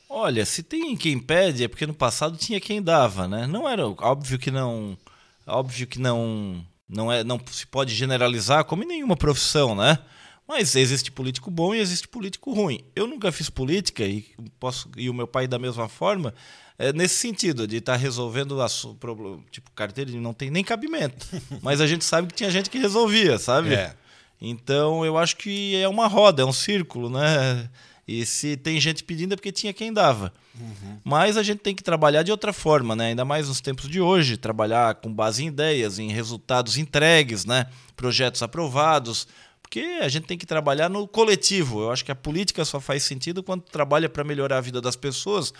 Olha, 0.10 0.46
se 0.46 0.62
tem 0.62 0.96
quem 0.98 1.18
pede, 1.18 1.64
é 1.64 1.68
porque 1.70 1.88
no 1.88 1.94
passado 1.94 2.36
tinha 2.38 2.60
quem 2.60 2.82
dava, 2.82 3.26
né? 3.30 3.48
Não 3.48 3.68
era 3.68 3.88
óbvio 3.88 4.38
que 4.38 4.52
não, 4.52 4.98
óbvio 5.48 5.88
que 5.88 6.00
não, 6.00 6.62
não 6.88 7.12
é, 7.12 7.24
não 7.24 7.40
se 7.52 7.66
pode 7.66 7.94
generalizar 7.94 8.64
como 8.66 8.84
em 8.84 8.88
nenhuma 8.88 9.16
profissão, 9.16 9.76
né? 9.76 9.98
Mas 10.48 10.76
existe 10.76 11.12
político 11.12 11.50
bom 11.50 11.74
e 11.74 11.80
existe 11.80 12.08
político 12.08 12.54
ruim. 12.54 12.80
Eu 12.96 13.08
nunca 13.08 13.32
fiz 13.32 13.50
política 13.50 14.04
e 14.04 14.26
posso 14.60 14.90
e 14.96 15.10
o 15.10 15.14
meu 15.14 15.28
pai 15.28 15.48
da 15.48 15.58
mesma 15.58 15.90
forma, 15.90 16.34
é 16.78 16.94
nesse 16.94 17.16
sentido 17.16 17.68
de 17.68 17.78
estar 17.78 17.96
resolvendo 17.96 18.60
o 18.60 18.96
problema, 18.96 19.44
tipo 19.50 19.72
carteira 19.72 20.12
não 20.12 20.34
tem 20.34 20.52
nem 20.52 20.64
cabimento. 20.64 21.26
Mas 21.64 21.82
a 21.82 21.88
gente 21.88 22.06
sabe 22.06 22.28
que 22.28 22.36
tinha 22.36 22.52
gente 22.52 22.70
que 22.70 22.78
resolvia, 22.78 23.40
sabe? 23.40 23.74
É. 23.74 23.96
Então 24.40 25.04
eu 25.04 25.18
acho 25.18 25.38
que 25.38 25.76
é 25.76 25.88
uma 25.88 26.08
roda, 26.08 26.44
é 26.44 26.46
um 26.46 26.54
círculo, 26.54 27.10
né? 27.10 27.70
E 28.08 28.24
se 28.26 28.56
tem 28.56 28.80
gente 28.80 29.04
pedindo 29.04 29.34
é 29.34 29.36
porque 29.36 29.52
tinha 29.52 29.74
quem 29.74 29.92
dava. 29.92 30.32
Uhum. 30.60 31.00
Mas 31.04 31.38
a 31.38 31.44
gente 31.44 31.60
tem 31.60 31.74
que 31.74 31.84
trabalhar 31.84 32.22
de 32.22 32.32
outra 32.32 32.54
forma, 32.54 32.96
né? 32.96 33.08
Ainda 33.08 33.26
mais 33.26 33.48
nos 33.48 33.60
tempos 33.60 33.90
de 33.90 34.00
hoje, 34.00 34.38
trabalhar 34.38 34.96
com 34.96 35.12
base 35.12 35.44
em 35.44 35.48
ideias, 35.48 35.98
em 35.98 36.12
resultados 36.12 36.78
entregues, 36.78 37.46
né? 37.46 37.68
Projetos 37.96 38.44
aprovados, 38.44 39.28
porque 39.66 39.80
a 40.02 40.08
gente 40.08 40.28
tem 40.28 40.38
que 40.38 40.46
trabalhar 40.46 40.88
no 40.88 41.08
coletivo. 41.08 41.82
Eu 41.82 41.92
acho 41.92 42.06
que 42.06 42.12
a 42.12 42.16
política 42.16 42.64
só 42.64 42.80
faz 42.80 43.02
sentido 43.02 43.42
quando 43.42 43.64
trabalha 43.64 44.08
para 44.08 44.24
melhorar 44.24 44.60
a 44.60 44.62
vida 44.62 44.80
das 44.80 44.96
pessoas, 44.96 45.52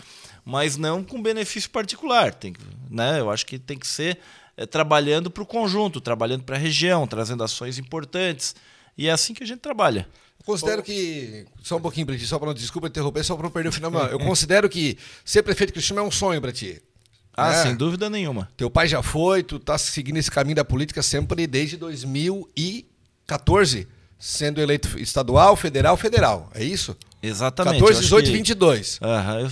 mas 0.44 0.76
não 0.76 1.02
com 1.02 1.20
benefício 1.20 1.68
particular. 1.68 2.32
Tem, 2.32 2.54
né? 2.88 3.18
Eu 3.18 3.28
acho 3.28 3.44
que 3.44 3.58
tem 3.58 3.76
que 3.76 3.86
ser 3.86 4.20
é, 4.56 4.64
trabalhando 4.64 5.30
para 5.32 5.42
o 5.42 5.46
conjunto, 5.46 6.00
trabalhando 6.00 6.44
para 6.44 6.54
a 6.54 6.58
região, 6.58 7.08
trazendo 7.08 7.42
ações 7.42 7.76
importantes. 7.78 8.54
E 8.96 9.08
é 9.08 9.10
assim 9.10 9.34
que 9.34 9.42
a 9.42 9.46
gente 9.46 9.60
trabalha. 9.60 10.08
Considero 10.46 10.80
que. 10.80 11.44
Só 11.60 11.76
um 11.76 11.80
pouquinho, 11.80 12.06
Briti, 12.06 12.24
só 12.24 12.38
para 12.38 12.46
não 12.46 12.54
desculpa 12.54 12.86
interromper, 12.86 13.24
só 13.24 13.34
para 13.34 13.42
não 13.42 13.50
perder 13.50 13.68
o 13.68 13.72
final. 13.72 13.92
Eu 14.06 14.20
considero 14.20 14.68
que 14.68 14.96
ser 15.24 15.42
prefeito 15.42 15.70
de 15.70 15.74
Criciúma 15.74 16.02
é 16.02 16.04
um 16.04 16.10
sonho 16.10 16.40
para 16.40 16.52
ti. 16.52 16.80
Ah, 17.36 17.50
né? 17.50 17.62
sem 17.64 17.74
dúvida 17.74 18.08
nenhuma. 18.08 18.48
Teu 18.56 18.70
pai 18.70 18.86
já 18.86 19.02
foi, 19.02 19.42
tu 19.42 19.58
tá 19.58 19.76
seguindo 19.76 20.18
esse 20.18 20.30
caminho 20.30 20.54
da 20.54 20.64
política 20.64 21.02
sempre 21.02 21.48
desde 21.48 21.76
2014, 21.76 23.88
sendo 24.18 24.60
eleito 24.60 24.96
estadual, 25.00 25.56
federal, 25.56 25.96
federal. 25.96 26.48
É 26.54 26.62
isso? 26.62 26.96
Exatamente. 27.20 27.80
14, 27.80 28.02
18 28.02 28.28
e 28.28 28.32
22. 28.32 29.00
Aham. 29.02 29.40
Eu... 29.40 29.50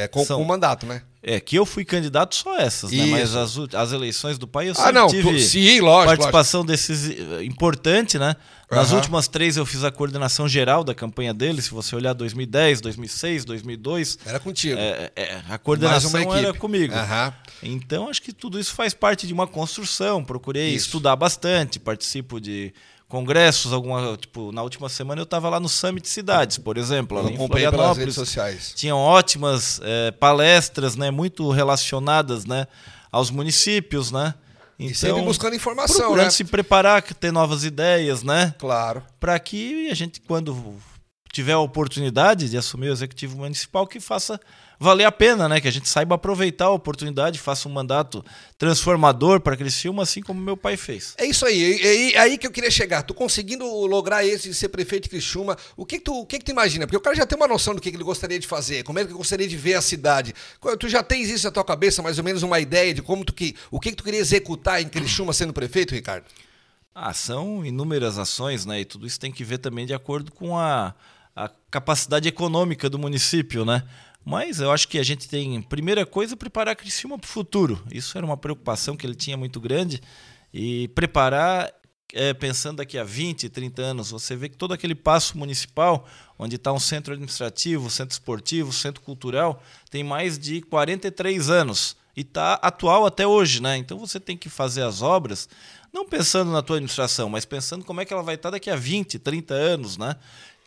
É 0.00 0.06
com, 0.06 0.24
São... 0.24 0.38
com 0.38 0.44
mandato, 0.44 0.86
né? 0.86 1.02
É, 1.30 1.38
que 1.38 1.56
eu 1.56 1.66
fui 1.66 1.84
candidato 1.84 2.34
só 2.34 2.56
essas, 2.56 2.90
né? 2.90 3.04
Mas 3.04 3.36
as, 3.36 3.54
as 3.74 3.92
eleições 3.92 4.38
do 4.38 4.48
país 4.48 4.68
eu 4.68 4.72
ah, 4.72 4.86
sempre 4.86 4.98
ah, 4.98 5.02
não, 5.02 5.08
tive 5.08 5.30
tu, 5.30 5.38
sim, 5.38 5.78
lógico, 5.78 6.06
participação 6.06 6.62
lógico. 6.62 6.72
desses 6.72 7.10
eh, 7.10 7.44
importante, 7.44 8.18
né? 8.18 8.34
Nas 8.70 8.90
uhum. 8.90 8.96
últimas 8.96 9.28
três 9.28 9.58
eu 9.58 9.66
fiz 9.66 9.84
a 9.84 9.90
coordenação 9.90 10.48
geral 10.48 10.82
da 10.82 10.94
campanha 10.94 11.34
dele. 11.34 11.60
Se 11.60 11.70
você 11.70 11.94
olhar 11.94 12.14
2010, 12.14 12.80
2006, 12.80 13.44
2002. 13.44 14.18
Era 14.24 14.40
contigo. 14.40 14.78
É, 14.78 15.12
é, 15.14 15.40
a 15.50 15.58
coordenação 15.58 16.34
era 16.34 16.54
comigo. 16.54 16.94
Uhum. 16.94 17.32
Então 17.62 18.08
acho 18.08 18.22
que 18.22 18.32
tudo 18.32 18.58
isso 18.58 18.72
faz 18.74 18.94
parte 18.94 19.26
de 19.26 19.34
uma 19.34 19.46
construção. 19.46 20.24
Procurei 20.24 20.70
isso. 20.70 20.86
estudar 20.86 21.14
bastante, 21.14 21.78
participo 21.78 22.40
de 22.40 22.72
congressos, 23.08 23.72
alguma, 23.72 24.16
tipo, 24.16 24.52
na 24.52 24.62
última 24.62 24.88
semana 24.88 25.20
eu 25.20 25.24
estava 25.24 25.48
lá 25.48 25.58
no 25.58 25.68
Summit 25.68 26.06
Cidades, 26.08 26.58
por 26.58 26.76
exemplo, 26.76 27.18
eu 27.18 27.30
em 27.30 27.36
Florianópolis. 27.36 27.98
redes 27.98 28.14
sociais. 28.14 28.72
Tinham 28.76 28.98
ótimas 28.98 29.80
é, 29.82 30.10
palestras, 30.10 30.94
né, 30.94 31.10
muito 31.10 31.50
relacionadas, 31.50 32.44
né, 32.44 32.66
aos 33.10 33.30
municípios, 33.30 34.12
né? 34.12 34.34
Então, 34.78 34.92
e 34.92 34.94
sempre 34.94 35.22
buscando 35.22 35.56
informação, 35.56 35.96
procurando 35.96 36.26
né? 36.26 36.30
se 36.30 36.44
preparar, 36.44 37.02
ter 37.02 37.32
novas 37.32 37.64
ideias, 37.64 38.22
né? 38.22 38.54
Claro. 38.58 39.02
Para 39.18 39.36
que 39.40 39.90
a 39.90 39.94
gente, 39.94 40.20
quando 40.20 40.76
tiver 41.32 41.52
a 41.52 41.58
oportunidade 41.58 42.48
de 42.48 42.56
assumir 42.56 42.88
o 42.90 42.92
executivo 42.92 43.38
municipal, 43.38 43.88
que 43.88 43.98
faça 43.98 44.38
valer 44.78 45.04
a 45.04 45.12
pena, 45.12 45.48
né? 45.48 45.60
Que 45.60 45.68
a 45.68 45.70
gente 45.70 45.88
saiba 45.88 46.14
aproveitar 46.14 46.66
a 46.66 46.70
oportunidade, 46.70 47.38
faça 47.38 47.68
um 47.68 47.72
mandato 47.72 48.24
transformador 48.56 49.40
para 49.40 49.56
Criciúma, 49.56 50.02
assim 50.02 50.22
como 50.22 50.40
meu 50.40 50.56
pai 50.56 50.76
fez. 50.76 51.14
É 51.18 51.26
isso 51.26 51.44
aí, 51.44 52.12
é 52.14 52.18
aí 52.18 52.38
que 52.38 52.46
eu 52.46 52.50
queria 52.50 52.70
chegar. 52.70 53.02
Tu 53.02 53.12
conseguindo 53.12 53.64
lograr 53.86 54.24
esse 54.24 54.48
de 54.48 54.54
ser 54.54 54.68
prefeito 54.68 55.04
de 55.04 55.10
Criciúma, 55.10 55.56
o 55.76 55.84
que, 55.84 55.98
que 55.98 56.04
tu, 56.04 56.20
o 56.20 56.26
que, 56.26 56.38
que 56.38 56.44
tu 56.44 56.50
imagina? 56.50 56.86
Porque 56.86 56.96
o 56.96 57.00
cara 57.00 57.16
já 57.16 57.26
tem 57.26 57.36
uma 57.36 57.48
noção 57.48 57.74
do 57.74 57.80
que, 57.80 57.90
que 57.90 57.96
ele 57.96 58.04
gostaria 58.04 58.38
de 58.38 58.46
fazer, 58.46 58.84
como 58.84 58.98
é 58.98 59.02
que 59.02 59.10
ele 59.10 59.18
gostaria 59.18 59.48
de 59.48 59.56
ver 59.56 59.74
a 59.74 59.82
cidade. 59.82 60.34
Tu 60.78 60.88
já 60.88 61.02
tens 61.02 61.28
isso 61.28 61.46
na 61.46 61.50
tua 61.50 61.64
cabeça, 61.64 62.02
mais 62.02 62.18
ou 62.18 62.24
menos 62.24 62.42
uma 62.42 62.60
ideia 62.60 62.94
de 62.94 63.02
como 63.02 63.24
tu 63.24 63.32
que, 63.32 63.56
o 63.70 63.80
que, 63.80 63.90
que 63.90 63.96
tu 63.96 64.04
queria 64.04 64.20
executar 64.20 64.80
em 64.80 64.88
Criciúma 64.88 65.32
sendo 65.32 65.52
prefeito, 65.52 65.94
Ricardo? 65.94 66.24
Ah, 66.94 67.12
são 67.12 67.64
inúmeras 67.64 68.18
ações, 68.18 68.66
né? 68.66 68.80
E 68.80 68.84
tudo 68.84 69.06
isso 69.06 69.20
tem 69.20 69.30
que 69.30 69.44
ver 69.44 69.58
também 69.58 69.86
de 69.86 69.94
acordo 69.94 70.32
com 70.32 70.58
a, 70.58 70.94
a 71.34 71.48
capacidade 71.70 72.28
econômica 72.28 72.90
do 72.90 72.98
município, 72.98 73.64
né? 73.64 73.84
Mas 74.24 74.60
eu 74.60 74.70
acho 74.70 74.88
que 74.88 74.98
a 74.98 75.02
gente 75.02 75.28
tem, 75.28 75.60
primeira 75.62 76.04
coisa, 76.04 76.36
preparar 76.36 76.72
a 76.72 76.76
Criciúma 76.76 77.18
para 77.18 77.26
o 77.26 77.30
futuro. 77.30 77.82
Isso 77.90 78.16
era 78.16 78.26
uma 78.26 78.36
preocupação 78.36 78.96
que 78.96 79.06
ele 79.06 79.14
tinha 79.14 79.36
muito 79.36 79.60
grande. 79.60 80.02
E 80.52 80.88
preparar, 80.88 81.72
é, 82.12 82.34
pensando 82.34 82.78
daqui 82.78 82.98
a 82.98 83.04
20, 83.04 83.48
30 83.48 83.82
anos, 83.82 84.10
você 84.10 84.36
vê 84.36 84.48
que 84.48 84.56
todo 84.56 84.74
aquele 84.74 84.94
passo 84.94 85.36
municipal, 85.38 86.06
onde 86.38 86.56
está 86.56 86.72
um 86.72 86.78
centro 86.78 87.12
administrativo, 87.14 87.90
centro 87.90 88.12
esportivo, 88.12 88.72
centro 88.72 89.02
cultural, 89.02 89.62
tem 89.90 90.04
mais 90.04 90.38
de 90.38 90.60
43 90.62 91.48
anos. 91.50 91.96
E 92.16 92.22
está 92.22 92.54
atual 92.54 93.06
até 93.06 93.26
hoje, 93.26 93.62
né? 93.62 93.76
Então 93.76 93.96
você 93.96 94.18
tem 94.18 94.36
que 94.36 94.48
fazer 94.48 94.82
as 94.82 95.02
obras, 95.02 95.48
não 95.92 96.04
pensando 96.04 96.50
na 96.50 96.60
tua 96.62 96.76
administração, 96.76 97.28
mas 97.28 97.44
pensando 97.44 97.84
como 97.84 98.00
é 98.00 98.04
que 98.04 98.12
ela 98.12 98.24
vai 98.24 98.34
estar 98.34 98.48
tá 98.48 98.56
daqui 98.56 98.68
a 98.68 98.76
20, 98.76 99.20
30 99.20 99.54
anos, 99.54 99.96
né? 99.96 100.16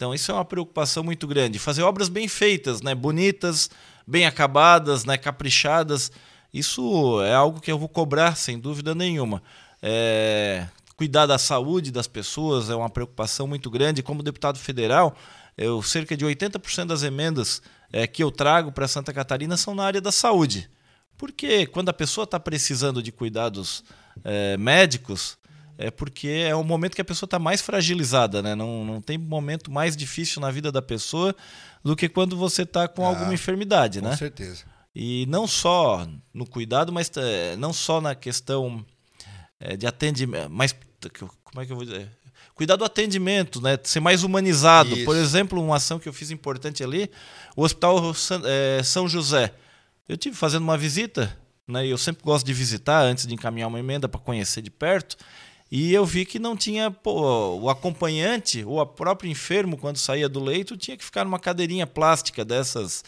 Então 0.02 0.16
isso 0.16 0.32
é 0.32 0.34
uma 0.34 0.44
preocupação 0.44 1.04
muito 1.04 1.28
grande. 1.28 1.60
Fazer 1.60 1.84
obras 1.84 2.10
bem 2.10 2.28
feitas, 2.28 2.82
né? 2.82 2.96
bonitas, 2.96 3.70
bem 4.08 4.26
acabadas, 4.26 5.06
né? 5.06 5.16
caprichadas. 5.16 6.12
Isso 6.52 7.22
é 7.22 7.36
algo 7.36 7.62
que 7.62 7.72
eu 7.72 7.78
vou 7.78 7.88
cobrar, 7.88 8.36
sem 8.36 8.58
dúvida 8.58 8.96
nenhuma. 8.96 9.44
É... 9.80 10.66
Cuidar 10.96 11.28
da 11.28 11.38
saúde 11.38 11.92
das 11.92 12.08
pessoas 12.08 12.72
é 12.72 12.76
uma 12.76 12.90
preocupação 12.90 13.46
muito 13.46 13.70
grande. 13.70 14.02
Como 14.02 14.24
deputado 14.24 14.58
federal, 14.58 15.16
eu 15.56 15.84
cerca 15.84 16.18
de 16.18 16.26
80% 16.26 16.86
das 16.86 17.04
emendas 17.04 17.62
é, 17.94 18.08
que 18.08 18.24
eu 18.24 18.32
trago 18.32 18.72
para 18.72 18.88
Santa 18.88 19.14
Catarina 19.14 19.56
são 19.56 19.76
na 19.76 19.84
área 19.84 20.02
da 20.02 20.12
saúde. 20.12 20.68
Porque 21.16 21.68
quando 21.68 21.90
a 21.90 21.94
pessoa 21.94 22.24
está 22.24 22.40
precisando 22.40 23.04
de 23.04 23.12
cuidados 23.12 23.84
é, 24.24 24.58
médicos, 24.58 25.38
é 25.82 25.92
porque 25.92 26.28
é 26.28 26.56
o 26.56 26.64
momento 26.64 26.96
que 26.96 27.02
a 27.02 27.06
pessoa 27.06 27.28
está 27.28 27.40
mais 27.40 27.62
fragilizada, 27.62 28.42
né? 28.42 28.56
Não, 28.56 28.86
não 28.86 29.02
tem 29.02 29.18
momento 29.18 29.72
mais 29.72 29.96
difícil 29.96 30.42
na 30.42 30.52
vida 30.52 30.72
da 30.72 30.82
pessoa 30.82 31.36
do 31.84 31.96
que 31.96 32.08
quando 32.08 32.38
você 32.38 32.62
está 32.62 32.88
com 32.88 33.06
ah, 33.06 33.10
alguma 33.10 33.34
enfermidade, 33.34 34.00
com 34.00 34.06
né? 34.06 34.12
Com 34.12 34.18
certeza. 34.18 34.64
E 34.94 35.26
não 35.28 35.48
só 35.48 36.08
no 36.34 36.46
cuidado, 36.46 36.92
mas 36.92 37.10
é, 37.16 37.56
não 37.56 37.72
só 37.72 38.02
na 38.02 38.14
questão 38.14 38.86
é, 39.60 39.78
de 39.78 39.88
atendimento, 39.88 40.50
mas 40.50 40.76
como 41.44 41.62
é 41.62 41.66
que 41.66 41.72
eu 41.72 41.76
vou 41.76 41.86
dizer? 41.86 42.10
Cuidar 42.54 42.76
do 42.76 42.86
atendimento, 42.86 43.62
né? 43.62 43.78
Ser 43.84 44.00
mais 44.00 44.24
humanizado. 44.24 44.94
Isso. 44.96 45.06
Por 45.06 45.16
exemplo, 45.16 45.64
uma 45.64 45.78
ação 45.78 45.98
que 45.98 46.08
eu 46.08 46.14
fiz 46.14 46.30
importante 46.30 46.84
ali, 46.84 47.10
o 47.56 47.64
Hospital 47.64 48.14
é, 48.46 48.84
São 48.84 49.08
José. 49.08 49.54
Eu 50.08 50.18
tive 50.18 50.36
fazendo 50.36 50.64
uma 50.64 50.78
visita, 50.78 51.36
né? 51.68 51.88
Eu 51.88 51.98
sempre 51.98 52.24
gosto 52.24 52.46
de 52.46 52.54
visitar 52.54 53.02
antes 53.02 53.26
de 53.26 53.34
encaminhar 53.34 53.68
uma 53.68 53.80
emenda 53.80 54.08
para 54.10 54.20
conhecer 54.20 54.62
de 54.62 54.70
perto. 54.70 55.18
E 55.72 55.94
eu 55.94 56.06
vi 56.06 56.26
que 56.26 56.38
não 56.38 56.58
tinha 56.58 56.92
pô, 56.92 57.56
o 57.56 57.70
acompanhante 57.70 58.64
ou 58.66 58.80
o 58.80 58.86
próprio 58.86 59.32
enfermo, 59.32 59.78
quando 59.78 59.96
saía 59.96 60.28
do 60.28 60.44
leito, 60.44 60.76
tinha 60.76 60.98
que 60.98 61.06
ficar 61.06 61.24
numa 61.24 61.40
cadeirinha 61.40 61.88
plástica 61.88 62.44
dessas 62.44 63.04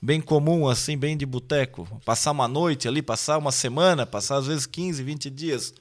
bem 0.00 0.20
comum, 0.20 0.68
assim, 0.68 0.96
bem 0.96 1.16
de 1.16 1.26
boteco. 1.26 1.88
Passar 2.04 2.30
uma 2.30 2.46
noite 2.46 2.86
ali, 2.86 3.02
passar 3.02 3.38
uma 3.38 3.50
semana, 3.50 4.06
passar 4.06 4.36
às 4.36 4.46
vezes 4.46 4.66
15, 4.66 5.02
20 5.02 5.30
dias. 5.30 5.74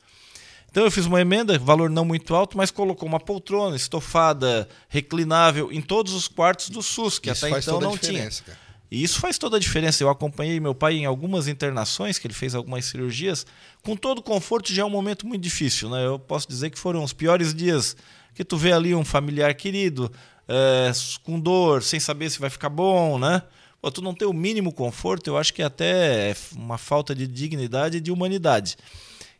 Então 0.71 0.83
eu 0.83 0.89
fiz 0.89 1.05
uma 1.05 1.21
emenda, 1.21 1.59
valor 1.59 1.87
não 1.87 2.03
muito 2.03 2.33
alto, 2.33 2.57
mas 2.57 2.71
colocou 2.71 3.07
uma 3.07 3.19
poltrona 3.19 3.75
estofada, 3.75 4.67
reclinável, 4.89 5.71
em 5.71 5.81
todos 5.81 6.13
os 6.13 6.27
quartos 6.27 6.69
do 6.69 6.81
SUS, 6.81 7.19
que 7.19 7.29
Isso 7.29 7.45
até 7.45 7.59
então 7.59 7.79
não 7.79 7.95
tinha. 7.95 8.27
Cara. 8.31 8.57
E 8.93 9.03
isso 9.03 9.19
faz 9.19 9.39
toda 9.39 9.57
a 9.57 9.59
diferença. 9.59 10.03
Eu 10.03 10.09
acompanhei 10.09 10.59
meu 10.59 10.75
pai 10.75 10.93
em 10.93 11.05
algumas 11.05 11.47
internações, 11.47 12.19
que 12.19 12.27
ele 12.27 12.33
fez 12.35 12.53
algumas 12.53 12.85
cirurgias. 12.85 13.43
Com 13.81 13.95
todo 13.95 14.21
conforto, 14.21 14.71
já 14.71 14.83
é 14.83 14.85
um 14.85 14.89
momento 14.89 15.25
muito 15.25 15.41
difícil. 15.41 15.89
Né? 15.89 16.05
Eu 16.05 16.19
posso 16.19 16.47
dizer 16.47 16.69
que 16.69 16.77
foram 16.77 17.03
os 17.03 17.11
piores 17.11 17.55
dias 17.55 17.97
que 18.35 18.45
tu 18.45 18.55
vê 18.55 18.71
ali 18.71 18.93
um 18.93 19.03
familiar 19.03 19.55
querido 19.55 20.11
é, 20.47 20.91
com 21.23 21.39
dor, 21.39 21.81
sem 21.81 21.99
saber 21.99 22.29
se 22.29 22.39
vai 22.39 22.51
ficar 22.51 22.69
bom, 22.69 23.17
né? 23.17 23.41
Pô, 23.81 23.89
tu 23.89 23.99
não 23.99 24.13
ter 24.13 24.25
o 24.25 24.33
mínimo 24.33 24.71
conforto, 24.71 25.27
eu 25.27 25.37
acho 25.37 25.53
que 25.55 25.63
é 25.63 25.65
até 25.65 26.35
uma 26.55 26.77
falta 26.77 27.15
de 27.15 27.25
dignidade 27.25 27.97
e 27.97 28.01
de 28.01 28.11
humanidade. 28.11 28.77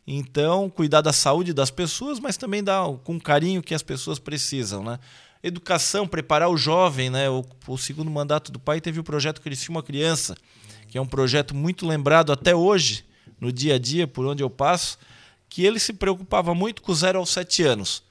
Então, 0.04 0.68
cuidar 0.68 1.00
da 1.00 1.12
saúde 1.12 1.52
das 1.52 1.70
pessoas, 1.70 2.18
mas 2.18 2.36
também 2.36 2.62
dar 2.62 2.88
com 3.04 3.20
carinho 3.20 3.62
que 3.62 3.74
as 3.74 3.84
pessoas 3.84 4.18
precisam, 4.18 4.82
né? 4.82 4.98
Educação, 5.44 6.08
preparar 6.08 6.48
o 6.48 6.56
jovem, 6.56 7.10
né? 7.10 7.28
O, 7.28 7.44
o, 7.68 7.76
segundo 7.76 8.10
mandato 8.10 8.50
do 8.50 8.58
pai 8.58 8.80
teve 8.80 8.98
o 8.98 9.04
projeto 9.04 9.42
Cresci 9.42 9.68
uma 9.68 9.82
Criança, 9.82 10.34
que 10.88 10.96
é 10.96 11.00
um 11.00 11.06
projeto 11.06 11.54
muito 11.54 11.86
lembrado 11.86 12.32
até 12.32 12.54
hoje, 12.54 13.04
no 13.38 13.52
dia 13.52 13.74
a 13.74 13.78
dia, 13.78 14.06
por 14.06 14.24
onde 14.24 14.42
eu 14.42 14.48
passo, 14.48 14.98
que 15.50 15.64
ele 15.64 15.78
se 15.78 15.92
preocupava 15.92 16.54
muito 16.54 16.80
com 16.80 16.94
0 16.94 17.18
aos 17.18 17.28
7 17.28 17.62
anos 17.62 18.02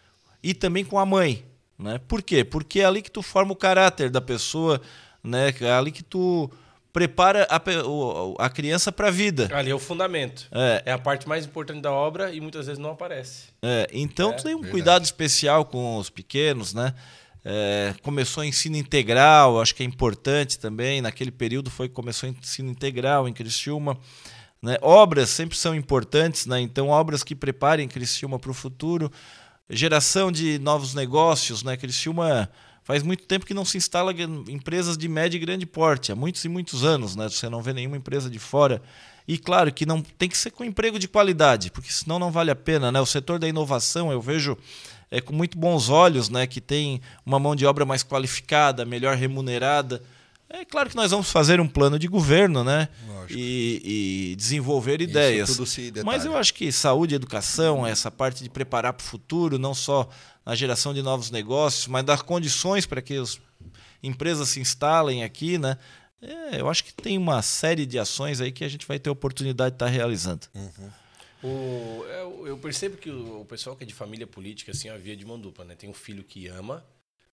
e 0.44 0.54
também 0.54 0.86
com 0.86 1.00
a 1.00 1.06
mãe. 1.06 1.44
Né? 1.78 2.00
Por 2.08 2.22
quê? 2.22 2.44
Porque 2.44 2.82
é 2.82 2.86
ali 2.86 3.02
que 3.02 3.10
tu 3.10 3.24
forma 3.24 3.52
o 3.52 3.56
caráter 3.56 4.12
da 4.12 4.22
pessoa, 4.22 4.80
né? 5.24 5.52
é 5.60 5.72
ali 5.72 5.92
que 5.92 6.04
tu 6.04 6.52
prepara 6.94 7.48
a, 7.50 7.60
a 8.46 8.50
criança 8.52 8.92
para 8.92 9.08
a 9.08 9.12
vida. 9.12 9.50
Ali 9.52 9.72
é 9.72 9.76
o 9.76 9.80
fundamento. 9.80 10.48
É. 10.52 10.84
é. 10.86 10.92
a 10.92 11.00
parte 11.00 11.28
mais 11.28 11.46
importante 11.46 11.82
da 11.82 11.92
obra 11.92 12.32
e 12.32 12.40
muitas 12.40 12.68
vezes 12.68 12.78
não 12.78 12.92
aparece. 12.92 13.46
É, 13.64 13.90
então 13.92 14.30
é, 14.30 14.34
tu 14.34 14.44
tem 14.44 14.54
um 14.54 14.58
verdade. 14.58 14.72
cuidado 14.72 15.04
especial 15.04 15.66
com 15.66 15.98
os 15.98 16.12
pequenos, 16.12 16.76
né? 16.76 16.94
É, 17.46 17.94
começou 18.02 18.44
ensino 18.44 18.78
integral, 18.78 19.60
acho 19.60 19.76
que 19.76 19.84
é 19.84 19.86
importante 19.86 20.58
também. 20.58 21.02
Naquele 21.02 21.32
período 21.32 21.70
foi 21.70 21.90
começou 21.90 22.30
ensino 22.30 22.70
integral 22.70 23.28
em 23.28 23.34
Criciúma. 23.34 23.98
Né? 24.62 24.78
Obras 24.82 25.30
sempre 25.30 25.58
são 25.58 25.76
importantes, 25.76 26.46
né? 26.46 26.62
então 26.62 26.88
obras 26.88 27.24
que 27.24 27.36
preparem 27.36 27.88
Criciúma 27.88 28.40
para 28.40 28.52
o 28.52 28.54
futuro. 28.54 29.12
Geração 29.70 30.32
de 30.32 30.60
novos 30.60 30.94
negócios, 30.94 31.64
né? 31.64 31.78
Criciúma 31.78 32.50
faz 32.84 33.02
muito 33.02 33.24
tempo 33.24 33.46
que 33.46 33.54
não 33.54 33.64
se 33.64 33.78
instala 33.78 34.14
empresas 34.50 34.98
de 34.98 35.08
médio 35.08 35.38
e 35.38 35.40
grande 35.40 35.66
porte, 35.66 36.12
há 36.12 36.16
muitos 36.16 36.44
e 36.44 36.50
muitos 36.50 36.84
anos, 36.84 37.16
né? 37.16 37.30
Você 37.30 37.48
não 37.50 37.62
vê 37.62 37.72
nenhuma 37.74 37.96
empresa 37.96 38.30
de 38.30 38.40
fora. 38.40 38.82
E 39.26 39.38
claro 39.38 39.72
que 39.72 39.86
não 39.86 40.02
tem 40.02 40.28
que 40.28 40.38
ser 40.38 40.52
com 40.52 40.66
emprego 40.66 41.00
de 41.00 41.08
qualidade, 41.08 41.72
porque 41.72 41.92
senão 41.92 42.20
não 42.20 42.30
vale 42.30 42.52
a 42.52 42.56
pena, 42.56 42.92
né? 42.92 43.00
O 43.00 43.06
setor 43.06 43.40
da 43.40 43.48
inovação, 43.48 44.12
eu 44.12 44.22
vejo 44.22 44.58
é, 45.14 45.22
com 45.22 45.32
muito 45.32 45.60
bons 45.60 45.90
olhos, 45.90 46.28
né? 46.28 46.48
Que 46.48 46.60
tem 46.60 47.00
uma 47.24 47.38
mão 47.40 47.56
de 47.56 47.68
obra 47.68 47.86
mais 47.86 48.02
qualificada, 48.02 48.84
melhor 48.84 49.16
remunerada. 49.16 50.02
É 50.50 50.66
claro 50.66 50.90
que 50.90 50.96
nós 50.96 51.12
vamos 51.12 51.32
fazer 51.32 51.62
um 51.62 51.68
plano 51.68 52.00
de 52.00 52.08
governo, 52.08 52.64
né? 52.64 52.90
E, 53.30 54.32
e, 54.32 54.36
desenvolver 54.36 55.02
ideias. 55.02 55.50
Mas 56.04 56.26
eu 56.26 56.36
acho 56.36 56.54
que 56.56 56.72
saúde 56.72 57.14
e 57.14 57.16
educação, 57.16 57.86
essa 57.86 58.10
parte 58.10 58.44
de 58.44 58.50
preparar 58.50 58.94
para 58.94 59.04
o 59.04 59.08
futuro, 59.08 59.60
não 59.60 59.76
só 59.76 60.10
na 60.44 60.56
geração 60.56 60.96
de 60.96 61.04
novos 61.04 61.30
negócios, 61.30 61.88
mas 61.88 62.04
dar 62.04 62.24
condições 62.24 62.88
para 62.88 63.02
que 63.02 63.16
as 63.16 63.40
empresas 64.02 64.50
se 64.50 64.60
instalem 64.60 65.24
aqui, 65.24 65.60
né? 65.60 65.78
É, 66.22 66.60
eu 66.60 66.70
acho 66.70 66.84
que 66.84 66.94
tem 66.94 67.20
uma 67.20 67.42
série 67.44 67.86
de 67.86 68.00
ações 68.00 68.42
aí 68.42 68.52
que 68.52 68.64
a 68.64 68.68
gente 68.68 68.88
vai 68.88 68.98
ter 68.98 69.12
oportunidade 69.12 69.72
de 69.72 69.76
estar 69.76 69.86
tá 69.86 69.92
realizando. 69.92 70.48
Uhum. 70.56 70.90
O, 71.44 72.06
eu, 72.06 72.48
eu, 72.48 72.58
percebo 72.58 72.98
que 72.98 73.10
o, 73.10 73.42
o, 73.42 73.46
pessoal 73.46 73.76
que 73.76 73.84
é 73.84 73.88
de 73.88 73.94
família 73.94 74.26
política, 74.26 74.72
assim, 74.72 74.88
é 74.88 74.92
a 74.92 74.98
via 74.98 75.16
de 75.16 75.26
mão 75.26 75.40
dupla, 75.40 75.66
né? 75.66 75.76
Tem 75.76 75.90
um 75.90 75.94
filho 75.94 76.24
que 76.24 76.48
ama 76.48 76.86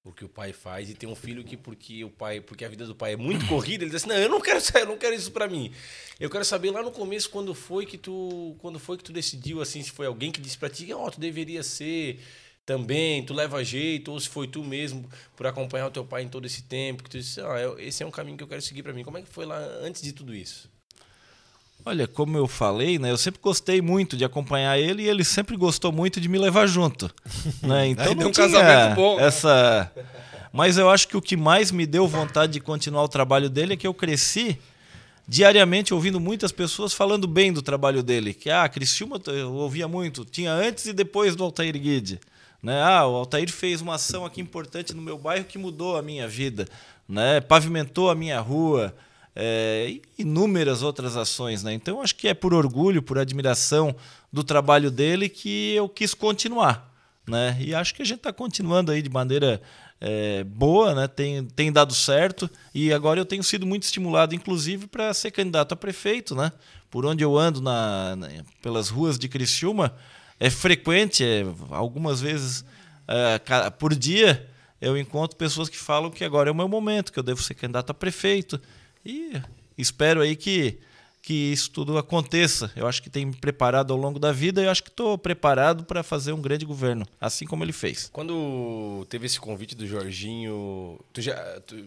o 0.03 0.13
que 0.13 0.25
o 0.25 0.29
pai 0.29 0.53
faz 0.53 0.89
e 0.89 0.95
tem 0.95 1.07
um 1.09 1.15
filho 1.15 1.45
que 1.45 1.59
porque 1.59 2.03
o 2.03 2.11
pai 2.11 2.41
porque 2.41 2.65
a 2.65 2.69
vida 2.71 2.87
do 2.87 2.95
pai 2.95 3.13
é 3.13 3.17
muito 3.17 3.47
corrida 3.47 3.85
ele 3.85 3.91
diz 3.91 4.03
assim 4.03 4.09
não 4.09 4.17
eu 4.17 4.31
não 4.31 4.41
quero 4.41 4.59
eu 4.75 4.87
não 4.87 4.97
quero 4.97 5.15
isso 5.15 5.31
para 5.31 5.47
mim 5.47 5.71
eu 6.19 6.31
quero 6.31 6.43
saber 6.43 6.71
lá 6.71 6.83
no 6.83 6.91
começo 6.91 7.29
quando 7.29 7.55
foi 7.55 7.85
que 7.85 7.99
tu 7.99 8.57
quando 8.61 8.79
foi 8.79 8.97
que 8.97 9.05
tu 9.05 9.13
decidiu 9.13 9.61
assim 9.61 9.83
se 9.83 9.91
foi 9.91 10.07
alguém 10.07 10.33
que 10.33 10.41
disse 10.41 10.57
para 10.57 10.71
ti 10.71 10.91
ó 10.95 11.07
oh, 11.07 11.11
tu 11.11 11.21
deveria 11.21 11.63
ser 11.63 12.19
também, 12.71 13.25
tu 13.25 13.35
leva 13.35 13.65
jeito, 13.65 14.13
ou 14.13 14.21
se 14.21 14.29
foi 14.29 14.47
tu 14.47 14.63
mesmo 14.63 15.09
por 15.37 15.45
acompanhar 15.45 15.89
o 15.89 15.91
teu 15.91 16.05
pai 16.05 16.23
em 16.23 16.29
todo 16.29 16.47
esse 16.47 16.63
tempo, 16.63 17.03
que 17.03 17.11
tu 17.11 17.19
disse, 17.19 17.41
ah, 17.41 17.75
esse 17.79 18.03
é 18.03 18.07
um 18.07 18.13
caminho 18.13 18.37
que 18.37 18.45
eu 18.45 18.49
quero 18.49 18.63
seguir 18.63 18.85
para 18.85 18.93
mim. 18.93 19.03
Como 19.03 19.19
é 19.19 19.23
que 19.23 19.29
foi 19.29 19.45
lá 19.45 19.59
antes 19.83 20.01
de 20.01 20.13
tudo 20.13 20.33
isso? 20.33 20.71
Olha, 21.85 22.07
como 22.07 22.37
eu 22.37 22.47
falei, 22.47 22.99
né, 22.99 23.11
eu 23.11 23.17
sempre 23.17 23.41
gostei 23.43 23.81
muito 23.81 24.17
de 24.17 24.25
acompanhar 24.25 24.79
ele 24.79 25.03
e 25.03 25.09
ele 25.09 25.25
sempre 25.25 25.57
gostou 25.57 25.91
muito 25.91 26.21
de 26.21 26.29
me 26.29 26.39
levar 26.39 26.67
junto, 26.67 27.11
né? 27.63 27.89
Então 27.89 28.15
não 28.15 28.29
um 28.29 28.33
casamento 28.33 28.95
bom. 28.97 29.17
Né? 29.17 29.27
Essa 29.27 29.91
Mas 30.53 30.77
eu 30.77 30.91
acho 30.91 31.09
que 31.09 31.17
o 31.17 31.23
que 31.23 31.37
mais 31.37 31.71
me 31.71 31.87
deu 31.87 32.07
vontade 32.07 32.53
de 32.53 32.61
continuar 32.61 33.03
o 33.03 33.09
trabalho 33.09 33.49
dele 33.49 33.75
é 33.75 33.77
que 33.77 33.87
eu 33.87 33.95
cresci 33.95 34.59
diariamente 35.31 35.95
ouvindo 35.95 36.19
muitas 36.19 36.51
pessoas 36.51 36.93
falando 36.93 37.29
bem 37.29 37.53
do 37.53 37.63
trabalho 37.63 38.03
dele, 38.03 38.35
que 38.35 38.51
ah, 38.51 38.69
Criciúma 38.69 39.21
eu 39.29 39.53
ouvia 39.53 39.87
muito, 39.87 40.25
tinha 40.25 40.53
antes 40.53 40.87
e 40.87 40.93
depois 40.93 41.37
do 41.37 41.45
Altair 41.45 41.79
Guide. 41.79 42.21
Né? 42.61 42.83
Ah, 42.83 43.07
o 43.07 43.15
Altair 43.15 43.49
fez 43.49 43.81
uma 43.81 43.95
ação 43.95 44.25
aqui 44.27 44.41
importante 44.41 44.93
no 44.93 45.01
meu 45.01 45.17
bairro 45.17 45.45
que 45.45 45.57
mudou 45.57 45.97
a 45.97 46.03
minha 46.03 46.27
vida, 46.27 46.67
né? 47.09 47.41
pavimentou 47.41 48.11
a 48.11 48.15
minha 48.17 48.41
rua, 48.41 48.93
é, 49.35 50.01
inúmeras 50.19 50.83
outras 50.83 51.17
ações. 51.17 51.63
Né? 51.63 51.73
Então, 51.73 52.01
acho 52.01 52.15
que 52.15 52.29
é 52.29 52.35
por 52.35 52.53
orgulho, 52.55 53.03
por 53.03 53.19
admiração 53.19 53.95
do 54.33 54.45
trabalho 54.45 54.91
dele 54.91 55.29
que 55.29 55.75
eu 55.75 55.89
quis 55.89 56.15
continuar. 56.15 56.91
Né? 57.27 57.57
E 57.61 57.75
acho 57.75 57.95
que 57.95 58.03
a 58.03 58.05
gente 58.05 58.19
está 58.19 58.33
continuando 58.33 58.91
aí 58.91 59.03
de 59.03 59.11
maneira 59.11 59.61
é, 60.01 60.43
boa, 60.45 60.95
né? 60.95 61.09
tem, 61.09 61.45
tem 61.45 61.73
dado 61.73 61.95
certo. 61.95 62.51
E 62.75 62.93
agora 62.93 63.21
eu 63.21 63.25
tenho 63.25 63.43
sido 63.43 63.67
muito 63.67 63.85
estimulado, 63.85 64.35
inclusive, 64.35 64.87
para 64.87 65.13
ser 65.15 65.31
candidato 65.31 65.73
a 65.73 65.77
prefeito. 65.77 66.35
Né? 66.35 66.53
Por 66.91 67.07
onde 67.07 67.23
eu 67.23 67.39
ando 67.39 67.61
na, 67.61 68.17
na 68.17 68.29
pelas 68.63 68.89
ruas 68.89 69.19
de 69.19 69.29
Criciúma, 69.29 69.95
é 70.39 70.49
frequente, 70.49 71.23
é, 71.23 71.45
algumas 71.71 72.21
vezes 72.21 72.65
é, 73.07 73.39
por 73.71 73.95
dia, 73.95 74.49
eu 74.81 74.97
encontro 74.97 75.37
pessoas 75.37 75.69
que 75.69 75.77
falam 75.77 76.11
que 76.11 76.25
agora 76.25 76.49
é 76.49 76.53
o 76.53 76.55
meu 76.55 76.67
momento, 76.69 77.13
que 77.13 77.19
eu 77.19 77.23
devo 77.23 77.43
ser 77.43 77.55
candidato 77.55 77.91
a 77.91 77.95
prefeito. 77.95 78.61
E 79.05 79.41
espero 79.77 80.21
aí 80.21 80.37
que, 80.37 80.79
que 81.23 81.35
isso 81.35 81.71
tudo 81.71 81.97
aconteça. 81.99 82.71
Eu 82.77 82.87
acho 82.87 83.03
que 83.03 83.11
tem 83.11 83.27
me 83.27 83.35
preparado 83.35 83.93
ao 83.93 83.99
longo 83.99 84.19
da 84.19 84.33
vida 84.33 84.61
e 84.61 84.65
eu 84.65 84.71
acho 84.71 84.83
que 84.83 84.91
estou 84.91 85.17
preparado 85.17 85.85
para 85.85 86.03
fazer 86.03 86.33
um 86.33 86.41
grande 86.41 86.65
governo, 86.65 87.07
assim 87.21 87.47
como 87.47 87.65
ele 87.65 87.73
fez. 87.73 88.09
Quando 88.13 89.07
teve 89.09 89.27
esse 89.27 89.41
convite 89.41 89.75
do 89.75 89.87
Jorginho, 89.87 90.99
tu 91.13 91.21
já. 91.21 91.61
Tu 91.61 91.87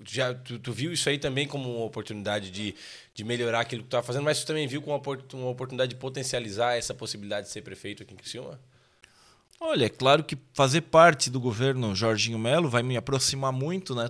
já 0.00 0.32
tu, 0.32 0.60
tu, 0.60 0.72
viu 0.72 0.92
isso 0.92 1.08
aí 1.08 1.18
também 1.18 1.44
como 1.44 1.76
uma 1.78 1.84
oportunidade 1.84 2.52
de, 2.52 2.72
de 3.12 3.24
melhorar 3.24 3.60
aquilo 3.60 3.82
que 3.82 3.88
tu 3.88 3.90
estava 3.90 4.06
fazendo, 4.06 4.22
mas 4.22 4.38
tu 4.38 4.46
também 4.46 4.64
viu 4.64 4.80
como 4.80 4.96
uma, 4.96 5.18
uma 5.34 5.50
oportunidade 5.50 5.90
de 5.90 5.96
potencializar 5.96 6.76
essa 6.76 6.94
possibilidade 6.94 7.48
de 7.48 7.52
ser 7.52 7.62
prefeito 7.62 8.04
aqui 8.04 8.14
em 8.14 8.16
Criciúma? 8.16 8.60
Olha, 9.60 9.86
é 9.86 9.88
claro 9.88 10.22
que 10.22 10.38
fazer 10.54 10.82
parte 10.82 11.28
do 11.28 11.40
governo 11.40 11.94
Jorginho 11.96 12.38
Melo 12.38 12.68
vai 12.68 12.82
me 12.82 12.96
aproximar 12.96 13.52
muito, 13.52 13.92
né? 13.92 14.08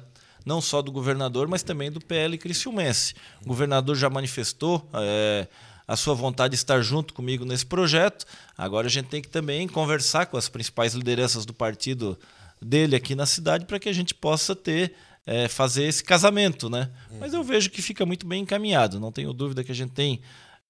Não 0.49 0.63
só 0.63 0.81
do 0.81 0.91
governador, 0.91 1.47
mas 1.47 1.63
também 1.63 1.93
do 1.93 2.01
PL 2.01 2.39
Criciumense. 2.39 3.15
O 3.45 3.49
governador 3.49 3.95
já 3.95 4.09
manifestou 4.09 4.89
é, 4.95 5.47
a 5.87 5.95
sua 5.95 6.15
vontade 6.15 6.53
de 6.53 6.57
estar 6.57 6.81
junto 6.81 7.13
comigo 7.13 7.45
nesse 7.45 7.67
projeto. 7.67 8.25
Agora 8.57 8.87
a 8.87 8.91
gente 8.91 9.11
tem 9.11 9.21
que 9.21 9.29
também 9.29 9.69
conversar 9.69 10.25
com 10.25 10.39
as 10.39 10.49
principais 10.49 10.95
lideranças 10.95 11.45
do 11.45 11.53
partido 11.53 12.19
dele 12.63 12.97
aqui 12.97 13.15
na 13.15 13.27
cidade 13.27 13.67
para 13.67 13.79
que 13.79 13.91
a 13.91 13.93
gente 13.93 14.15
possa 14.15 14.57
ter 14.57 14.95
é, 15.27 15.49
fazer 15.49 15.85
esse 15.85 16.03
casamento, 16.03 16.71
né? 16.71 16.91
Mas 17.21 17.35
eu 17.35 17.45
vejo 17.45 17.69
que 17.69 17.83
fica 17.83 18.07
muito 18.07 18.27
bem 18.27 18.41
encaminhado. 18.41 18.99
Não 18.99 19.13
tenho 19.13 19.35
dúvida 19.35 19.63
que 19.63 19.71
a 19.71 19.75
gente 19.75 19.93
tem 19.93 20.19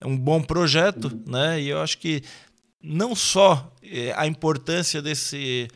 um 0.05 0.19
bom 0.19 0.43
projeto, 0.43 1.23
né? 1.25 1.61
E 1.61 1.69
eu 1.69 1.81
acho 1.81 1.99
que 1.99 2.25
não 2.83 3.14
só 3.14 3.73
é, 3.81 4.12
a 4.17 4.27
importância 4.27 5.01
desse, 5.01 5.69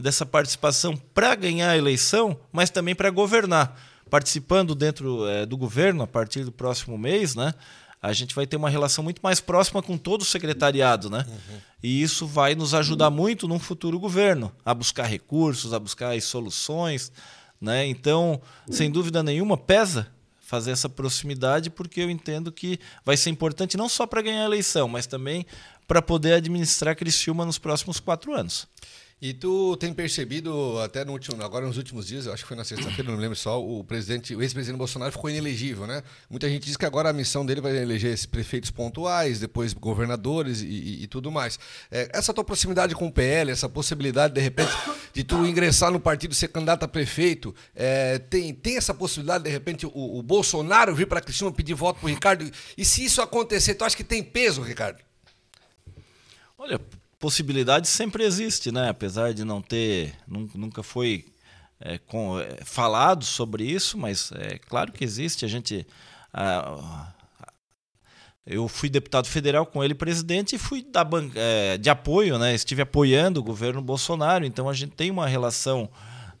dessa 0.00 0.24
participação 0.24 0.96
para 0.96 1.34
ganhar 1.34 1.70
a 1.70 1.76
eleição, 1.76 2.38
mas 2.52 2.70
também 2.70 2.94
para 2.94 3.10
governar. 3.10 3.78
Participando 4.10 4.74
dentro 4.74 5.26
é, 5.28 5.44
do 5.44 5.56
governo 5.56 6.02
a 6.02 6.06
partir 6.06 6.44
do 6.44 6.52
próximo 6.52 6.96
mês, 6.96 7.34
né? 7.34 7.52
A 8.00 8.12
gente 8.12 8.34
vai 8.34 8.46
ter 8.46 8.56
uma 8.56 8.70
relação 8.70 9.02
muito 9.02 9.20
mais 9.20 9.40
próxima 9.40 9.82
com 9.82 9.98
todo 9.98 10.22
o 10.22 10.24
secretariado, 10.24 11.10
né? 11.10 11.26
Uhum. 11.28 11.58
E 11.82 12.00
isso 12.00 12.26
vai 12.26 12.54
nos 12.54 12.72
ajudar 12.72 13.10
muito 13.10 13.48
num 13.48 13.58
futuro 13.58 13.98
governo 13.98 14.52
a 14.64 14.72
buscar 14.72 15.04
recursos, 15.04 15.74
a 15.74 15.78
buscar 15.78 16.20
soluções, 16.22 17.12
né? 17.60 17.86
Então, 17.86 18.40
sem 18.70 18.90
dúvida 18.90 19.22
nenhuma, 19.22 19.56
pesa 19.56 20.06
fazer 20.40 20.70
essa 20.70 20.88
proximidade, 20.88 21.68
porque 21.68 22.00
eu 22.00 22.08
entendo 22.08 22.50
que 22.50 22.80
vai 23.04 23.18
ser 23.18 23.28
importante 23.28 23.76
não 23.76 23.88
só 23.88 24.06
para 24.06 24.22
ganhar 24.22 24.42
a 24.42 24.46
eleição, 24.46 24.88
mas 24.88 25.06
também 25.06 25.44
para 25.86 26.00
poder 26.00 26.34
administrar 26.34 26.96
Criciúma 26.96 27.44
nos 27.44 27.58
próximos 27.58 28.00
quatro 28.00 28.32
anos. 28.32 28.66
E 29.20 29.34
tu 29.34 29.76
tem 29.78 29.92
percebido, 29.92 30.78
até 30.78 31.04
no 31.04 31.10
último, 31.10 31.42
agora 31.42 31.66
nos 31.66 31.76
últimos 31.76 32.06
dias, 32.06 32.28
acho 32.28 32.44
que 32.44 32.48
foi 32.48 32.56
na 32.56 32.62
sexta-feira, 32.62 33.10
não 33.10 33.16
me 33.16 33.22
lembro 33.22 33.34
só, 33.34 33.60
o 33.60 33.82
presidente, 33.82 34.32
o 34.32 34.40
ex-presidente 34.40 34.78
Bolsonaro 34.78 35.10
ficou 35.10 35.28
inelegível, 35.28 35.88
né? 35.88 36.04
Muita 36.30 36.48
gente 36.48 36.66
diz 36.66 36.76
que 36.76 36.86
agora 36.86 37.10
a 37.10 37.12
missão 37.12 37.44
dele 37.44 37.60
vai 37.60 37.76
eleger 37.76 38.16
prefeitos 38.28 38.70
pontuais, 38.70 39.40
depois 39.40 39.72
governadores 39.72 40.60
e, 40.60 40.66
e, 40.66 41.02
e 41.02 41.06
tudo 41.08 41.32
mais. 41.32 41.58
É, 41.90 42.08
essa 42.12 42.32
tua 42.32 42.44
proximidade 42.44 42.94
com 42.94 43.08
o 43.08 43.12
PL, 43.12 43.50
essa 43.50 43.68
possibilidade, 43.68 44.34
de 44.34 44.40
repente, 44.40 44.70
de 45.12 45.24
tu 45.24 45.44
ingressar 45.44 45.90
no 45.90 45.98
partido 45.98 46.32
ser 46.32 46.46
candidato 46.46 46.84
a 46.84 46.88
prefeito, 46.88 47.52
é, 47.74 48.20
tem, 48.20 48.54
tem 48.54 48.76
essa 48.76 48.94
possibilidade, 48.94 49.42
de 49.42 49.50
repente, 49.50 49.84
o, 49.84 50.18
o 50.18 50.22
Bolsonaro 50.22 50.94
vir 50.94 51.08
para 51.08 51.20
Cristina 51.20 51.50
pedir 51.50 51.74
voto 51.74 51.98
para 51.98 52.06
o 52.06 52.08
Ricardo? 52.08 52.48
E 52.76 52.84
se 52.84 53.04
isso 53.04 53.20
acontecer, 53.20 53.74
tu 53.74 53.84
acha 53.84 53.96
que 53.96 54.04
tem 54.04 54.22
peso, 54.22 54.62
Ricardo? 54.62 55.02
Olha, 56.56 56.80
possibilidade 57.18 57.88
sempre 57.88 58.24
existe, 58.24 58.70
né? 58.70 58.88
Apesar 58.88 59.34
de 59.34 59.44
não 59.44 59.60
ter, 59.60 60.14
nunca 60.26 60.82
foi 60.82 61.26
é, 61.80 61.98
com, 61.98 62.38
é, 62.38 62.58
falado 62.64 63.24
sobre 63.24 63.64
isso, 63.64 63.98
mas 63.98 64.30
é 64.32 64.58
claro 64.58 64.92
que 64.92 65.04
existe. 65.04 65.44
A 65.44 65.48
gente, 65.48 65.86
a, 66.32 67.12
eu 68.46 68.68
fui 68.68 68.88
deputado 68.88 69.26
federal 69.26 69.66
com 69.66 69.82
ele 69.82 69.94
presidente 69.94 70.54
e 70.54 70.58
fui 70.58 70.82
da 70.82 71.06
é, 71.34 71.76
de 71.76 71.90
apoio, 71.90 72.38
né? 72.38 72.54
Estive 72.54 72.82
apoiando 72.82 73.40
o 73.40 73.44
governo 73.44 73.82
Bolsonaro, 73.82 74.44
então 74.44 74.68
a 74.68 74.74
gente 74.74 74.92
tem 74.92 75.10
uma 75.10 75.26
relação 75.26 75.88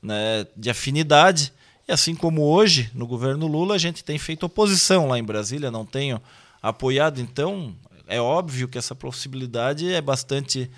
né, 0.02 0.46
de 0.56 0.70
afinidade. 0.70 1.52
E 1.86 1.92
assim 1.92 2.14
como 2.14 2.42
hoje 2.42 2.90
no 2.94 3.06
governo 3.06 3.46
Lula 3.46 3.74
a 3.74 3.78
gente 3.78 4.04
tem 4.04 4.18
feito 4.18 4.46
oposição 4.46 5.08
lá 5.08 5.18
em 5.18 5.24
Brasília, 5.24 5.70
não 5.70 5.86
tenho 5.86 6.20
apoiado, 6.62 7.20
então 7.20 7.74
é 8.08 8.20
óbvio 8.20 8.66
que 8.68 8.78
essa 8.78 8.94
possibilidade 8.94 9.92
é 9.92 10.00
bastante 10.00 10.70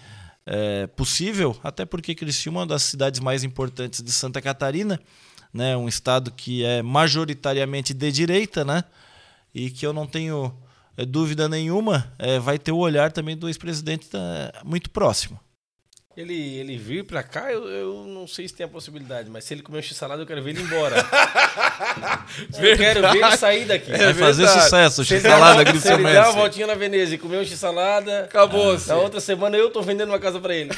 é, 0.44 0.86
possível, 0.88 1.56
até 1.62 1.84
porque 1.84 2.14
Criciúma 2.14 2.60
é 2.60 2.62
uma 2.62 2.66
das 2.66 2.82
cidades 2.82 3.20
mais 3.20 3.44
importantes 3.44 4.02
de 4.02 4.10
Santa 4.10 4.42
Catarina, 4.42 5.00
né, 5.52 5.76
um 5.76 5.88
estado 5.88 6.30
que 6.30 6.64
é 6.64 6.82
majoritariamente 6.82 7.94
de 7.94 8.10
direita, 8.10 8.64
né, 8.64 8.84
e 9.54 9.70
que 9.70 9.86
eu 9.86 9.92
não 9.92 10.06
tenho 10.06 10.52
é, 10.96 11.04
dúvida 11.06 11.48
nenhuma, 11.48 12.12
é, 12.18 12.38
vai 12.38 12.58
ter 12.58 12.72
o 12.72 12.78
olhar 12.78 13.12
também 13.12 13.36
do 13.36 13.48
ex-presidente 13.48 14.08
tá, 14.08 14.18
muito 14.64 14.90
próximo. 14.90 15.38
Ele, 16.20 16.58
ele 16.58 16.76
vir 16.76 17.02
pra 17.04 17.22
cá, 17.22 17.50
eu, 17.50 17.66
eu 17.66 18.04
não 18.06 18.26
sei 18.26 18.46
se 18.46 18.52
tem 18.52 18.66
a 18.66 18.68
possibilidade, 18.68 19.30
mas 19.30 19.42
se 19.44 19.54
ele 19.54 19.62
comer 19.62 19.78
um 19.78 19.82
x-salada, 19.82 20.20
eu 20.20 20.26
quero 20.26 20.42
ver 20.42 20.50
ele 20.50 20.60
embora. 20.60 20.96
eu 22.60 22.76
quero 22.76 23.00
ver 23.10 23.24
ele 23.24 23.36
sair 23.38 23.64
daqui. 23.64 23.90
Vai 23.90 24.12
fazer 24.12 24.42
verdade. 24.44 24.64
sucesso, 24.64 25.02
Se 25.04 25.14
ele 25.14 25.20
x-salada, 25.22 25.64
der 25.64 25.72
uma- 25.72 25.80
se 25.80 25.92
ele 25.92 26.02
der 26.02 26.22
uma 26.24 26.32
voltinha 26.32 26.66
na 26.66 26.74
Veneza 26.74 27.14
e 27.14 27.18
comer 27.18 27.38
um 27.38 27.44
x-salada, 27.44 28.24
Acabou-se. 28.24 28.86
na 28.88 28.96
outra 28.96 29.18
semana 29.18 29.56
eu 29.56 29.70
tô 29.70 29.80
vendendo 29.80 30.10
uma 30.10 30.18
casa 30.18 30.38
pra 30.38 30.54
ele. 30.54 30.70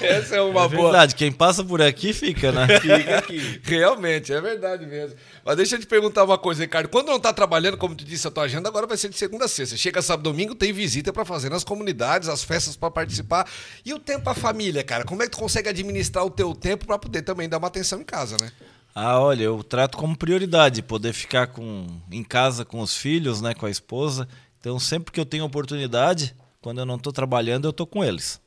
Essa 0.00 0.36
é 0.36 0.40
uma 0.40 0.64
É 0.64 0.68
boa. 0.68 0.90
verdade, 0.90 1.14
quem 1.14 1.30
passa 1.32 1.64
por 1.64 1.80
aqui 1.82 2.12
fica, 2.12 2.52
né? 2.52 2.66
Fica 2.80 3.18
aqui. 3.18 3.60
Realmente, 3.64 4.32
é 4.32 4.40
verdade 4.40 4.86
mesmo. 4.86 5.16
Mas 5.44 5.56
deixa 5.56 5.76
eu 5.76 5.80
te 5.80 5.86
perguntar 5.86 6.24
uma 6.24 6.38
coisa, 6.38 6.62
Ricardo. 6.62 6.88
Quando 6.88 7.08
não 7.08 7.18
tá 7.20 7.32
trabalhando, 7.32 7.76
como 7.76 7.94
tu 7.94 8.04
disse, 8.04 8.26
a 8.26 8.30
tua 8.30 8.44
agenda 8.44 8.68
agora 8.68 8.86
vai 8.86 8.96
ser 8.96 9.08
de 9.08 9.16
segunda 9.18 9.44
a 9.44 9.48
sexta. 9.48 9.76
Chega 9.76 10.00
sábado 10.02 10.24
domingo, 10.30 10.54
tem 10.54 10.72
visita 10.72 11.12
pra 11.12 11.24
fazer 11.24 11.48
nas 11.50 11.64
comunidades, 11.64 12.28
as 12.28 12.42
festas 12.44 12.76
pra 12.78 12.90
participar. 12.90 13.48
E 13.84 13.92
o 13.92 13.98
tempo 13.98 14.28
à 14.30 14.34
família, 14.34 14.82
cara? 14.84 15.04
Como 15.04 15.22
é 15.22 15.26
que 15.26 15.32
tu 15.32 15.38
consegue 15.38 15.68
administrar 15.68 16.24
o 16.24 16.30
teu 16.30 16.54
tempo 16.54 16.86
pra 16.86 16.98
poder 16.98 17.22
também 17.22 17.48
dar 17.48 17.58
uma 17.58 17.68
atenção 17.68 18.00
em 18.00 18.04
casa, 18.04 18.36
né? 18.40 18.50
Ah, 18.94 19.20
olha, 19.20 19.44
eu 19.44 19.62
trato 19.62 19.96
como 19.96 20.16
prioridade 20.16 20.82
poder 20.82 21.12
ficar 21.12 21.48
com, 21.48 21.86
em 22.10 22.24
casa 22.24 22.64
com 22.64 22.80
os 22.80 22.96
filhos, 22.96 23.40
né, 23.40 23.54
com 23.54 23.66
a 23.66 23.70
esposa. 23.70 24.26
Então, 24.58 24.78
sempre 24.78 25.12
que 25.12 25.20
eu 25.20 25.26
tenho 25.26 25.44
oportunidade, 25.44 26.34
quando 26.60 26.78
eu 26.78 26.86
não 26.86 26.96
estou 26.96 27.12
trabalhando, 27.12 27.66
eu 27.66 27.70
estou 27.70 27.86
com 27.86 28.04
eles. 28.04 28.40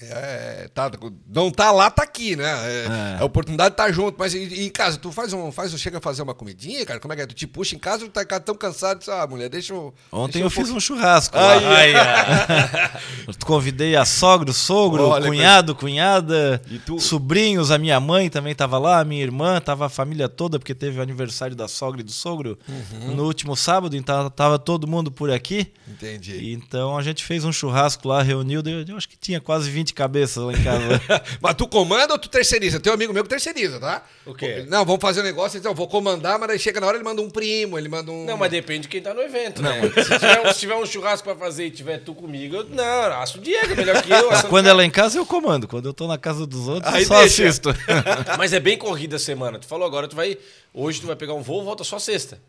É, 0.00 0.68
tá, 0.74 0.90
não 1.26 1.52
tá 1.52 1.70
lá, 1.70 1.88
tá 1.88 2.02
aqui, 2.02 2.34
né? 2.34 2.44
É, 2.44 3.14
É. 3.16 3.16
a 3.20 3.24
oportunidade 3.24 3.70
de 3.70 3.76
tá 3.76 3.90
junto. 3.92 4.16
Mas 4.18 4.34
e, 4.34 4.38
e 4.38 4.66
em 4.66 4.68
casa, 4.70 4.98
tu 4.98 5.12
faz 5.12 5.32
um, 5.32 5.52
faz 5.52 5.72
chega 5.78 5.98
a 5.98 6.00
fazer 6.00 6.20
uma 6.22 6.34
comidinha, 6.34 6.84
cara? 6.84 6.98
Como 6.98 7.12
é 7.12 7.16
que 7.16 7.22
é? 7.22 7.26
Tu 7.26 7.34
te 7.34 7.46
puxa 7.46 7.76
em 7.76 7.78
casa 7.78 8.02
ou 8.04 8.10
tu 8.10 8.12
tá 8.12 8.40
tão 8.40 8.56
cansado? 8.56 8.98
Diz, 8.98 9.08
ah, 9.08 9.24
mulher, 9.26 9.48
deixa 9.48 9.72
eu. 9.72 9.94
Ontem 10.10 10.42
deixa 10.42 10.46
eu 10.46 10.50
fiz 10.50 10.70
um 10.70 10.80
churrasco. 10.80 11.36
Eu 13.26 13.34
convidei 13.46 13.96
a 13.96 14.04
sogra, 14.04 14.50
o 14.50 14.54
sogro, 14.54 15.04
Olha, 15.08 15.24
o 15.24 15.28
cunhado, 15.28 15.74
cunhada, 15.74 16.60
E 16.70 16.78
tu- 16.78 16.98
sobrinhos, 17.00 17.70
a 17.70 17.78
minha 17.78 17.98
mãe 18.00 18.28
também 18.28 18.52
estava 18.52 18.78
lá, 18.78 19.00
a 19.00 19.04
minha 19.04 19.22
irmã, 19.22 19.60
tava 19.60 19.86
a 19.86 19.88
família 19.88 20.28
toda, 20.28 20.58
porque 20.58 20.74
teve 20.74 20.98
o 20.98 21.02
aniversário 21.02 21.54
da 21.56 21.68
sogra 21.68 22.00
e 22.00 22.04
do 22.04 22.12
sogro 22.12 22.58
Uhum. 22.68 23.14
no 23.14 23.24
último 23.24 23.56
sábado, 23.56 23.96
então 23.96 24.28
tava 24.30 24.58
todo 24.58 24.86
mundo 24.86 25.10
por 25.10 25.30
aqui. 25.30 25.72
Entendi. 25.88 26.52
Então 26.52 26.96
a 26.96 27.02
gente 27.02 27.24
fez 27.24 27.44
um 27.44 27.52
churrasco 27.52 28.08
lá, 28.08 28.22
reuniu, 28.22 28.62
deu- 28.62 28.84
eu 28.86 28.96
acho 28.96 29.08
que 29.08 29.16
tinha 29.16 29.40
quase 29.40 29.70
20 29.70 29.83
cabeças 29.92 30.42
lá 30.42 30.52
em 30.52 30.62
casa. 30.62 31.00
Mas 31.42 31.54
tu 31.54 31.66
comanda 31.66 32.14
ou 32.14 32.18
tu 32.18 32.28
terceiriza? 32.28 32.80
Tem 32.80 32.90
um 32.90 32.94
amigo 32.94 33.12
meu 33.12 33.22
que 33.22 33.28
terceiriza, 33.28 33.78
tá? 33.78 34.02
O 34.24 34.34
quê? 34.34 34.64
Não, 34.68 34.84
vamos 34.84 35.00
fazer 35.02 35.20
um 35.20 35.24
negócio, 35.24 35.58
então 35.58 35.72
eu 35.72 35.76
vou 35.76 35.86
comandar, 35.88 36.38
mas 36.38 36.48
aí 36.50 36.58
chega 36.58 36.80
na 36.80 36.86
hora 36.86 36.96
ele 36.96 37.04
manda 37.04 37.20
um 37.20 37.28
primo, 37.28 37.76
ele 37.76 37.88
manda 37.88 38.10
um. 38.10 38.24
Não, 38.24 38.36
mas 38.36 38.50
depende 38.50 38.82
de 38.82 38.88
quem 38.88 39.02
tá 39.02 39.12
no 39.12 39.20
evento, 39.20 39.60
né? 39.60 39.82
Se 39.94 40.18
tiver, 40.18 40.40
um, 40.40 40.52
se 40.52 40.60
tiver 40.60 40.74
um 40.76 40.86
churrasco 40.86 41.24
pra 41.28 41.36
fazer 41.36 41.66
e 41.66 41.70
tiver 41.70 41.98
tu 41.98 42.14
comigo, 42.14 42.56
eu, 42.56 42.64
não, 42.70 42.84
acho 42.84 43.38
o 43.38 43.40
Diego, 43.40 43.76
melhor 43.76 44.00
que 44.02 44.10
eu. 44.10 44.30
Quando 44.48 44.68
é 44.68 44.72
lá 44.72 44.84
em 44.84 44.90
casa 44.90 45.18
eu 45.18 45.26
comando, 45.26 45.68
quando 45.68 45.86
eu 45.86 45.92
tô 45.92 46.06
na 46.06 46.16
casa 46.16 46.46
dos 46.46 46.68
outros 46.68 46.92
Aí 46.94 47.02
eu 47.02 47.08
só 47.08 47.20
deixa. 47.20 47.44
assisto. 47.44 47.68
Mas 48.38 48.52
é 48.52 48.60
bem 48.60 48.78
corrida 48.78 49.16
a 49.16 49.18
semana. 49.18 49.58
Tu 49.58 49.66
falou 49.66 49.86
agora, 49.86 50.08
tu 50.08 50.16
vai. 50.16 50.38
Hoje 50.72 51.00
tu 51.00 51.06
vai 51.06 51.16
pegar 51.16 51.34
um 51.34 51.42
voo, 51.42 51.64
volta 51.64 51.84
só 51.84 51.98
sexta. 51.98 52.40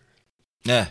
é, 0.68 0.88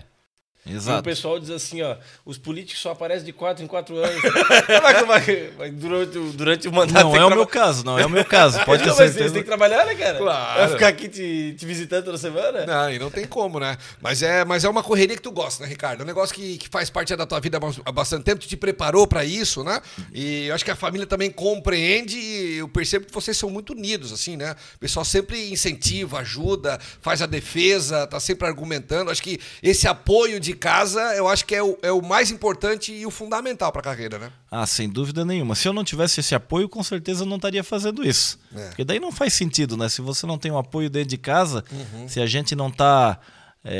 E 0.67 0.73
o 0.73 0.77
exato. 0.77 1.03
pessoal 1.03 1.39
diz 1.39 1.51
assim, 1.51 1.83
ó, 1.83 1.97
os 2.25 2.39
políticos 2.39 2.81
só 2.81 2.93
aparecem 2.93 3.25
de 3.25 3.33
quatro 3.33 3.63
em 3.63 3.67
quatro 3.67 3.97
anos. 3.99 4.23
durante, 5.75 6.19
o- 6.19 6.33
durante 6.33 6.69
o 6.69 6.73
mandato. 6.73 7.05
Não 7.05 7.17
é 7.17 7.25
o 7.25 7.31
meu 7.31 7.47
caso, 7.47 7.85
não 7.85 7.99
é 7.99 8.07
o 8.07 8.11
meu 8.11 8.25
caso. 8.25 8.65
Pode 8.65 8.83
ter 8.85 8.89
Não, 8.89 8.97
mas 8.97 9.11
certeza. 9.11 9.29
Você 9.29 9.35
tem 9.35 9.43
que 9.43 9.49
trabalhar, 9.49 9.85
né, 9.87 9.95
cara? 9.95 10.19
Claro. 10.19 10.61
Vai 10.61 10.69
ficar 10.71 10.89
aqui 10.89 11.09
te, 11.09 11.55
te 11.59 11.67
visitando 11.67 12.05
toda 12.07 12.19
semana? 12.19 12.65
Não, 12.67 12.91
e 12.91 12.99
não 12.99 13.11
tem 13.11 13.27
como, 13.27 13.59
né? 13.61 13.77
Mas 14.01 14.23
é, 14.23 14.45
mas 14.45 14.65
é 14.65 14.69
uma 14.69 14.83
correria 14.83 15.17
que 15.17 15.23
tu 15.23 15.31
gosta, 15.31 15.63
né, 15.65 15.69
Ricardo? 15.69 16.01
É 16.01 16.03
um 16.05 16.07
negócio 16.07 16.35
que, 16.35 16.59
que 16.59 16.69
faz 16.69 16.89
parte 16.91 17.15
da 17.15 17.27
tua 17.27 17.41
vida 17.41 17.57
há 17.57 17.61
bas- 17.61 17.81
há 17.85 17.93
bastante 17.93 18.25
tempo, 18.25 18.41
tu 18.41 18.49
te 18.49 18.57
preparou 18.57 19.07
pra 19.07 19.25
isso, 19.25 19.63
né? 19.65 19.81
E 20.13 20.47
eu 20.47 20.55
acho 20.55 20.65
que 20.65 20.71
a 20.71 20.77
família 20.77 21.07
também 21.07 21.31
compreende 21.31 22.17
e 22.19 22.59
eu 22.59 22.69
percebo 22.69 23.07
que 23.07 23.13
vocês 23.13 23.37
são 23.37 23.51
muito 23.51 23.73
unidos, 23.73 24.13
assim, 24.13 24.37
né? 24.37 24.57
O 24.77 24.79
pessoal 24.79 25.05
sempre 25.05 25.51
incentiva, 25.53 26.21
ajuda, 26.21 26.79
faz 27.01 27.21
a 27.23 27.27
defesa, 27.27 28.07
tá 28.07 28.19
sempre 28.19 28.47
argumentando. 28.47 29.11
Acho 29.11 29.23
que 29.23 29.39
esse 29.63 29.87
apoio 29.87 30.41
de 30.41 30.54
casa, 30.55 31.01
eu 31.17 31.29
acho 31.29 31.45
que 31.45 31.55
é 31.55 31.63
o, 31.63 31.79
é 31.83 31.91
o 31.93 32.01
mais 32.03 32.31
importante 32.31 32.93
e 32.93 33.07
o 33.07 33.11
fundamental 33.11 33.71
pra 33.73 33.81
carreira, 33.83 34.19
né? 34.19 34.31
Ah, 34.51 34.67
sem 34.67 34.89
dúvida 34.89 35.25
nenhuma. 35.25 35.55
Se 35.55 35.67
eu 35.69 35.73
não 35.73 35.85
tivesse 35.85 36.21
esse 36.21 36.35
apoio, 36.35 36.69
com 36.69 36.83
certeza 36.83 37.23
eu 37.23 37.27
não 37.27 37.37
estaria 37.37 37.63
fazendo 37.65 38.07
isso. 38.07 38.39
É. 38.55 38.69
Porque 38.69 38.85
daí 38.85 38.99
não 39.01 39.13
faz 39.13 39.33
sentido, 39.35 39.77
né? 39.77 39.89
Se 39.89 40.01
você 40.01 40.27
não 40.27 40.39
tem 40.39 40.51
um 40.53 40.59
apoio 40.59 40.89
dentro 40.91 41.09
de 41.09 41.19
casa, 41.19 41.65
Uhum. 41.71 42.09
se 42.09 42.21
a 42.21 42.27
gente 42.27 42.55
não 42.55 42.69
está 42.69 43.19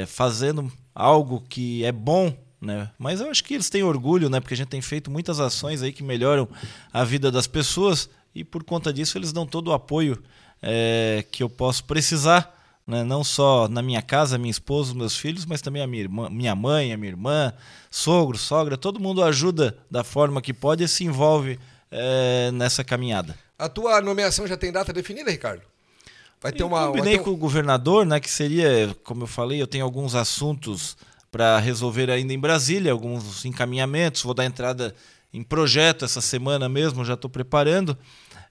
fazendo 0.07 0.73
algo 0.95 1.43
que 1.49 1.85
é 1.85 1.93
bom, 1.93 2.35
né? 2.61 2.91
Mas 2.99 3.21
eu 3.21 3.31
acho 3.31 3.45
que 3.45 3.55
eles 3.55 3.69
têm 3.69 3.83
orgulho, 3.83 4.31
né? 4.31 4.41
Porque 4.41 4.55
a 4.55 4.57
gente 4.57 4.69
tem 4.69 4.81
feito 4.81 5.11
muitas 5.11 5.39
ações 5.41 5.83
aí 5.83 5.93
que 5.93 6.03
melhoram 6.03 6.49
a 6.93 7.05
vida 7.05 7.31
das 7.31 7.47
pessoas 7.47 8.09
e 8.35 8.43
por 8.43 8.65
conta 8.65 8.93
disso 8.93 9.19
eles 9.19 9.33
dão 9.33 9.47
todo 9.47 9.69
o 9.69 9.73
apoio 9.73 10.23
é, 10.63 11.25
que 11.31 11.43
eu 11.43 11.49
posso 11.51 11.85
precisar. 11.85 12.53
Né? 12.87 13.03
Não 13.03 13.25
só 13.25 13.67
na 13.69 13.81
minha 13.83 14.03
casa, 14.03 14.37
minha 14.37 14.51
esposa, 14.51 14.95
meus 14.95 15.17
filhos, 15.17 15.47
mas 15.47 15.63
também 15.63 15.83
a 15.83 15.87
minha, 15.87 16.03
irmã, 16.03 16.29
minha 16.31 16.55
mãe, 16.55 16.93
a 16.93 16.97
minha 16.97 17.11
irmã, 17.13 17.53
sogro, 17.91 18.37
sogra, 18.37 18.77
todo 18.77 19.01
mundo 19.01 19.23
ajuda 19.25 19.77
da 19.91 20.05
forma 20.05 20.43
que 20.43 20.53
pode 20.53 20.85
e 20.85 20.89
se 20.89 21.05
envolve 21.05 21.59
é, 21.91 22.51
nessa 22.53 22.85
caminhada. 22.85 23.35
A 23.59 23.69
tua 23.69 24.01
nomeação 24.01 24.47
já 24.47 24.57
tem 24.57 24.71
data 24.73 24.93
definida, 24.93 25.31
Ricardo? 25.31 25.63
Vai 26.43 26.53
ter 26.53 26.63
Eu 26.63 26.67
uma. 26.67 26.87
combinei 26.89 27.19
um- 27.19 27.23
com 27.23 27.31
o 27.31 27.37
governador, 27.37 28.05
né, 28.05 28.21
que 28.21 28.31
seria, 28.31 28.95
como 29.03 29.23
eu 29.23 29.27
falei, 29.27 29.63
eu 29.63 29.67
tenho 29.67 29.85
alguns 29.85 30.15
assuntos 30.15 30.97
para 31.31 31.59
resolver 31.59 32.11
ainda 32.11 32.33
em 32.35 32.39
Brasília, 32.39 32.93
alguns 32.93 33.45
encaminhamentos, 33.47 34.23
vou 34.23 34.35
dar 34.35 34.45
entrada 34.45 34.95
em 35.33 35.43
projeto 35.43 36.05
essa 36.05 36.21
semana 36.21 36.69
mesmo, 36.69 37.05
já 37.05 37.15
estou 37.15 37.31
preparando. 37.31 37.97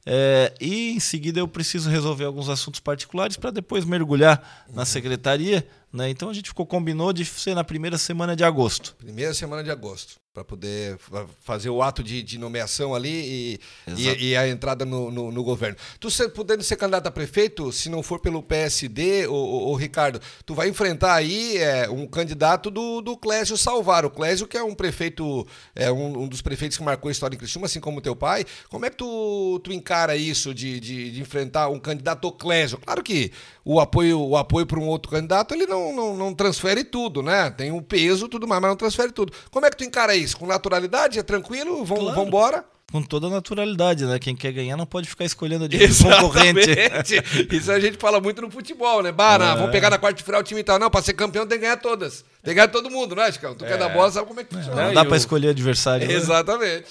É, 0.05 0.53
e 0.59 0.91
em 0.91 0.99
seguida 0.99 1.39
eu 1.39 1.47
preciso 1.47 1.89
resolver 1.89 2.25
alguns 2.25 2.49
assuntos 2.49 2.79
particulares 2.79 3.37
para 3.37 3.51
depois 3.51 3.85
mergulhar 3.85 4.65
Uhum. 4.69 4.75
na 4.75 4.85
secretaria. 4.85 5.65
Né? 5.91 6.09
Então 6.09 6.29
a 6.29 6.33
gente 6.33 6.49
ficou 6.49 6.65
combinou 6.65 7.13
de 7.13 7.23
ser 7.23 7.53
na 7.55 7.63
primeira 7.63 7.97
semana 7.97 8.35
de 8.35 8.43
agosto. 8.43 8.95
Primeira 8.97 9.33
semana 9.33 9.63
de 9.63 9.69
agosto, 9.71 10.15
para 10.33 10.43
poder 10.43 10.97
fa- 10.97 11.27
fazer 11.41 11.69
o 11.69 11.83
ato 11.83 12.03
de, 12.03 12.23
de 12.23 12.39
nomeação 12.39 12.95
ali 12.95 13.07
e, 13.07 13.59
e, 13.95 14.29
e 14.29 14.35
a 14.35 14.47
entrada 14.47 14.83
no, 14.83 15.11
no, 15.11 15.31
no 15.31 15.43
governo. 15.43 15.77
Tu 15.99 16.09
ser, 16.09 16.29
podendo 16.29 16.63
ser 16.63 16.75
candidato 16.75 17.05
a 17.05 17.11
prefeito, 17.11 17.71
se 17.71 17.87
não 17.87 18.01
for 18.01 18.19
pelo 18.19 18.41
PSD, 18.41 19.27
o, 19.27 19.75
Ricardo, 19.75 20.19
tu 20.43 20.55
vai 20.55 20.67
enfrentar 20.67 21.13
aí 21.13 21.57
é, 21.57 21.87
um 21.87 22.07
candidato 22.07 22.71
do, 22.71 22.99
do 23.01 23.15
Clésio 23.15 23.55
Salvar. 23.55 24.05
O 24.05 24.09
Clésio, 24.09 24.47
que 24.47 24.57
é 24.57 24.63
um 24.63 24.73
prefeito, 24.73 25.45
é 25.75 25.91
um, 25.91 26.23
um 26.23 26.27
dos 26.27 26.41
prefeitos 26.41 26.79
que 26.79 26.83
marcou 26.83 27.09
a 27.09 27.11
história 27.11 27.35
em 27.35 27.37
Criciúma, 27.37 27.67
assim 27.67 27.79
como 27.79 28.01
teu 28.01 28.15
pai. 28.15 28.43
Como 28.69 28.87
é 28.87 28.89
que 28.89 28.97
tu, 28.97 29.61
tu 29.63 29.71
encara 29.71 30.15
isso 30.15 30.51
de, 30.51 30.79
de, 30.79 31.11
de 31.11 31.21
enfrentar 31.21 31.69
um 31.69 31.79
candidato 31.79 32.25
ao 32.25 32.33
Clésio? 32.33 32.79
Claro 32.79 33.03
que 33.03 33.31
o 33.63 33.79
apoio, 33.79 34.19
o 34.19 34.35
apoio 34.35 34.65
para 34.65 34.79
um 34.79 34.87
outro 34.87 35.11
candidato, 35.11 35.53
ele 35.53 35.67
não, 35.67 35.95
não, 35.95 36.17
não 36.17 36.33
transfere 36.33 36.83
tudo, 36.83 37.21
né? 37.21 37.51
Tem 37.51 37.71
um 37.71 37.83
peso 37.83 38.25
e 38.25 38.29
tudo 38.29 38.47
mais, 38.47 38.59
mas 38.59 38.69
não 38.71 38.77
transfere 38.77 39.11
tudo. 39.11 39.31
Como 39.51 39.63
é 39.63 39.69
que 39.69 39.77
tu 39.77 39.83
encara 39.83 40.15
isso? 40.15 40.22
Com 40.33 40.45
naturalidade? 40.45 41.17
É 41.19 41.23
tranquilo? 41.23 41.83
Vamos 41.83 42.03
Claro. 42.13 42.27
embora? 42.27 42.65
Com 42.91 43.01
toda 43.01 43.25
a 43.25 43.29
naturalidade, 43.31 44.05
né? 44.05 44.19
Quem 44.19 44.35
quer 44.35 44.51
ganhar 44.51 44.77
não 44.77 44.85
pode 44.85 45.09
ficar 45.09 45.25
escolhendo 45.25 45.65
a 45.65 45.67
divisão 45.69 46.11
concorrente. 46.19 46.69
Exatamente. 46.69 47.55
Isso 47.55 47.71
a 47.71 47.79
gente 47.79 47.97
fala 47.97 48.21
muito 48.21 48.39
no 48.41 48.51
futebol, 48.51 49.01
né? 49.01 49.11
Bah, 49.11 49.39
não, 49.39 49.53
É. 49.53 49.55
vamos 49.55 49.71
pegar 49.71 49.89
na 49.89 49.97
quarta 49.97 50.17
de 50.17 50.23
final 50.23 50.41
o 50.41 50.43
time 50.43 50.59
e 50.61 50.63
tal. 50.63 50.77
Não, 50.77 50.91
pra 50.91 51.01
ser 51.01 51.13
campeão 51.13 51.47
tem 51.47 51.57
que 51.57 51.63
ganhar 51.63 51.77
todas. 51.77 52.23
Tem 52.43 52.51
que 52.51 52.53
ganhar 52.53 52.67
todo 52.67 52.91
mundo, 52.91 53.15
né, 53.15 53.31
Chicão? 53.31 53.55
Tu 53.55 53.65
quer 53.65 53.77
dar 53.79 53.89
bola, 53.89 54.11
sabe 54.11 54.27
como 54.27 54.39
é 54.39 54.43
que 54.43 54.53
funciona. 54.53 54.75
Não 54.75 54.87
Não, 54.89 54.93
dá 54.93 55.01
e 55.03 55.07
para 55.07 55.17
escolher 55.17 55.49
adversário. 55.49 56.07
né? 56.07 56.13
Exatamente. 56.13 56.85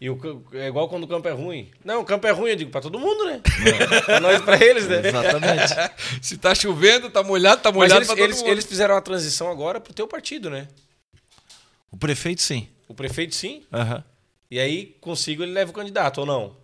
E 0.00 0.10
o, 0.10 0.44
é 0.52 0.68
igual 0.68 0.88
quando 0.90 1.04
o 1.04 1.08
campo 1.08 1.26
é 1.26 1.32
ruim. 1.32 1.70
Não, 1.84 2.02
o 2.02 2.04
campo 2.04 2.26
é 2.26 2.30
ruim, 2.30 2.50
eu 2.50 2.56
digo, 2.56 2.70
pra 2.70 2.82
todo 2.82 2.98
mundo, 2.98 3.24
né? 3.24 3.40
pra 4.04 4.20
nós, 4.20 4.42
pra 4.42 4.62
eles, 4.62 4.86
né? 4.86 5.00
Exatamente. 5.08 5.74
Se 6.20 6.36
tá 6.36 6.54
chovendo, 6.54 7.08
tá 7.10 7.22
molhado, 7.22 7.62
tá 7.62 7.70
Mas 7.70 7.76
molhado 7.76 7.98
eles, 8.00 8.06
pra 8.06 8.14
todo 8.16 8.24
eles, 8.26 8.38
mundo. 8.42 8.48
eles 8.50 8.64
fizeram 8.66 8.94
a 8.94 9.00
transição 9.00 9.50
agora 9.50 9.80
pro 9.80 9.94
teu 9.94 10.06
partido, 10.06 10.50
né? 10.50 10.68
O 11.90 11.96
prefeito, 11.96 12.42
sim. 12.42 12.68
O 12.88 12.94
prefeito 12.94 13.34
sim, 13.34 13.62
Aham. 13.72 14.04
e 14.50 14.58
aí 14.58 14.96
consigo 15.00 15.42
ele 15.42 15.52
leva 15.52 15.70
o 15.70 15.74
candidato, 15.74 16.18
ou 16.18 16.26
não? 16.26 16.56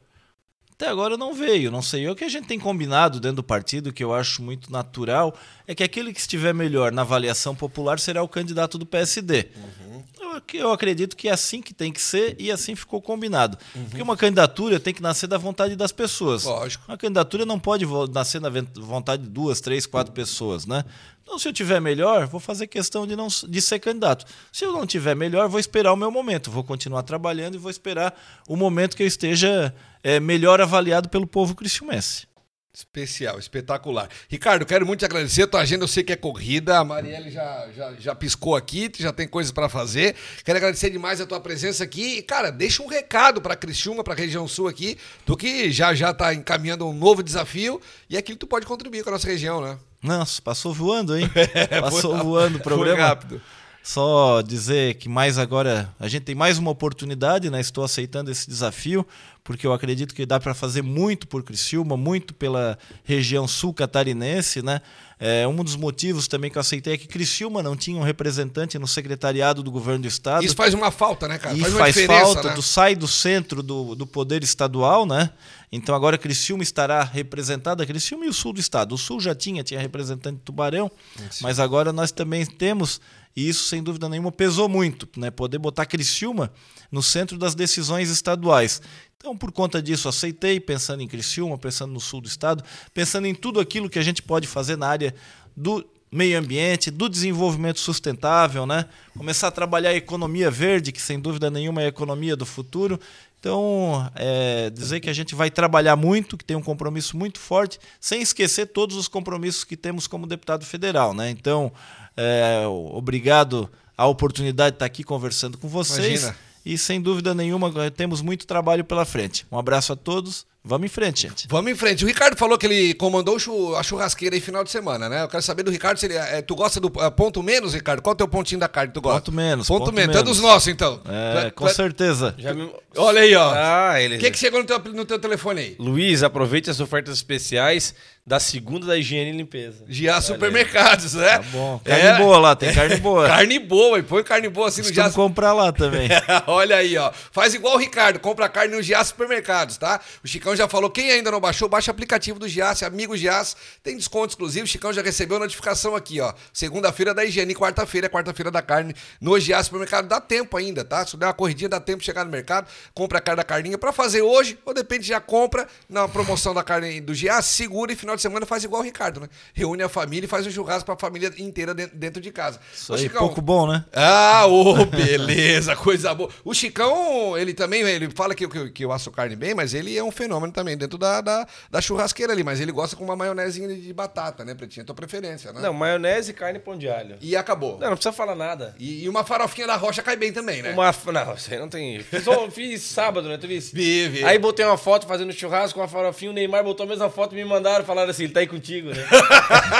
Até 0.73 0.89
agora 0.89 1.17
não 1.17 1.33
veio, 1.35 1.71
não 1.71 1.83
sei. 1.83 2.09
O 2.09 2.15
que 2.17 2.25
a 2.25 2.29
gente 2.29 2.49
tem 2.49 2.59
combinado 2.59 3.21
dentro 3.21 3.37
do 3.37 3.43
partido, 3.43 3.93
que 3.93 4.03
eu 4.03 4.13
acho 4.13 4.43
muito 4.43 4.71
natural, 4.73 5.37
é 5.67 5.75
que 5.75 5.83
aquele 5.85 6.13
que 6.13 6.19
estiver 6.19 6.53
melhor 6.53 6.91
na 6.91 7.03
avaliação 7.03 7.55
popular 7.55 8.01
será 8.01 8.23
o 8.23 8.29
candidato 8.29 8.77
do 8.79 8.87
PSD. 8.87 9.49
Eu, 9.55 9.92
ac- 10.37 10.55
eu 10.57 10.73
acredito 10.73 11.17
que 11.17 11.29
é 11.29 11.33
assim 11.33 11.61
que 11.63 11.73
tem 11.75 11.93
que 11.93 12.01
ser 12.01 12.37
e 12.39 12.51
assim 12.51 12.75
ficou 12.75 13.01
combinado. 13.01 13.57
Porque 13.89 14.03
uma 14.03 14.17
candidatura 14.17 14.79
tem 14.81 14.93
que 14.95 15.03
nascer 15.03 15.27
da 15.27 15.39
vontade 15.39 15.75
das 15.77 15.93
pessoas. 15.93 16.45
Lógico. 16.45 16.85
Uma 16.89 16.97
candidatura 16.99 17.45
não 17.47 17.59
pode 17.59 17.85
nascer 18.13 18.41
na 18.41 18.49
ven- 18.49 18.67
vontade 18.77 19.23
de 19.23 19.29
duas, 19.29 19.61
três, 19.61 19.87
quatro 19.87 20.13
pessoas, 20.13 20.67
né? 20.67 20.85
Então, 21.23 21.39
se 21.39 21.49
eu 21.49 21.53
tiver 21.53 21.81
melhor, 21.81 22.27
vou 22.27 22.41
fazer 22.41 22.67
questão 22.67 23.07
de, 23.07 23.15
não, 23.15 23.29
de 23.29 23.63
ser 23.63 23.79
candidato. 23.79 24.25
Se 24.51 24.65
eu 24.65 24.73
não 24.73 24.85
tiver 24.87 25.15
melhor, 25.15 25.49
vou 25.49 25.61
esperar 25.61 25.93
o 25.93 25.97
meu 25.97 26.11
momento. 26.11 26.51
Vou 26.51 26.65
continuar 26.65 27.03
trabalhando 27.05 27.55
e 27.55 27.59
vou 27.59 27.71
esperar 27.71 28.13
o 28.49 28.57
momento 28.57 28.97
que 28.97 29.03
eu 29.03 29.07
esteja 29.07 29.73
eh, 30.03 30.19
melhor 30.19 30.61
avaliado 30.61 31.09
pelo 31.09 31.27
povo 31.27 31.55
criciumense. 31.55 32.27
Especial, 32.75 33.39
espetacular. 33.39 34.09
Ricardo, 34.31 34.65
quero 34.65 34.87
muito 34.87 35.01
te 35.01 35.05
agradecer. 35.05 35.47
Tua 35.47 35.61
agenda 35.61 35.85
eu 35.85 35.89
sei 35.89 36.03
que 36.03 36.11
é 36.11 36.17
corrida. 36.17 36.79
A 36.79 36.85
Marielle 36.85 37.31
já, 37.31 37.69
já, 37.77 37.93
já 37.99 38.15
piscou 38.15 38.57
aqui, 38.57 38.91
já 38.99 39.13
tem 39.13 39.29
coisas 39.29 39.53
para 39.53 39.69
fazer. 39.69 40.17
Quero 40.43 40.57
agradecer 40.57 40.89
demais 40.89 41.21
a 41.21 41.27
tua 41.27 41.39
presença 41.39 41.85
aqui. 41.85 42.17
E, 42.17 42.23
cara, 42.23 42.51
deixa 42.51 42.83
um 42.83 42.87
recado 42.87 43.43
para 43.43 43.55
Criciúma, 43.55 44.03
para 44.03 44.15
a 44.15 44.17
região 44.17 44.49
sul 44.49 44.69
aqui. 44.69 44.97
Tu 45.27 45.37
que 45.37 45.71
já 45.71 45.93
já 45.93 46.15
tá 46.15 46.33
encaminhando 46.33 46.89
um 46.89 46.95
novo 46.95 47.23
desafio 47.23 47.79
e 48.09 48.17
aqui 48.17 48.35
tu 48.35 48.47
pode 48.47 48.65
contribuir 48.65 49.03
com 49.03 49.11
a 49.11 49.13
nossa 49.13 49.27
região, 49.29 49.61
né? 49.61 49.77
Nossa, 50.03 50.41
passou 50.41 50.73
voando, 50.73 51.15
hein? 51.15 51.31
passou 51.79 52.15
foi, 52.15 52.25
voando 52.25 52.57
o 52.57 52.61
programa. 52.65 52.97
Foi 52.97 53.05
rápido. 53.05 53.43
Só 53.83 54.43
dizer 54.43 54.95
que 54.95 55.09
mais 55.09 55.39
agora 55.39 55.93
a 55.99 56.07
gente 56.07 56.23
tem 56.23 56.35
mais 56.37 56.57
uma 56.57 56.71
oportunidade, 56.71 57.51
né? 57.51 57.61
Estou 57.61 57.83
aceitando 57.83 58.31
esse 58.31 58.49
desafio, 58.49 59.05
porque 59.43 59.67
eu 59.67 59.73
acredito 59.73 60.15
que 60.15 60.25
dá 60.25 60.39
para 60.39 60.55
fazer 60.55 60.83
muito 60.83 61.27
por 61.27 61.43
Criciúma, 61.43 61.97
muito 61.97 62.33
pela 62.33 62.79
região 63.03 63.49
sul 63.49 63.75
catarinense, 63.75 64.63
né? 64.63 64.81
É, 65.19 65.47
um 65.47 65.63
dos 65.63 65.77
motivos 65.77 66.27
também 66.29 66.51
que 66.51 66.59
eu 66.59 66.61
aceitei 66.61 66.95
é 66.95 66.97
que 66.97 67.09
Criciúma 67.09 67.63
não 67.63 67.77
tinha 67.77 67.97
um 67.97 68.03
representante 68.03 68.79
no 68.79 68.87
secretariado 68.87 69.63
do 69.63 69.71
governo 69.71 70.03
do 70.03 70.09
estado. 70.09 70.45
Isso 70.45 70.55
faz 70.55 70.75
uma 70.75 70.91
falta, 70.91 71.27
né, 71.27 71.39
cara? 71.39 71.57
Faz, 71.57 71.75
faz 71.75 72.07
falta, 72.07 72.49
né? 72.51 72.55
tu 72.55 72.63
sai 72.63 72.95
do 72.95 73.09
centro 73.09 73.63
do, 73.63 73.97
do 73.97 74.07
poder 74.07 74.45
estadual, 74.45 75.07
né? 75.07 75.31
Então 75.71 75.95
agora 75.95 76.19
Criciúma 76.19 76.63
estará 76.63 77.03
representada, 77.03 77.87
Criciúma 77.87 78.27
e 78.27 78.29
o 78.29 78.33
sul 78.33 78.53
do 78.53 78.61
estado. 78.61 78.95
O 78.95 78.99
sul 78.99 79.21
já 79.21 79.35
tinha, 79.35 79.63
tinha 79.63 79.81
representante 79.81 80.39
de 80.39 80.43
Tubarão, 80.43 80.91
Sim. 81.31 81.45
mas 81.45 81.59
agora 81.59 81.93
nós 81.93 82.13
também 82.13 82.45
temos 82.45 83.01
e 83.35 83.49
isso, 83.49 83.65
sem 83.65 83.83
dúvida 83.83 84.09
nenhuma, 84.09 84.31
pesou 84.31 84.69
muito, 84.69 85.09
né? 85.17 85.31
Poder 85.31 85.59
botar 85.59 85.87
Criciúma 85.87 86.53
no 86.91 87.03
centro 87.03 87.39
das 87.39 87.55
decisões 87.55 88.11
estaduais. 88.11 88.83
Então, 89.17 89.37
por 89.37 89.53
conta 89.53 89.81
disso, 89.81 90.09
aceitei, 90.09 90.59
pensando 90.59 91.03
em 91.03 91.09
Criciúma, 91.09 91.57
pensando 91.57 91.93
no 91.93 92.01
sul 92.01 92.21
do 92.21 92.29
estado, 92.29 92.63
pensando 92.93 93.27
em 93.27 93.35
tudo 93.35 93.61
aquilo 93.61 93.89
que 93.89 93.99
a 93.99 94.03
gente 94.03 94.23
pode 94.23 94.47
fazer 94.47 94.77
na 94.77 94.89
área 94.89 95.15
do 95.57 95.85
meio 96.11 96.39
ambiente, 96.39 96.91
do 96.91 97.09
desenvolvimento 97.09 97.81
sustentável, 97.81 98.67
né? 98.67 98.85
Começar 99.17 99.49
a 99.49 99.51
trabalhar 99.51 99.91
a 99.91 99.95
economia 99.95 100.51
verde, 100.51 100.93
que 100.93 101.01
sem 101.01 101.19
dúvida 101.19 101.51
nenhuma 101.51 101.81
é 101.81 101.87
a 101.87 101.89
economia 101.89 102.37
do 102.37 102.45
futuro. 102.45 103.01
Então, 103.41 104.09
é, 104.15 104.71
dizer 104.71 105.01
que 105.01 105.09
a 105.09 105.13
gente 105.13 105.35
vai 105.35 105.51
trabalhar 105.51 105.97
muito, 105.97 106.37
que 106.37 106.45
tem 106.45 106.57
um 106.57 106.63
compromisso 106.63 107.17
muito 107.17 107.41
forte, 107.41 107.79
sem 107.99 108.21
esquecer 108.23 108.67
todos 108.67 108.95
os 108.95 109.09
compromissos 109.09 109.65
que 109.65 109.77
temos 109.77 110.07
como 110.07 110.29
deputado 110.29 110.65
federal, 110.65 111.15
né? 111.15 111.31
Então, 111.31 111.73
é, 112.17 112.65
obrigado 112.67 113.71
a 113.97 114.07
oportunidade 114.07 114.73
de 114.73 114.77
estar 114.77 114.87
aqui 114.87 115.05
conversando 115.05 115.59
com 115.59 115.69
vocês. 115.69 116.23
Imagina. 116.23 116.37
E 116.65 116.79
sem 116.79 117.01
dúvida 117.01 117.35
nenhuma, 117.35 117.91
temos 117.91 118.23
muito 118.23 118.47
trabalho 118.47 118.85
pela 118.85 119.05
frente. 119.05 119.45
Um 119.51 119.59
abraço 119.59 119.93
a 119.93 119.97
todos. 119.97 120.47
Vamos 120.65 120.87
em 120.87 120.89
frente, 120.89 121.23
gente. 121.23 121.49
Vamos 121.49 121.73
em 121.73 121.75
frente. 121.75 122.05
O 122.05 122.07
Ricardo 122.07 122.37
falou 122.37 122.57
que 122.57 122.67
ele 122.67 122.95
comandou 122.95 123.37
a 123.77 123.83
churrasqueira 123.83 124.37
aí 124.37 124.41
final 124.41 124.63
de 124.63 124.71
semana, 124.71 125.09
né? 125.09 125.25
Eu 125.25 125.29
quero 125.29 125.43
saber 125.43 125.65
do 125.65 125.73
Ricardo 125.73 125.99
se 125.99 126.07
ele. 126.07 126.15
É, 126.15 126.41
tu 126.41 126.55
gosta 126.55 126.79
do 126.79 126.93
é, 127.03 127.11
ponto 127.11 127.43
menos, 127.43 127.75
Ricardo? 127.75 128.01
Qual 128.01 128.13
é 128.13 128.15
o 128.15 128.17
teu 128.17 128.29
pontinho 128.29 128.61
da 128.61 128.69
carne 128.69 128.91
que 128.91 128.95
tu 128.95 129.01
gosta? 129.01 129.23
Ponto 129.23 129.33
menos. 129.33 129.67
Ponto, 129.67 129.87
ponto 129.87 129.93
menos. 129.93 130.15
É 130.15 130.23
dos 130.23 130.39
nossos, 130.39 130.69
então. 130.69 131.01
É, 131.05 131.51
com 131.51 131.69
certeza. 131.69 132.33
Me... 132.39 132.73
Olha 132.97 133.23
aí, 133.23 133.35
ó. 133.35 133.53
Ah, 133.53 134.01
ele... 134.01 134.19
O 134.19 134.21
que, 134.21 134.31
que 134.31 134.39
chegou 134.39 134.61
no 134.61 134.65
teu, 134.65 134.79
no 134.79 135.05
teu 135.05 135.19
telefone 135.19 135.61
aí? 135.61 135.77
Luiz, 135.81 136.23
aproveite 136.23 136.71
as 136.71 136.79
ofertas 136.79 137.17
especiais 137.17 137.93
da 138.25 138.39
segunda 138.39 138.87
da 138.87 138.97
higiene 138.97 139.31
e 139.31 139.37
limpeza. 139.37 139.85
Gia 139.89 140.21
Supermercados, 140.21 141.15
né? 141.15 141.39
Tá 141.39 141.45
bom. 141.51 141.81
Carne 141.85 142.07
é. 142.07 142.17
boa 142.19 142.39
lá, 142.39 142.55
tem 142.55 142.73
carne 142.73 142.97
boa. 142.97 143.27
carne 143.29 143.59
boa, 143.59 143.99
e 143.99 144.03
põe 144.03 144.23
carne 144.23 144.49
boa 144.49 144.69
assim 144.69 144.81
no 144.81 144.93
Gia. 144.93 145.11
comprar 145.11 145.53
lá 145.53 145.73
também. 145.73 146.09
Olha 146.47 146.77
aí, 146.77 146.97
ó. 146.97 147.11
Faz 147.33 147.53
igual 147.53 147.75
o 147.75 147.79
Ricardo, 147.79 148.21
compra 148.21 148.49
carne 148.49 148.77
no 148.77 148.83
Gia 148.83 149.03
Supermercados, 149.03 149.77
tá? 149.77 150.01
O 150.23 150.29
Chicão 150.29 150.55
já 150.55 150.69
falou, 150.69 150.89
quem 150.89 151.11
ainda 151.11 151.33
não 151.33 151.41
baixou, 151.41 151.69
baixa 151.69 151.91
o 151.91 151.93
aplicativo 151.93 152.39
do 152.39 152.47
Giasse, 152.47 152.85
amigo 152.85 153.17
Giasse, 153.17 153.57
tem 153.83 153.97
desconto 153.97 154.29
exclusivo. 154.29 154.67
O 154.67 154.69
Chicão 154.69 154.93
já 154.93 155.03
recebeu 155.03 155.39
a 155.39 155.41
notificação 155.41 155.97
aqui, 155.97 156.21
ó. 156.21 156.33
Segunda-feira 156.53 157.13
da 157.13 157.25
higiene, 157.25 157.57
quarta-feira 157.57 158.07
é 158.07 158.11
quarta-feira 158.11 158.53
da 158.53 158.63
carne 158.63 158.95
no 159.21 159.39
Giasse 159.41 159.65
Supermercado. 159.65 160.07
Dá 160.07 160.21
tempo 160.21 160.57
ainda, 160.57 160.85
tá? 160.85 161.05
Se 161.05 161.17
der 161.17 161.27
uma 161.27 161.35
corridinha, 161.35 161.69
dá 161.69 161.81
tempo 161.81 161.99
de 161.99 162.05
chegar 162.05 162.25
no 162.25 162.31
mercado, 162.31 162.69
compra 162.95 163.19
a 163.19 163.21
carne 163.21 163.39
da 163.39 163.45
carninha 163.45 163.77
para 163.77 163.93
fazer 163.93 164.23
hoje, 164.23 164.57
ou 164.65 164.73
depende, 164.73 165.09
já 165.09 165.21
compra 165.21 165.67
na 165.89 166.07
promoção 166.07 166.55
da 166.55 166.63
carne 166.63 167.01
do 167.01 167.13
Giasse, 167.13 167.49
segura 167.49 167.93
e 167.93 167.97
final 167.97 168.12
de 168.17 168.23
semana 168.23 168.47
faz 168.47 168.65
igual 168.65 168.83
o 168.83 168.85
Ricardo, 168.85 169.21
né? 169.21 169.29
Reúne 169.55 169.83
a 169.83 169.89
família 169.89 170.27
e 170.27 170.29
faz 170.29 170.47
um 170.47 170.51
churrasco 170.51 170.87
pra 170.87 170.97
família 170.97 171.33
inteira 171.39 171.75
dentro 171.75 172.21
de 172.21 172.31
casa. 172.31 172.61
Isso 172.73 172.93
Ô, 172.93 172.97
aí, 172.97 173.03
Chicão, 173.03 173.21
pouco 173.21 173.41
bom, 173.41 173.67
né? 173.67 173.85
Ah, 173.93 174.47
ô, 174.47 174.73
oh, 174.73 174.87
beleza, 174.87 175.77
coisa 175.77 176.15
boa. 176.15 176.31
O 176.45 176.55
Chicão, 176.55 177.37
ele 177.37 177.55
também, 177.55 177.83
ele 177.83 178.11
fala 178.11 178.35
que, 178.35 178.47
que, 178.49 178.71
que 178.71 178.85
eu 178.85 178.93
asso 178.93 179.11
carne 179.11 179.37
bem, 179.37 179.55
mas 179.55 179.75
ele 179.75 179.97
é 179.97 180.03
um 180.03 180.11
fenômeno 180.11 180.53
também 180.53 180.77
dentro 180.77 180.99
da, 180.99 181.21
da, 181.21 181.47
da 181.71 181.81
churrasqueira 181.81 182.33
ali. 182.33 182.43
Mas 182.43 182.61
ele 182.61 182.73
gosta 182.73 182.97
com 182.97 183.05
uma 183.05 183.17
maionezinha 183.17 183.69
de 183.69 183.93
batata, 183.93 184.45
né, 184.45 184.55
Pretinha? 184.55 184.85
Tua 184.85 184.95
preferência, 184.95 185.53
né? 185.53 185.61
Não, 185.61 185.73
maionese, 185.73 186.33
carne 186.33 186.59
e 186.59 186.63
pão 186.63 186.77
de 186.77 186.89
alho. 186.89 187.17
E 187.21 187.37
acabou. 187.37 187.79
Não, 187.79 187.89
não 187.89 187.97
precisa 187.97 188.13
falar 188.13 188.35
nada. 188.35 188.75
E, 188.79 189.05
e 189.05 189.09
uma 189.09 189.25
farofinha 189.25 189.67
da 189.67 189.77
rocha 189.77 190.03
cai 190.03 190.17
bem 190.17 190.33
também, 190.33 190.63
né? 190.63 190.73
Uma, 190.73 190.93
não, 191.13 191.37
você 191.37 191.59
não 191.59 191.69
tem... 191.69 192.01
Fiz, 192.03 192.25
fiz 192.53 192.83
sábado, 192.83 193.29
né, 193.29 193.37
tu 193.37 193.47
viste? 193.47 193.75
Vi, 193.75 194.09
vi. 194.09 194.25
Aí 194.25 194.39
botei 194.39 194.65
uma 194.65 194.77
foto 194.77 195.07
fazendo 195.07 195.33
churrasco 195.33 195.75
com 195.75 195.81
uma 195.81 195.89
farofinha, 195.89 196.31
o 196.31 196.35
Neymar 196.35 196.65
botou 196.65 196.85
a 196.85 196.89
mesma 196.89 197.11
foto 197.11 197.35
e 197.35 197.37
me 197.37 197.45
mandaram, 197.45 197.85
falaram 197.85 198.02
assim, 198.11 198.25
ele 198.25 198.33
tá 198.33 198.41
aí 198.41 198.47
contigo, 198.47 198.91
né? 198.91 199.07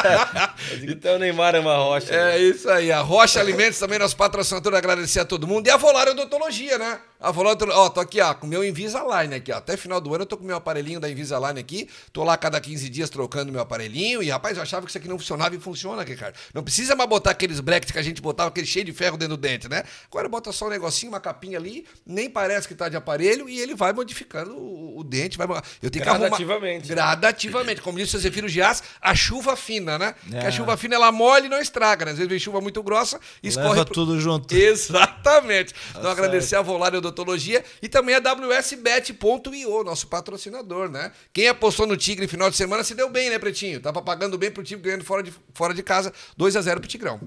então 0.89 1.17
o 1.17 1.19
Neymar 1.19 1.55
é 1.55 1.61
uma 1.61 1.77
rocha. 1.77 2.13
É 2.13 2.25
né? 2.25 2.39
isso 2.39 2.69
aí. 2.71 2.93
A 2.93 3.01
Rocha 3.01 3.41
Alimentos 3.41 3.79
também, 3.79 3.99
nosso 3.99 4.17
patrocinador, 4.17 4.75
agradecer 4.75 5.21
a 5.21 5.25
todo 5.25 5.47
mundo. 5.47 5.67
E 5.67 5.71
a 5.71 5.77
Volar 5.77 6.09
Odontologia, 6.09 6.79
né? 6.79 6.99
A 7.23 7.31
Volar 7.31 7.57
Ó, 7.71 7.89
tô 7.89 8.01
aqui, 8.01 8.21
ó, 8.21 8.35
com 8.35 8.47
o 8.47 8.51
meu 8.51 8.65
Invisalign 8.65 9.37
aqui, 9.37 9.53
ó. 9.53 9.59
Até 9.59 9.77
final 9.77 10.01
do 10.01 10.13
ano 10.13 10.23
eu 10.23 10.27
tô 10.27 10.37
com 10.37 10.43
o 10.43 10.47
meu 10.47 10.57
aparelhinho 10.57 10.99
da 10.99 11.09
Invisalign 11.09 11.61
aqui. 11.61 11.89
Tô 12.13 12.25
lá 12.25 12.37
cada 12.37 12.61
15 12.61 12.89
dias 12.89 13.09
trocando 13.09 13.53
meu 13.53 13.61
aparelhinho. 13.61 14.21
E, 14.23 14.29
rapaz, 14.29 14.57
eu 14.57 14.63
achava 14.63 14.85
que 14.85 14.91
isso 14.91 14.99
aqui 14.99 15.07
não 15.07 15.19
funcionava 15.19 15.55
e 15.55 15.61
funciona, 15.61 16.03
Ricardo. 16.03 16.35
Não 16.53 16.65
precisa 16.65 16.97
mais 16.97 17.09
botar 17.09 17.31
aqueles 17.31 17.61
brackets 17.61 17.93
que 17.93 17.99
a 17.99 18.03
gente 18.03 18.21
botava, 18.21 18.49
aquele 18.49 18.67
cheio 18.67 18.85
de 18.85 18.93
ferro 18.93 19.17
dentro 19.17 19.37
do 19.37 19.41
dente, 19.41 19.69
né? 19.69 19.85
Agora 20.11 20.29
bota 20.29 20.51
só 20.51 20.67
um 20.67 20.71
negocinho, 20.71 21.13
uma 21.13 21.21
capinha 21.21 21.59
ali, 21.59 21.87
nem 22.05 22.29
parece 22.29 22.67
que 22.67 22.75
tá 22.75 22.89
de 22.89 22.97
aparelho 22.97 23.49
e 23.49 23.61
ele 23.61 23.77
vai 23.77 23.93
modificando 23.93 24.57
o, 24.57 24.99
o 24.99 25.05
dente. 25.05 25.39
Vai... 25.39 25.47
Eu 25.81 25.91
tenho 25.91 26.05
gradativamente. 26.05 26.87
que 26.89 26.93
arrumar... 26.93 27.17
Gradativamente. 27.17 27.81
Como 27.83 27.99
disse 27.99 28.17
o 28.17 28.19
Zefiro 28.19 28.49
Gias, 28.49 28.83
a 29.01 29.15
chuva 29.15 29.55
fina, 29.55 29.97
né? 29.97 30.17
É. 30.33 30.41
Que 30.41 30.47
a 30.47 30.51
chuva 30.51 30.77
fina 30.77 30.97
ela 30.97 31.13
molha 31.13 31.47
e 31.47 31.49
não 31.49 31.61
estraga, 31.61 32.05
né? 32.05 32.11
Às 32.11 32.17
vezes 32.17 32.29
vem 32.29 32.39
chuva 32.41 32.61
muito 32.61 32.83
grossa 32.83 33.21
e 33.41 33.49
escorre. 33.49 33.69
Leva 33.69 33.85
pro... 33.85 33.95
tudo 33.95 34.21
junto. 34.21 34.53
Exatamente. 34.57 35.73
Tá 35.73 35.81
então 35.91 36.03
certo. 36.03 36.19
agradecer 36.19 36.57
a 36.57 36.63
Volare 36.63 37.01
Odontologia 37.13 37.65
e 37.81 37.89
também 37.89 38.15
a 38.15 38.19
WSBet.io, 38.19 39.85
nosso 39.85 40.07
patrocinador, 40.07 40.91
né? 40.91 41.13
Quem 41.33 41.47
apostou 41.47 41.87
no 41.87 41.97
Tigre 41.97 42.25
no 42.25 42.29
final 42.29 42.51
de 42.51 42.57
semana 42.57 42.83
se 42.83 42.95
deu 42.95 43.09
bem, 43.09 43.31
né, 43.31 43.39
Pretinho? 43.39 43.81
Tava 43.81 44.03
pagando 44.03 44.37
bem 44.37 44.51
pro 44.51 44.65
time 44.65 44.83
ganhando 44.83 45.05
fora 45.05 45.23
de, 45.23 45.33
fora 45.55 45.75
de 45.75 45.83
casa, 45.83 46.13
2 46.37 46.57
a 46.57 46.61
0 46.61 46.81
pro 46.81 46.89
Tigrão. 46.89 47.21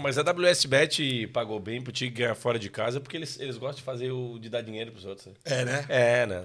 Mas 0.00 0.16
a 0.16 0.22
WSBet 0.22 1.26
pagou 1.28 1.60
bem 1.60 1.82
pro 1.82 1.92
Tigre 1.92 2.22
ganhar 2.22 2.34
fora 2.34 2.58
de 2.58 2.70
casa 2.70 3.00
porque 3.00 3.16
eles, 3.16 3.38
eles 3.38 3.58
gostam 3.58 3.76
de 3.76 3.82
fazer 3.82 4.10
o 4.10 4.38
de 4.38 4.48
dar 4.48 4.62
dinheiro 4.62 4.90
pros 4.92 5.04
outros. 5.04 5.26
Né? 5.26 5.32
É, 5.44 5.64
né? 5.64 5.84
É, 5.88 6.26
né? 6.26 6.44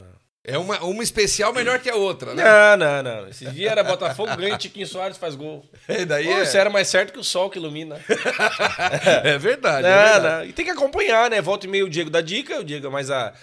É 0.49 0.57
uma, 0.57 0.81
uma 0.81 1.03
especial 1.03 1.51
melhor 1.51 1.77
que 1.79 1.89
a 1.89 1.95
outra, 1.95 2.33
né? 2.33 2.41
Não, 2.41 2.77
não, 2.77 3.03
não. 3.03 3.27
Esse 3.27 3.45
dia 3.47 3.69
era 3.69 3.83
Botafogo, 3.83 4.33
ganha 4.37 4.55
Tiquinho 4.57 4.87
Soares 4.87 5.17
faz 5.17 5.35
gol. 5.35 5.65
E 5.89 6.05
daí 6.05 6.25
Pô, 6.25 6.37
é... 6.37 6.43
Isso 6.43 6.55
era 6.55 6.69
mais 6.69 6.87
certo 6.87 7.11
que 7.11 7.19
o 7.19 7.23
sol 7.23 7.49
que 7.49 7.59
ilumina. 7.59 7.99
é 9.25 9.37
verdade. 9.37 9.83
Não, 9.83 9.89
é 9.89 10.11
verdade. 10.13 10.35
não. 10.37 10.45
E 10.45 10.53
tem 10.53 10.63
que 10.63 10.71
acompanhar, 10.71 11.29
né? 11.29 11.41
Volta 11.41 11.65
e 11.65 11.69
meio 11.69 11.85
o 11.85 11.89
Diego 11.89 12.09
da 12.09 12.21
dica, 12.21 12.61
o 12.61 12.63
Diego 12.63 12.87
é 12.87 12.89
mais 12.89 13.11
a 13.11 13.33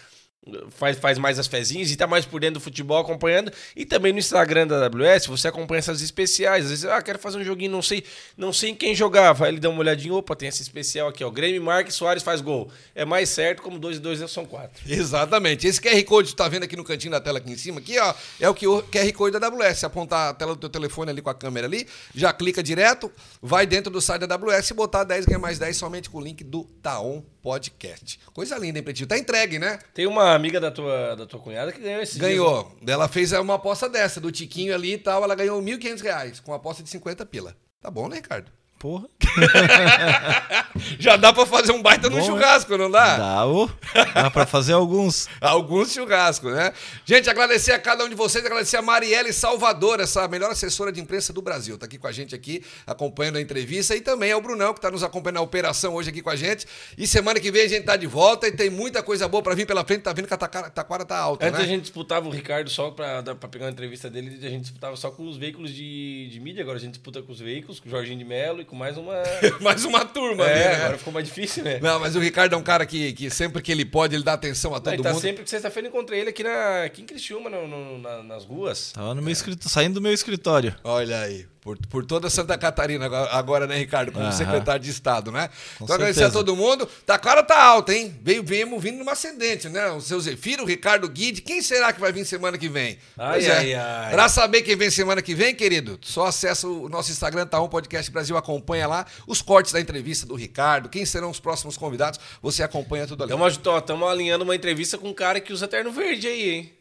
faz, 0.71 0.99
faz 0.99 1.19
mais 1.19 1.39
as 1.39 1.47
fezinhas 1.47 1.91
e 1.91 1.97
tá 1.97 2.07
mais 2.07 2.25
por 2.25 2.41
dentro 2.41 2.55
do 2.55 2.61
futebol 2.61 2.99
acompanhando. 2.99 3.53
E 3.75 3.85
também 3.85 4.13
no 4.13 4.19
Instagram 4.19 4.67
da 4.67 4.87
AWS, 4.87 5.27
você 5.27 5.49
acompanha 5.49 5.79
essas 5.79 6.01
especiais. 6.01 6.65
Às 6.65 6.71
vezes, 6.71 6.85
ah, 6.85 7.01
quero 7.01 7.19
fazer 7.19 7.39
um 7.39 7.45
joguinho, 7.45 7.71
não 7.71 7.83
sei, 7.83 8.05
não 8.37 8.53
sei 8.53 8.71
em 8.71 8.75
quem 8.75 8.95
jogar. 8.95 9.33
Vai 9.33 9.51
ele 9.51 9.61
dar 9.61 9.71
uma 9.71 9.81
olhadinha, 9.81 10.15
opa, 10.15 10.37
tem 10.37 10.49
essa 10.49 10.63
especial 10.63 11.09
aqui, 11.09 11.25
ó. 11.25 11.31
Grêmio 11.31 11.63
Marques 11.63 11.95
Soares 11.95 12.23
faz 12.23 12.41
gol. 12.41 12.71
É 12.95 13.05
mais 13.05 13.29
certo, 13.29 13.63
como 13.63 13.79
2 13.79 13.97
e 13.97 14.01
2 14.01 14.31
são 14.31 14.45
4. 14.45 14.83
Exatamente. 14.87 15.67
Esse 15.67 15.81
QR 15.81 16.03
Code 16.05 16.31
que 16.31 16.37
tá 16.37 16.49
vendo 16.49 16.65
aqui 16.65 16.77
no 16.77 16.85
cantinho 16.85 17.13
da 17.13 17.21
tela 17.21 17.39
aqui 17.39 17.51
em 17.51 17.57
cima, 17.57 17.81
aqui, 17.81 17.99
ó, 17.99 18.15
é 18.41 18.49
o 18.49 18.55
QR 18.55 19.13
Code 19.15 19.39
da 19.39 19.47
AWS. 19.47 19.85
Apontar 19.85 20.31
a 20.31 20.35
tela 20.35 20.55
do 20.55 20.61
teu 20.61 20.71
telefone 20.71 21.11
ali 21.11 21.23
com 21.23 21.31
a 21.31 21.35
câmera 21.35 21.67
ali, 21.67 21.87
já 22.15 22.33
clica 22.33 22.63
direto, 22.63 23.11
vai 23.41 23.67
dentro 23.67 23.91
do 23.91 24.01
site 24.01 24.27
da 24.27 24.35
AWS 24.35 24.71
e 24.71 24.75
botar 24.75 25.05
10 25.05 25.27
ganha 25.27 25.39
mais 25.39 25.59
10 25.59 25.77
somente 25.77 26.11
com 26.11 26.19
o 26.19 26.21
link 26.21 26.43
do 26.45 26.65
Taon 26.83 27.23
Podcast. 27.45 28.19
Coisa 28.33 28.57
linda, 28.57 28.79
hein, 28.79 28.83
Pretinho? 28.83 29.07
Tá 29.07 29.19
entregue, 29.19 29.59
né? 29.59 29.79
Tem 29.93 30.07
uma 30.07 30.35
amiga 30.35 30.59
da 30.59 30.71
tua, 30.71 31.15
da 31.15 31.27
tua 31.27 31.39
cunhada 31.39 31.71
que 31.73 31.79
ganhou 31.79 32.01
esse 32.01 32.19
Ganhou. 32.19 32.75
Dias, 32.81 32.89
ela 32.89 33.07
fez 33.07 33.33
uma 33.33 33.57
aposta 33.57 33.87
dessa, 33.87 34.19
do 34.19 34.33
Tiquinho 34.33 34.75
ali 34.75 34.95
e 34.95 34.99
tal. 34.99 35.23
Ela 35.23 35.35
ganhou 35.35 35.61
R$ 35.61 35.77
1.500 35.77 36.41
com 36.41 36.53
uma 36.53 36.57
aposta 36.57 36.83
de 36.83 36.89
50 36.89 37.27
pila. 37.27 37.55
Tá 37.83 37.91
bom, 37.91 38.09
né, 38.09 38.17
Ricardo? 38.17 38.51
Porra. 38.85 39.09
Já 41.01 41.17
dá 41.17 41.33
pra 41.33 41.47
fazer 41.47 41.73
um 41.73 41.81
baita 41.81 42.11
no 42.11 42.23
churrasco, 42.23 42.77
não 42.77 42.91
dá? 42.91 43.17
Dá, 43.17 43.47
ô. 43.47 43.67
Dá 44.13 44.31
pra 44.31 44.45
fazer 44.45 44.75
alguns. 44.75 45.27
Alguns 45.41 45.93
churrascos, 45.93 46.53
né? 46.53 46.71
Gente, 47.05 47.31
agradecer 47.31 47.73
a 47.73 47.79
cada 47.79 48.05
um 48.05 48.09
de 48.09 48.15
vocês, 48.15 48.45
agradecer 48.45 48.77
a 48.77 48.83
Marielle 48.83 49.33
Salvador, 49.33 50.01
essa 50.01 50.29
melhor 50.29 50.51
assessora 50.51 50.93
de 50.93 51.01
imprensa 51.01 51.33
do 51.33 51.41
Brasil. 51.41 51.79
Tá 51.79 51.87
aqui 51.87 51.97
com 51.97 52.07
a 52.07 52.13
gente 52.13 52.35
aqui, 52.35 52.63
acompanhando 52.87 53.37
a 53.37 53.41
entrevista, 53.41 53.97
e 53.97 54.03
também 54.03 54.33
ao 54.33 54.41
Brunão, 54.43 54.75
que 54.75 54.81
tá 54.81 54.91
nos 54.91 55.03
acompanhando 55.03 55.37
na 55.37 55.41
operação 55.41 55.95
hoje 55.95 56.11
aqui 56.11 56.21
com 56.21 56.31
a 56.31 56.37
gente. 56.37 56.67
E 56.99 57.07
semana 57.07 57.41
que 57.41 57.51
vem 57.51 57.63
a 57.63 57.69
gente 57.69 57.85
tá 57.85 57.97
de 57.97 58.07
volta 58.07 58.49
e 58.49 58.53
tem 58.53 58.69
muita 58.69 59.03
coisa 59.03 59.27
boa 59.27 59.43
pra 59.43 59.55
vir 59.55 59.67
pela 59.67 59.83
frente. 59.85 60.03
Tá 60.03 60.13
vendo 60.13 60.29
que 60.29 60.35
a 60.35 60.37
taquara- 60.37 61.05
tá 61.07 61.19
alta, 61.19 61.47
Antes 61.47 61.59
né? 61.59 61.65
a 61.65 61.69
gente 61.69 61.83
disputava 61.83 62.29
o 62.29 62.31
Ricardo 62.31 62.69
só 62.69 62.91
pra 62.91 63.23
pegar 63.51 63.65
uma 63.67 63.71
entrevista 63.73 64.11
dele, 64.11 64.39
a 64.47 64.51
gente 64.51 64.63
disputava 64.63 64.95
só 64.97 65.11
com 65.11 65.27
os 65.27 65.39
veículos 65.39 65.71
de, 65.73 66.29
de 66.31 66.41
mídia, 66.41 66.63
agora 66.63 66.77
a 66.77 66.81
gente 66.81 66.93
disputa 66.93 67.23
com 67.23 67.33
os 67.33 67.41
veículos, 67.41 67.81
com 67.81 67.89
o 67.89 67.91
Jorginho 67.91 68.19
de 68.19 68.25
Melo 68.25 68.61
e 68.61 68.65
com 68.65 68.74
mais 68.75 68.97
uma. 68.97 69.15
Mais 69.61 69.85
uma 69.85 70.05
turma, 70.05 70.45
é, 70.47 70.53
ali, 70.53 70.65
né? 70.77 70.77
agora 70.85 70.99
ficou 70.99 71.13
mais 71.13 71.27
difícil, 71.27 71.63
né? 71.65 71.79
Não, 71.81 71.99
mas 72.01 72.15
o 72.17 72.21
Ricardo 72.21 72.55
é 72.55 72.57
um 72.59 72.63
cara 72.63 72.85
que, 72.85 73.13
que 73.13 73.31
sempre 73.31 73.63
que 73.63 73.71
ele 73.73 73.85
pode, 73.85 74.15
ele 74.15 74.23
dá 74.25 74.33
atenção 74.35 74.75
a 74.75 74.81
todo 74.81 74.93
Ele 74.93 75.03
tá 75.03 75.13
mundo. 75.13 75.21
sempre 75.21 75.43
que 75.45 75.51
sexta-feira 75.51 75.89
encontrei 75.89 76.21
ele 76.21 76.31
aqui, 76.31 76.43
na, 76.43 76.85
aqui 76.85 77.03
em 77.03 77.07
Criciúma, 77.07 77.49
no- 77.49 77.67
no- 77.69 77.99
na- 77.99 78.23
nas 78.23 78.45
ruas. 78.45 78.93
Tava 78.93 79.15
no 79.15 79.23
meu 79.23 79.33
escritório, 79.33 79.69
saindo 79.71 79.95
do 79.95 80.01
meu 80.01 80.13
escritório. 80.13 80.75
Olha 80.85 81.21
aí, 81.21 81.47
por, 81.65 81.79
por 81.89 82.05
toda 82.05 82.29
Santa 82.29 82.59
Catarina 82.59 83.07
agora, 83.31 83.67
né, 83.67 83.79
Ricardo, 83.79 84.13
como 84.13 84.23
Aham. 84.27 84.33
secretário 84.37 84.83
de 84.85 84.91
Estado, 84.91 85.33
né? 85.33 85.49
Com 85.79 85.85
então 85.85 85.97
agradecer 85.97 86.21
a 86.21 86.25
certeza. 86.31 86.45
todo 86.45 86.55
mundo. 86.55 86.87
Tá, 87.07 87.15
a 87.15 87.19
cara 87.19 87.43
tá 87.43 87.61
alta, 87.61 87.95
hein? 87.95 88.15
Veio, 88.23 88.43
viemos 88.45 88.83
vindo 88.83 88.99
numa 88.99 89.13
ascendente, 89.13 89.71
né? 89.71 89.89
O 89.93 90.01
seu 90.03 90.21
Zefiro, 90.21 90.63
o 90.63 90.67
Ricardo 90.67 91.09
Guide. 91.09 91.41
Quem 91.41 91.63
será 91.63 91.91
que 91.91 91.99
vai 91.99 92.13
vir 92.13 92.27
semana 92.27 92.59
que 92.59 92.69
vem? 92.69 92.99
Ai, 93.17 93.33
Pois 93.33 93.47
é. 93.47 93.57
ai, 93.57 93.75
ai. 93.75 94.11
Pra 94.13 94.29
saber 94.29 94.61
quem 94.61 94.77
vem 94.77 94.91
semana 94.91 95.23
que 95.23 95.35
vem, 95.35 95.55
querido, 95.55 95.99
só 96.03 96.27
acessa 96.27 96.69
o 96.69 96.87
nosso 96.91 97.11
Instagram, 97.11 97.47
tá 97.47 97.59
um 97.63 97.69
podcast 97.69 98.11
Brasil, 98.13 98.37
acompanha 98.37 98.87
lá 98.87 99.07
os 99.27 99.41
cortes 99.41 99.73
da 99.73 99.81
entrevista 99.81 100.27
do 100.27 100.35
Ricardo, 100.35 100.91
quem 100.91 101.07
serão 101.07 101.31
os 101.31 101.41
próximos 101.41 101.79
convidados, 101.79 102.21
você 102.43 102.63
acompanha 102.63 103.07
tudo 103.07 103.25
ali. 103.25 103.33
Estamos 103.33 104.09
alinhando 104.09 104.45
uma 104.45 104.55
entrevista 104.55 104.99
com 104.99 105.09
um 105.09 105.15
cara 105.15 105.41
que 105.41 105.51
usa 105.53 105.67
terno 105.67 105.91
verde 105.91 106.29
aí, 106.29 106.51
hein? 106.51 106.73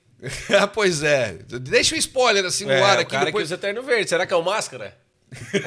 Ah, 0.59 0.67
pois 0.71 1.03
é. 1.03 1.37
Deixa 1.61 1.95
o 1.95 1.97
spoiler 1.97 2.45
assim 2.45 2.65
no 2.65 2.71
É, 2.71 2.81
ar 2.81 2.97
o 2.97 3.01
aqui. 3.01 3.11
cara 3.11 3.25
depois... 3.25 3.43
que 3.43 3.53
usa 3.53 3.57
terno 3.57 3.81
verde. 3.83 4.09
Será 4.09 4.25
que 4.25 4.33
é 4.33 4.37
o 4.37 4.43
Máscara? 4.43 4.95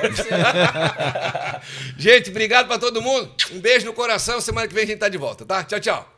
Pode 0.00 0.16
ser. 0.16 0.28
Gente, 1.98 2.30
obrigado 2.30 2.66
pra 2.68 2.78
todo 2.78 3.02
mundo. 3.02 3.32
Um 3.52 3.60
beijo 3.60 3.84
no 3.84 3.92
coração. 3.92 4.40
Semana 4.40 4.68
que 4.68 4.74
vem 4.74 4.84
a 4.84 4.86
gente 4.86 4.98
tá 4.98 5.08
de 5.08 5.18
volta, 5.18 5.44
tá? 5.44 5.64
Tchau, 5.64 5.80
tchau. 5.80 6.15